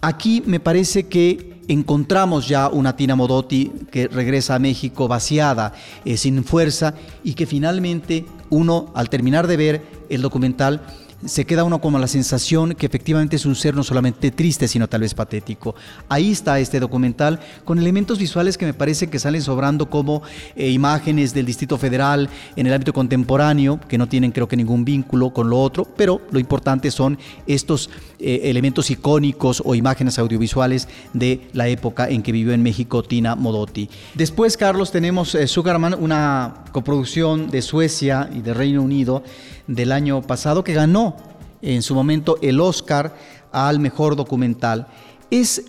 Aquí 0.00 0.42
me 0.46 0.60
parece 0.60 1.08
que 1.08 1.58
encontramos 1.66 2.46
ya 2.46 2.68
una 2.68 2.94
Tina 2.94 3.16
Modotti 3.16 3.72
que 3.90 4.06
regresa 4.06 4.54
a 4.54 4.58
México 4.60 5.08
vaciada, 5.08 5.74
eh, 6.04 6.16
sin 6.16 6.44
fuerza, 6.44 6.94
y 7.24 7.34
que 7.34 7.46
finalmente 7.46 8.24
uno, 8.48 8.92
al 8.94 9.10
terminar 9.10 9.48
de 9.48 9.56
ver 9.56 9.82
el 10.08 10.22
documental, 10.22 10.82
se 11.24 11.44
queda 11.44 11.64
uno 11.64 11.80
como 11.80 11.98
la 11.98 12.06
sensación 12.06 12.74
que 12.74 12.86
efectivamente 12.86 13.36
es 13.36 13.46
un 13.46 13.56
ser 13.56 13.74
no 13.74 13.82
solamente 13.82 14.30
triste, 14.30 14.68
sino 14.68 14.88
tal 14.88 15.00
vez 15.00 15.14
patético. 15.14 15.74
Ahí 16.08 16.30
está 16.30 16.60
este 16.60 16.80
documental 16.80 17.40
con 17.64 17.78
elementos 17.78 18.18
visuales 18.18 18.56
que 18.56 18.66
me 18.66 18.74
parece 18.74 19.08
que 19.08 19.18
salen 19.18 19.42
sobrando 19.42 19.90
como 19.90 20.22
eh, 20.54 20.70
imágenes 20.70 21.34
del 21.34 21.46
Distrito 21.46 21.76
Federal 21.76 22.28
en 22.54 22.66
el 22.66 22.72
ámbito 22.72 22.92
contemporáneo, 22.92 23.80
que 23.88 23.98
no 23.98 24.08
tienen 24.08 24.30
creo 24.30 24.48
que 24.48 24.56
ningún 24.56 24.84
vínculo 24.84 25.30
con 25.30 25.50
lo 25.50 25.60
otro, 25.60 25.84
pero 25.84 26.20
lo 26.30 26.38
importante 26.38 26.90
son 26.90 27.18
estos 27.46 27.90
eh, 28.20 28.42
elementos 28.44 28.90
icónicos 28.90 29.62
o 29.64 29.74
imágenes 29.74 30.18
audiovisuales 30.18 30.88
de 31.12 31.48
la 31.52 31.68
época 31.68 32.08
en 32.08 32.22
que 32.22 32.32
vivió 32.32 32.52
en 32.52 32.62
México 32.62 33.02
Tina 33.02 33.34
Modotti. 33.34 33.88
Después, 34.14 34.56
Carlos, 34.56 34.92
tenemos 34.92 35.34
eh, 35.34 35.46
Sugarman, 35.46 35.94
una 35.98 36.64
coproducción 36.72 37.50
de 37.50 37.62
Suecia 37.62 38.30
y 38.32 38.40
de 38.40 38.54
Reino 38.54 38.82
Unido, 38.82 39.22
del 39.68 39.92
año 39.92 40.20
pasado 40.22 40.64
que 40.64 40.72
ganó 40.72 41.16
en 41.62 41.82
su 41.82 41.94
momento 41.94 42.38
el 42.42 42.60
Oscar 42.60 43.14
al 43.52 43.78
mejor 43.78 44.16
documental. 44.16 44.88
Es 45.30 45.66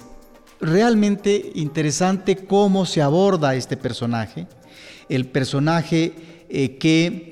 realmente 0.60 1.52
interesante 1.56 2.36
cómo 2.36 2.86
se 2.86 3.02
aborda 3.02 3.56
este 3.56 3.78
personaje, 3.78 4.48
el 5.08 5.28
personaje 5.28 6.46
eh, 6.50 6.78
que 6.78 7.29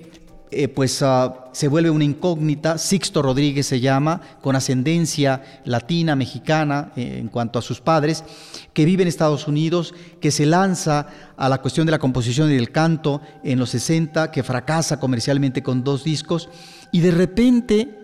eh, 0.49 0.69
pues 0.69 1.01
ah, 1.01 1.49
se 1.51 1.67
vuelve 1.67 1.89
una 1.89 2.05
incógnita, 2.05 2.77
Sixto 2.77 3.21
Rodríguez 3.21 3.67
se 3.67 3.81
llama, 3.81 4.21
con 4.41 4.55
ascendencia 4.55 5.61
latina, 5.65 6.15
mexicana 6.15 6.93
eh, 6.95 7.17
en 7.19 7.27
cuanto 7.27 7.59
a 7.59 7.61
sus 7.61 7.81
padres, 7.81 8.23
que 8.73 8.85
vive 8.85 9.01
en 9.01 9.09
Estados 9.09 9.47
Unidos, 9.47 9.93
que 10.21 10.31
se 10.31 10.45
lanza 10.45 11.07
a 11.35 11.49
la 11.49 11.61
cuestión 11.61 11.85
de 11.85 11.91
la 11.91 11.99
composición 11.99 12.49
y 12.49 12.55
del 12.55 12.71
canto 12.71 13.21
en 13.43 13.59
los 13.59 13.71
60, 13.71 14.31
que 14.31 14.43
fracasa 14.43 14.99
comercialmente 14.99 15.61
con 15.61 15.83
dos 15.83 16.05
discos 16.05 16.47
y 16.93 17.01
de 17.01 17.11
repente 17.11 17.99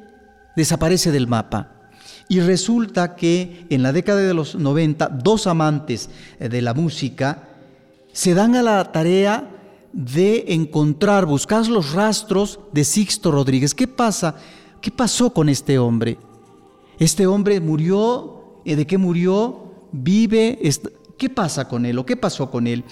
desaparece 0.55 1.11
del 1.11 1.27
mapa. 1.27 1.69
Y 2.27 2.41
resulta 2.41 3.15
que 3.15 3.65
en 3.69 3.83
la 3.83 3.93
década 3.93 4.19
de 4.19 4.33
los 4.33 4.55
90, 4.55 5.07
dos 5.09 5.47
amantes 5.47 6.09
eh, 6.39 6.49
de 6.49 6.61
la 6.61 6.73
música 6.73 7.47
se 8.11 8.33
dan 8.33 8.55
a 8.55 8.61
la 8.61 8.91
tarea 8.91 9.49
de 9.93 10.45
encontrar, 10.49 11.25
buscar 11.25 11.67
los 11.67 11.93
rastros 11.93 12.59
de 12.71 12.83
Sixto 12.83 13.31
Rodríguez. 13.31 13.73
¿Qué 13.75 13.87
pasa? 13.87 14.35
¿Qué 14.81 14.91
pasó 14.91 15.31
con 15.31 15.47
este 15.47 15.77
hombre? 15.77 16.17
Este 16.99 17.27
hombre 17.27 17.59
murió, 17.61 18.59
eh, 18.65 18.75
¿de 18.75 18.85
qué 18.85 18.97
murió? 18.97 19.71
Vive, 19.91 20.59
¿qué 21.17 21.29
pasa 21.29 21.67
con 21.67 21.85
él 21.85 21.99
o 21.99 22.05
qué 22.05 22.17
pasó 22.17 22.49
con 22.49 22.65
él? 22.65 22.83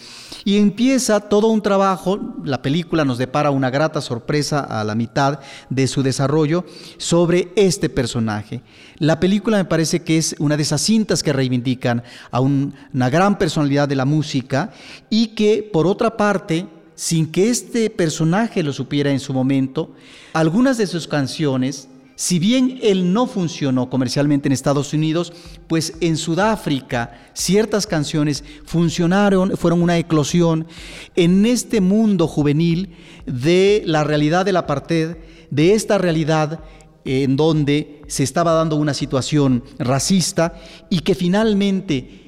Y 0.46 0.58
empieza 0.58 1.20
todo 1.22 1.48
un 1.48 1.62
trabajo, 1.62 2.20
la 2.44 2.62
película 2.62 3.04
nos 3.04 3.18
depara 3.18 3.50
una 3.50 3.72
grata 3.72 4.00
sorpresa 4.00 4.60
a 4.60 4.84
la 4.84 4.94
mitad 4.94 5.40
de 5.70 5.88
su 5.88 6.04
desarrollo 6.04 6.66
sobre 6.98 7.52
este 7.56 7.90
personaje. 7.90 8.62
La 8.98 9.20
película 9.20 9.58
me 9.58 9.66
parece 9.66 10.04
que 10.04 10.18
es 10.18 10.36
una 10.38 10.56
de 10.56 10.64
esas 10.64 10.82
cintas 10.82 11.24
que 11.24 11.34
reivindican 11.34 12.04
a 12.30 12.42
una 12.42 13.10
gran 13.10 13.40
personalidad 13.40 13.88
de 13.88 13.96
la 13.96 14.06
música 14.06 14.72
y 15.10 15.30
que 15.30 15.68
por 15.74 15.88
otra 15.88 16.16
parte 16.16 16.68
sin 17.02 17.32
que 17.32 17.50
este 17.50 17.90
personaje 17.90 18.62
lo 18.62 18.74
supiera 18.74 19.10
en 19.10 19.20
su 19.20 19.34
momento, 19.34 19.90
algunas 20.34 20.78
de 20.78 20.86
sus 20.86 21.08
canciones, 21.08 21.88
si 22.16 22.38
bien 22.38 22.78
él 22.84 23.12
no 23.12 23.26
funcionó 23.26 23.90
comercialmente 23.90 24.48
en 24.48 24.52
Estados 24.52 24.94
Unidos, 24.94 25.34
pues 25.66 25.96
en 26.00 26.16
Sudáfrica 26.16 27.20
ciertas 27.34 27.88
canciones 27.88 28.44
funcionaron, 28.66 29.58
fueron 29.58 29.82
una 29.82 29.98
eclosión 29.98 30.68
en 31.16 31.48
este 31.48 31.82
mundo 31.82 32.28
juvenil 32.28 32.92
de 33.26 33.82
la 33.88 34.04
realidad 34.04 34.46
del 34.46 34.58
apartheid, 34.58 35.16
de 35.50 35.74
esta 35.74 35.98
realidad 35.98 36.60
en 37.04 37.36
donde 37.36 38.04
se 38.10 38.22
estaba 38.22 38.54
dando 38.54 38.76
una 38.76 38.94
situación 38.94 39.64
racista 39.80 40.54
y 40.92 41.00
que 41.00 41.16
finalmente 41.16 42.21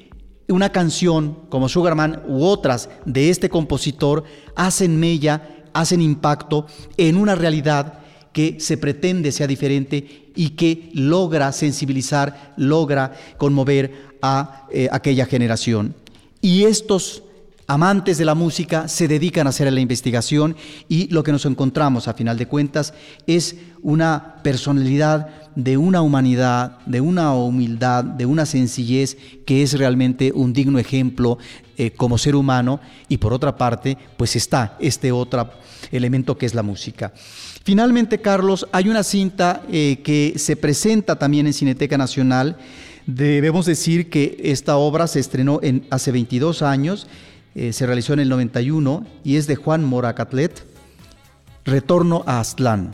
una 0.48 0.70
canción 0.72 1.38
como 1.48 1.68
Sugarman 1.68 2.22
u 2.26 2.44
otras 2.44 2.88
de 3.04 3.30
este 3.30 3.48
compositor 3.48 4.24
hacen 4.54 4.98
mella, 4.98 5.64
hacen 5.72 6.00
impacto 6.00 6.66
en 6.96 7.16
una 7.16 7.34
realidad 7.34 8.00
que 8.32 8.58
se 8.58 8.76
pretende 8.76 9.32
sea 9.32 9.46
diferente 9.46 10.32
y 10.34 10.50
que 10.50 10.90
logra 10.92 11.52
sensibilizar, 11.52 12.54
logra 12.56 13.12
conmover 13.38 14.16
a 14.20 14.66
eh, 14.72 14.88
aquella 14.90 15.26
generación. 15.26 15.94
Y 16.40 16.64
estos 16.64 17.22
amantes 17.66 18.18
de 18.18 18.24
la 18.24 18.34
música 18.34 18.88
se 18.88 19.08
dedican 19.08 19.46
a 19.46 19.50
hacer 19.50 19.72
la 19.72 19.80
investigación 19.80 20.56
y 20.88 21.08
lo 21.08 21.22
que 21.22 21.32
nos 21.32 21.46
encontramos 21.46 22.08
a 22.08 22.14
final 22.14 22.36
de 22.36 22.46
cuentas 22.46 22.94
es 23.26 23.56
una 23.82 24.36
personalidad 24.42 25.28
de 25.54 25.76
una 25.76 26.02
humanidad, 26.02 26.78
de 26.86 27.00
una 27.00 27.34
humildad, 27.34 28.04
de 28.04 28.26
una 28.26 28.44
sencillez 28.44 29.16
que 29.46 29.62
es 29.62 29.78
realmente 29.78 30.32
un 30.34 30.52
digno 30.52 30.78
ejemplo 30.78 31.38
eh, 31.76 31.90
como 31.90 32.18
ser 32.18 32.36
humano 32.36 32.80
y 33.08 33.18
por 33.18 33.32
otra 33.32 33.56
parte 33.56 33.96
pues 34.16 34.36
está 34.36 34.76
este 34.80 35.12
otro 35.12 35.50
elemento 35.92 36.36
que 36.36 36.46
es 36.46 36.54
la 36.54 36.62
música. 36.62 37.12
Finalmente 37.64 38.20
Carlos, 38.20 38.66
hay 38.72 38.88
una 38.88 39.02
cinta 39.02 39.62
eh, 39.70 40.00
que 40.04 40.34
se 40.36 40.56
presenta 40.56 41.16
también 41.16 41.46
en 41.46 41.54
Cineteca 41.54 41.96
Nacional. 41.96 42.58
Debemos 43.06 43.66
decir 43.66 44.10
que 44.10 44.36
esta 44.42 44.76
obra 44.76 45.06
se 45.06 45.20
estrenó 45.20 45.60
en, 45.62 45.86
hace 45.90 46.10
22 46.10 46.62
años 46.62 47.06
eh, 47.54 47.72
se 47.72 47.86
realizó 47.86 48.12
en 48.12 48.20
el 48.20 48.28
91 48.28 49.06
y 49.22 49.36
es 49.36 49.46
de 49.46 49.56
Juan 49.56 49.84
Moracatlet, 49.84 50.64
Retorno 51.64 52.24
a 52.26 52.40
Aztlán. 52.40 52.92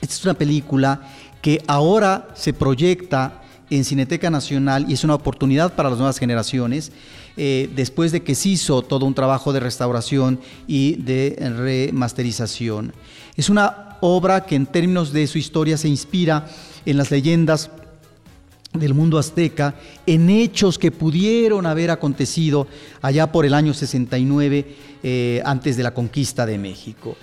Esta 0.00 0.14
es 0.14 0.24
una 0.24 0.34
película 0.34 1.02
que 1.42 1.62
ahora 1.66 2.28
se 2.34 2.52
proyecta 2.52 3.42
en 3.70 3.84
Cineteca 3.84 4.30
Nacional 4.30 4.86
y 4.88 4.94
es 4.94 5.04
una 5.04 5.14
oportunidad 5.14 5.74
para 5.74 5.90
las 5.90 5.98
nuevas 5.98 6.18
generaciones, 6.18 6.92
eh, 7.36 7.70
después 7.74 8.12
de 8.12 8.22
que 8.22 8.34
se 8.34 8.50
hizo 8.50 8.82
todo 8.82 9.06
un 9.06 9.14
trabajo 9.14 9.52
de 9.52 9.60
restauración 9.60 10.40
y 10.66 10.96
de 10.96 11.36
remasterización. 11.56 12.92
Es 13.36 13.48
una 13.48 13.96
obra 14.00 14.44
que 14.44 14.56
en 14.56 14.66
términos 14.66 15.12
de 15.12 15.26
su 15.26 15.38
historia 15.38 15.78
se 15.78 15.88
inspira 15.88 16.46
en 16.84 16.96
las 16.96 17.10
leyendas 17.10 17.70
del 18.72 18.94
mundo 18.94 19.18
azteca 19.18 19.74
en 20.06 20.30
hechos 20.30 20.78
que 20.78 20.90
pudieron 20.90 21.66
haber 21.66 21.90
acontecido 21.90 22.66
allá 23.02 23.30
por 23.30 23.44
el 23.44 23.54
año 23.54 23.74
69 23.74 24.76
eh, 25.02 25.42
antes 25.44 25.76
de 25.76 25.82
la 25.82 25.92
conquista 25.92 26.46
de 26.46 26.58
México. 26.58 27.16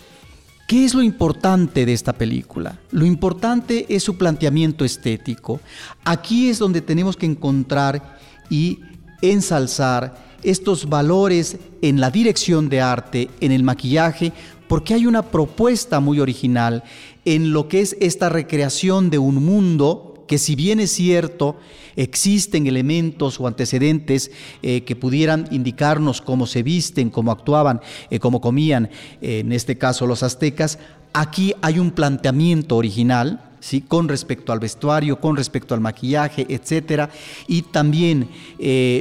¿Qué 0.68 0.86
es 0.86 0.94
lo 0.94 1.02
importante 1.02 1.88
de 1.88 1.94
esta 1.94 2.14
película? 2.14 2.78
Lo 2.92 3.04
importante 3.04 3.88
es 3.90 4.04
su 4.04 4.18
planteamiento 4.18 4.86
estético. 4.86 5.60
Aquí 6.06 6.50
es 6.50 6.60
donde 6.60 6.82
tenemos 6.82 7.18
que 7.18 7.26
encontrar 7.26 8.20
y 8.52 8.80
ensalzar 9.24 10.30
estos 10.44 10.88
valores 10.88 11.58
en 11.82 12.00
la 12.00 12.12
dirección 12.12 12.70
de 12.70 12.82
arte, 12.82 13.30
en 13.42 13.52
el 13.52 13.64
maquillaje, 13.64 14.32
porque 14.68 14.94
hay 14.94 15.08
una 15.08 15.24
propuesta 15.24 16.00
muy 16.00 16.20
original 16.20 16.84
en 17.26 17.52
lo 17.52 17.68
que 17.68 17.82
es 17.82 17.98
esta 18.00 18.30
recreación 18.30 19.10
de 19.10 19.18
un 19.18 19.44
mundo 19.44 20.09
que 20.30 20.38
si 20.38 20.56
bien 20.56 20.80
es 20.80 20.92
cierto, 20.92 21.58
existen 21.96 22.68
elementos 22.68 23.40
o 23.40 23.48
antecedentes 23.48 24.30
eh, 24.62 24.84
que 24.84 24.96
pudieran 24.96 25.48
indicarnos 25.50 26.22
cómo 26.22 26.46
se 26.46 26.62
visten, 26.62 27.10
cómo 27.10 27.32
actuaban, 27.32 27.82
eh, 28.12 28.20
cómo 28.20 28.40
comían, 28.40 28.92
eh, 29.24 29.40
en 29.40 29.52
este 29.52 29.80
caso 29.80 30.06
los 30.06 30.22
aztecas, 30.22 30.78
aquí 31.14 31.56
hay 31.64 31.80
un 31.80 31.90
planteamiento 31.90 32.78
original, 32.78 33.44
¿Sí? 33.60 33.82
con 33.82 34.08
respecto 34.08 34.54
al 34.54 34.60
vestuario, 34.60 35.20
con 35.20 35.36
respecto 35.36 35.74
al 35.74 35.82
maquillaje, 35.82 36.46
etcétera, 36.48 37.10
y 37.46 37.64
también 37.64 38.30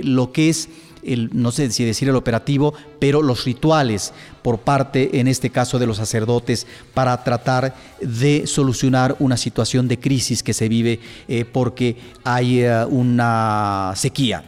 lo 0.02 0.32
que 0.32 0.48
es 0.48 0.68
no 1.02 1.50
sé 1.52 1.70
si 1.70 1.84
decir 1.84 2.08
el 2.08 2.16
operativo, 2.16 2.74
pero 2.98 3.22
los 3.22 3.44
rituales 3.44 4.12
por 4.42 4.58
parte, 4.58 5.20
en 5.20 5.28
este 5.28 5.50
caso, 5.50 5.78
de 5.78 5.86
los 5.86 5.98
sacerdotes 5.98 6.66
para 6.94 7.22
tratar 7.24 7.74
de 8.00 8.46
solucionar 8.46 9.16
una 9.18 9.36
situación 9.36 9.88
de 9.88 9.98
crisis 9.98 10.42
que 10.42 10.54
se 10.54 10.68
vive 10.68 11.00
eh, 11.28 11.44
porque 11.44 11.96
hay 12.24 12.60
eh, 12.60 12.84
una 12.86 13.92
sequía. 13.96 14.44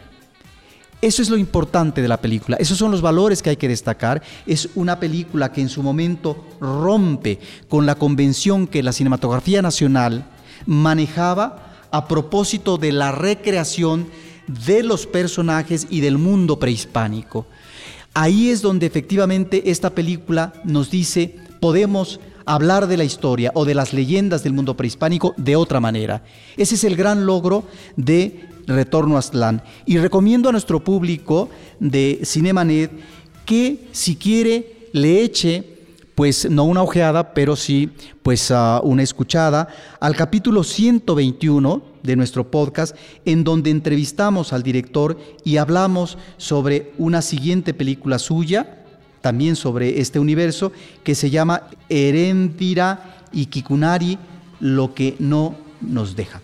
Eso 1.02 1.22
es 1.22 1.30
lo 1.30 1.38
importante 1.38 2.02
de 2.02 2.08
la 2.08 2.20
película, 2.20 2.58
esos 2.58 2.76
son 2.76 2.90
los 2.90 3.00
valores 3.00 3.42
que 3.42 3.50
hay 3.50 3.56
que 3.56 3.68
destacar. 3.68 4.22
Es 4.46 4.68
una 4.74 5.00
película 5.00 5.50
que 5.50 5.62
en 5.62 5.70
su 5.70 5.82
momento 5.82 6.44
rompe 6.60 7.38
con 7.70 7.86
la 7.86 7.94
convención 7.94 8.66
que 8.66 8.82
la 8.82 8.92
cinematografía 8.92 9.62
nacional 9.62 10.26
manejaba 10.66 11.70
a 11.90 12.06
propósito 12.06 12.76
de 12.76 12.92
la 12.92 13.12
recreación 13.12 14.08
de 14.66 14.82
los 14.82 15.06
personajes 15.06 15.86
y 15.90 16.00
del 16.00 16.18
mundo 16.18 16.58
prehispánico. 16.58 17.46
Ahí 18.14 18.50
es 18.50 18.62
donde 18.62 18.86
efectivamente 18.86 19.70
esta 19.70 19.90
película 19.90 20.52
nos 20.64 20.90
dice, 20.90 21.36
podemos 21.60 22.20
hablar 22.44 22.88
de 22.88 22.96
la 22.96 23.04
historia 23.04 23.52
o 23.54 23.64
de 23.64 23.74
las 23.74 23.92
leyendas 23.92 24.42
del 24.42 24.52
mundo 24.52 24.76
prehispánico 24.76 25.34
de 25.36 25.56
otra 25.56 25.78
manera. 25.78 26.24
Ese 26.56 26.74
es 26.74 26.84
el 26.84 26.96
gran 26.96 27.26
logro 27.26 27.64
de 27.96 28.48
Retorno 28.66 29.16
a 29.16 29.20
Aztlán. 29.20 29.62
Y 29.86 29.98
recomiendo 29.98 30.48
a 30.48 30.52
nuestro 30.52 30.82
público 30.82 31.48
de 31.78 32.20
Cinemanet 32.24 32.90
que 33.44 33.88
si 33.92 34.16
quiere 34.16 34.88
le 34.92 35.22
eche 35.22 35.79
pues 36.20 36.50
no 36.50 36.64
una 36.64 36.82
ojeada, 36.82 37.32
pero 37.32 37.56
sí 37.56 37.88
pues 38.22 38.50
uh, 38.50 38.78
una 38.82 39.02
escuchada 39.02 39.68
al 40.00 40.14
capítulo 40.14 40.64
121 40.64 41.82
de 42.02 42.14
nuestro 42.14 42.50
podcast, 42.50 42.94
en 43.24 43.42
donde 43.42 43.70
entrevistamos 43.70 44.52
al 44.52 44.62
director 44.62 45.18
y 45.44 45.56
hablamos 45.56 46.18
sobre 46.36 46.92
una 46.98 47.22
siguiente 47.22 47.72
película 47.72 48.18
suya, 48.18 48.84
también 49.22 49.56
sobre 49.56 49.98
este 49.98 50.18
universo, 50.18 50.72
que 51.04 51.14
se 51.14 51.30
llama 51.30 51.62
Erendira 51.88 53.24
y 53.32 53.46
Kikunari, 53.46 54.18
lo 54.60 54.92
que 54.92 55.16
no 55.20 55.54
nos 55.80 56.16
deja. 56.16 56.42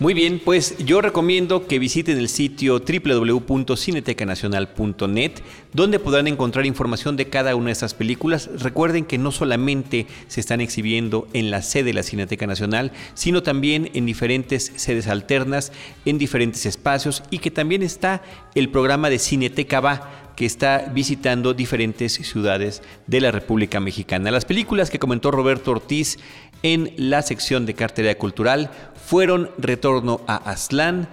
Muy 0.00 0.14
bien, 0.14 0.40
pues 0.44 0.78
yo 0.78 1.00
recomiendo 1.00 1.66
que 1.66 1.80
visiten 1.80 2.18
el 2.18 2.28
sitio 2.28 2.78
www.cinetecanacional.net, 2.78 5.32
donde 5.72 5.98
podrán 5.98 6.28
encontrar 6.28 6.66
información 6.66 7.16
de 7.16 7.28
cada 7.28 7.56
una 7.56 7.66
de 7.66 7.72
estas 7.72 7.94
películas. 7.94 8.48
Recuerden 8.60 9.04
que 9.04 9.18
no 9.18 9.32
solamente 9.32 10.06
se 10.28 10.38
están 10.38 10.60
exhibiendo 10.60 11.26
en 11.32 11.50
la 11.50 11.62
sede 11.62 11.86
de 11.86 11.94
la 11.94 12.04
Cineteca 12.04 12.46
Nacional, 12.46 12.92
sino 13.14 13.42
también 13.42 13.90
en 13.92 14.06
diferentes 14.06 14.70
sedes 14.76 15.08
alternas, 15.08 15.72
en 16.04 16.18
diferentes 16.18 16.64
espacios, 16.64 17.24
y 17.30 17.38
que 17.38 17.50
también 17.50 17.82
está 17.82 18.22
el 18.54 18.68
programa 18.68 19.10
de 19.10 19.18
Cineteca 19.18 19.80
Va 19.80 20.27
que 20.38 20.46
está 20.46 20.88
visitando 20.94 21.52
diferentes 21.52 22.12
ciudades 22.12 22.80
de 23.08 23.20
la 23.20 23.32
República 23.32 23.80
Mexicana. 23.80 24.30
Las 24.30 24.44
películas 24.44 24.88
que 24.88 25.00
comentó 25.00 25.32
Roberto 25.32 25.72
Ortiz 25.72 26.16
en 26.62 26.92
la 26.96 27.22
sección 27.22 27.66
de 27.66 27.74
cartera 27.74 28.14
cultural 28.14 28.70
fueron 29.04 29.50
Retorno 29.58 30.20
a 30.28 30.36
Aztlán 30.36 31.08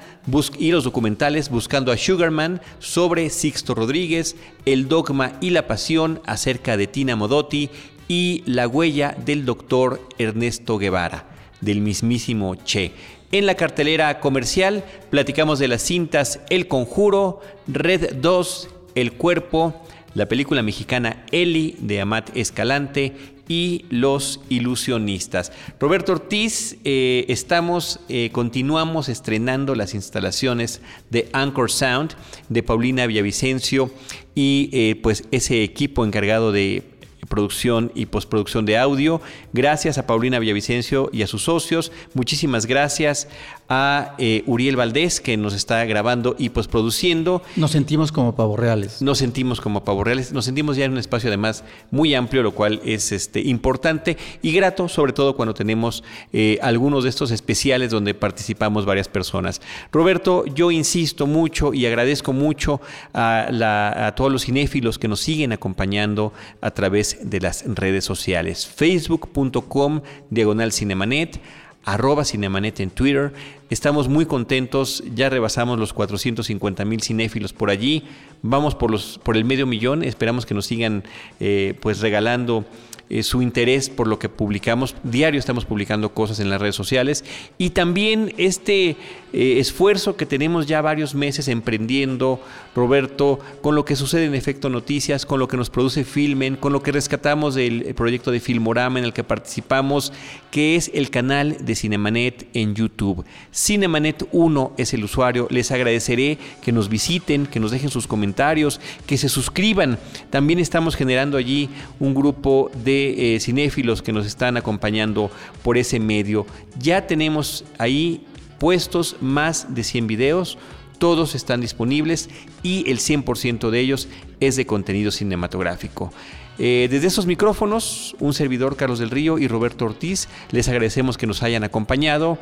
y 0.60 0.72
los 0.72 0.84
documentales 0.84 1.50
Buscando 1.50 1.92
a 1.92 1.98
Sugarman 1.98 2.62
sobre 2.78 3.32
Sixto 3.32 3.74
Rodríguez, 3.74 4.36
El 4.68 4.88
dogma 4.88 5.32
y 5.42 5.50
la 5.50 5.66
pasión 5.66 6.22
acerca 6.28 6.78
de 6.78 6.86
Tina 6.86 7.16
Modotti 7.16 7.72
y 8.08 8.44
La 8.46 8.68
huella 8.68 9.18
del 9.26 9.44
doctor 9.44 10.08
Ernesto 10.20 10.78
Guevara, 10.78 11.26
del 11.62 11.82
mismísimo 11.82 12.54
Che. 12.64 12.92
En 13.32 13.48
la 13.48 13.56
cartelera 13.56 14.20
comercial 14.20 14.84
platicamos 15.10 15.58
de 15.58 15.68
las 15.68 15.82
cintas 15.82 16.42
El 16.52 16.68
Conjuro, 16.68 17.42
Red 17.68 18.18
2, 18.18 18.70
el 18.96 19.14
Cuerpo, 19.14 19.86
la 20.14 20.28
película 20.28 20.64
mexicana 20.64 21.26
Eli 21.32 21.76
de 21.80 22.02
Amat 22.02 22.36
Escalante 22.36 23.14
y 23.48 23.86
Los 23.90 24.42
Ilusionistas. 24.50 25.52
Roberto 25.80 26.14
Ortiz, 26.14 26.78
eh, 26.84 27.26
estamos, 27.28 28.00
eh, 28.10 28.30
continuamos 28.32 29.10
estrenando 29.10 29.76
las 29.76 29.94
instalaciones 29.94 30.82
de 31.12 31.30
Anchor 31.34 31.70
Sound 31.70 32.16
de 32.50 32.64
Paulina 32.64 33.06
Villavicencio 33.06 33.92
y 34.34 34.70
eh, 34.74 35.00
pues 35.02 35.26
ese 35.32 35.64
equipo 35.64 36.06
encargado 36.06 36.52
de 36.52 36.84
producción 37.26 37.92
y 37.96 38.06
postproducción 38.06 38.66
de 38.66 38.78
audio. 38.78 39.22
Gracias 39.54 39.98
a 39.98 40.08
Paulina 40.08 40.40
Villavicencio 40.40 41.10
y 41.12 41.24
a 41.24 41.28
sus 41.28 41.44
socios. 41.44 41.92
Muchísimas 42.14 42.66
gracias 42.66 43.28
a 43.70 44.16
eh, 44.18 44.44
Uriel 44.46 44.76
Valdés, 44.76 45.20
que 45.20 45.38
nos 45.38 45.54
está 45.54 45.84
grabando 45.86 46.36
y 46.38 46.50
postproduciendo. 46.50 47.42
Nos 47.56 47.72
sentimos 47.72 48.12
como 48.12 48.36
pavos 48.36 48.60
reales. 48.60 49.02
Nos 49.02 49.18
sentimos 49.18 49.62
como 49.62 49.84
pavos 49.84 50.06
reales. 50.06 50.32
Nos 50.34 50.46
sentimos 50.46 50.78
ya 50.78 50.86
en 50.86 50.92
un 50.92 50.98
espacio 50.98 51.30
además 51.30 51.64
muy 51.92 52.14
amplio, 52.14 52.44
lo 52.44 52.54
cual 52.54 52.82
es 52.86 53.12
este, 53.12 53.42
importante 53.42 54.18
y 54.42 54.52
grato, 54.52 54.88
sobre 54.88 55.14
todo 55.14 55.36
cuando 55.36 55.54
tenemos 55.54 56.04
eh, 56.32 56.60
algunos 56.62 57.04
de 57.04 57.10
estos 57.10 57.32
especiales 57.32 57.90
donde 57.90 58.14
participamos 58.14 58.86
varias 58.86 59.08
personas. 59.08 59.62
Roberto, 59.92 60.46
yo 60.46 60.72
insisto 60.72 61.26
mucho 61.28 61.74
y 61.74 61.86
agradezco 61.86 62.34
mucho 62.34 62.82
a, 63.14 64.08
a 64.08 64.16
todos 64.16 64.32
los 64.32 64.46
cinéfilos 64.46 65.00
que 65.00 65.08
nos 65.08 65.22
siguen 65.22 65.54
acompañando 65.54 66.34
a 66.62 66.72
través 66.72 67.18
de 67.24 67.42
las 67.42 67.64
redes 67.68 68.06
sociales. 68.06 68.68
Facebook.com 68.68 70.02
diagonal 70.30 70.72
cinemanet 70.72 71.40
arroba 71.86 72.26
Cinemanet 72.26 72.80
en 72.82 72.90
Twitter. 72.90 73.34
Estamos 73.70 74.10
muy 74.10 74.26
contentos, 74.26 75.04
ya 75.16 75.30
rebasamos 75.30 75.80
los 75.80 75.94
450 75.94 76.84
mil 76.84 77.02
cinéfilos 77.02 77.54
por 77.54 77.70
allí. 77.70 78.04
Vamos 78.42 78.76
por, 78.76 78.92
los, 78.92 79.20
por 79.24 79.38
el 79.38 79.46
medio 79.46 79.66
millón, 79.66 80.04
esperamos 80.04 80.46
que 80.46 80.54
nos 80.54 80.66
sigan 80.66 81.04
eh, 81.40 81.76
pues 81.80 82.00
regalando 82.00 82.66
eh, 83.08 83.22
su 83.22 83.44
interés 83.44 83.92
por 83.92 84.08
lo 84.08 84.18
que 84.18 84.30
publicamos. 84.30 84.96
Diario 85.04 85.40
estamos 85.40 85.64
publicando 85.66 86.10
cosas 86.16 86.40
en 86.40 86.50
las 86.50 86.60
redes 86.60 86.76
sociales 86.76 87.24
y 87.60 87.70
también 87.70 88.34
este 88.38 88.98
eh, 89.32 89.60
esfuerzo 89.60 90.16
que 90.16 90.26
tenemos 90.26 90.66
ya 90.66 90.82
varios 90.82 91.14
meses 91.14 91.48
emprendiendo, 91.48 92.42
Roberto, 92.76 93.40
con 93.62 93.76
lo 93.76 93.86
que 93.86 93.96
sucede 93.96 94.26
en 94.26 94.34
Efecto 94.34 94.70
Noticias, 94.70 95.28
con 95.28 95.40
lo 95.40 95.48
que 95.48 95.56
nos 95.56 95.70
produce 95.70 96.04
Filmen, 96.04 96.56
con 96.56 96.74
lo 96.74 96.82
que 96.82 96.92
rescatamos 96.92 97.54
del 97.54 97.94
proyecto 97.94 98.32
de 98.32 98.40
Filmorama 98.40 98.98
en 98.98 99.06
el 99.06 99.14
que 99.14 99.24
participamos, 99.24 100.12
que 100.50 100.76
es 100.76 100.90
el 100.92 101.12
canal 101.12 101.64
de 101.64 101.75
Cinemanet 101.76 102.48
en 102.54 102.76
YouTube. 102.76 103.26
Cinemanet 103.54 104.28
1 104.32 104.74
es 104.78 104.94
el 104.94 105.04
usuario. 105.04 105.48
Les 105.50 105.72
agradeceré 105.72 106.38
que 106.62 106.72
nos 106.72 106.90
visiten, 106.90 107.46
que 107.46 107.60
nos 107.60 107.72
dejen 107.72 107.90
sus 107.90 108.08
comentarios, 108.08 108.80
que 109.06 109.18
se 109.18 109.30
suscriban. 109.30 109.98
También 110.30 110.60
estamos 110.60 110.96
generando 110.96 111.38
allí 111.38 111.70
un 112.00 112.14
grupo 112.14 112.72
de 112.84 113.36
eh, 113.36 113.40
cinéfilos 113.40 114.02
que 114.02 114.14
nos 114.14 114.26
están 114.26 114.58
acompañando 114.58 115.32
por 115.64 115.78
ese 115.78 116.00
medio. 116.00 116.46
Ya 116.80 117.08
tenemos 117.08 117.66
ahí 117.78 118.26
puestos 118.60 119.18
más 119.22 119.74
de 119.76 119.84
100 119.84 120.08
videos, 120.08 120.58
todos 120.98 121.36
están 121.36 121.62
disponibles 121.62 122.30
y 122.64 122.90
el 122.90 123.00
100% 123.00 123.70
de 123.70 123.80
ellos 123.80 124.08
es 124.40 124.56
de 124.56 124.66
contenido 124.66 125.12
cinematográfico. 125.12 126.12
Eh, 126.58 126.88
desde 126.90 127.08
esos 127.08 127.26
micrófonos, 127.26 128.16
un 128.20 128.34
servidor 128.34 128.76
Carlos 128.76 129.00
del 129.00 129.10
Río 129.10 129.38
y 129.38 129.48
Roberto 129.48 129.86
Ortiz 129.86 130.28
les 130.52 130.68
agradecemos 130.70 131.18
que 131.18 131.28
nos 131.28 131.44
hayan 131.44 131.64
acompañado 131.64 132.38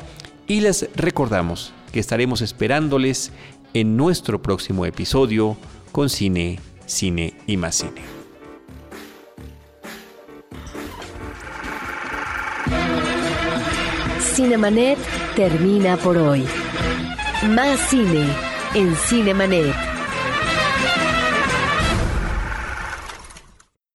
y 0.46 0.60
les 0.60 0.88
recordamos 0.94 1.72
que 1.92 2.00
estaremos 2.00 2.40
esperándoles 2.40 3.32
en 3.72 3.96
nuestro 3.96 4.40
próximo 4.40 4.86
episodio 4.86 5.56
con 5.92 6.08
Cine, 6.08 6.60
Cine 6.86 7.36
y 7.46 7.56
más 7.56 7.76
Cine. 7.76 8.02
Cinemanet 14.34 14.98
termina 15.36 15.96
por 15.96 16.16
hoy. 16.16 16.44
Más 17.50 17.78
cine 17.88 18.26
en 18.74 18.94
Cinemanet. 18.96 19.93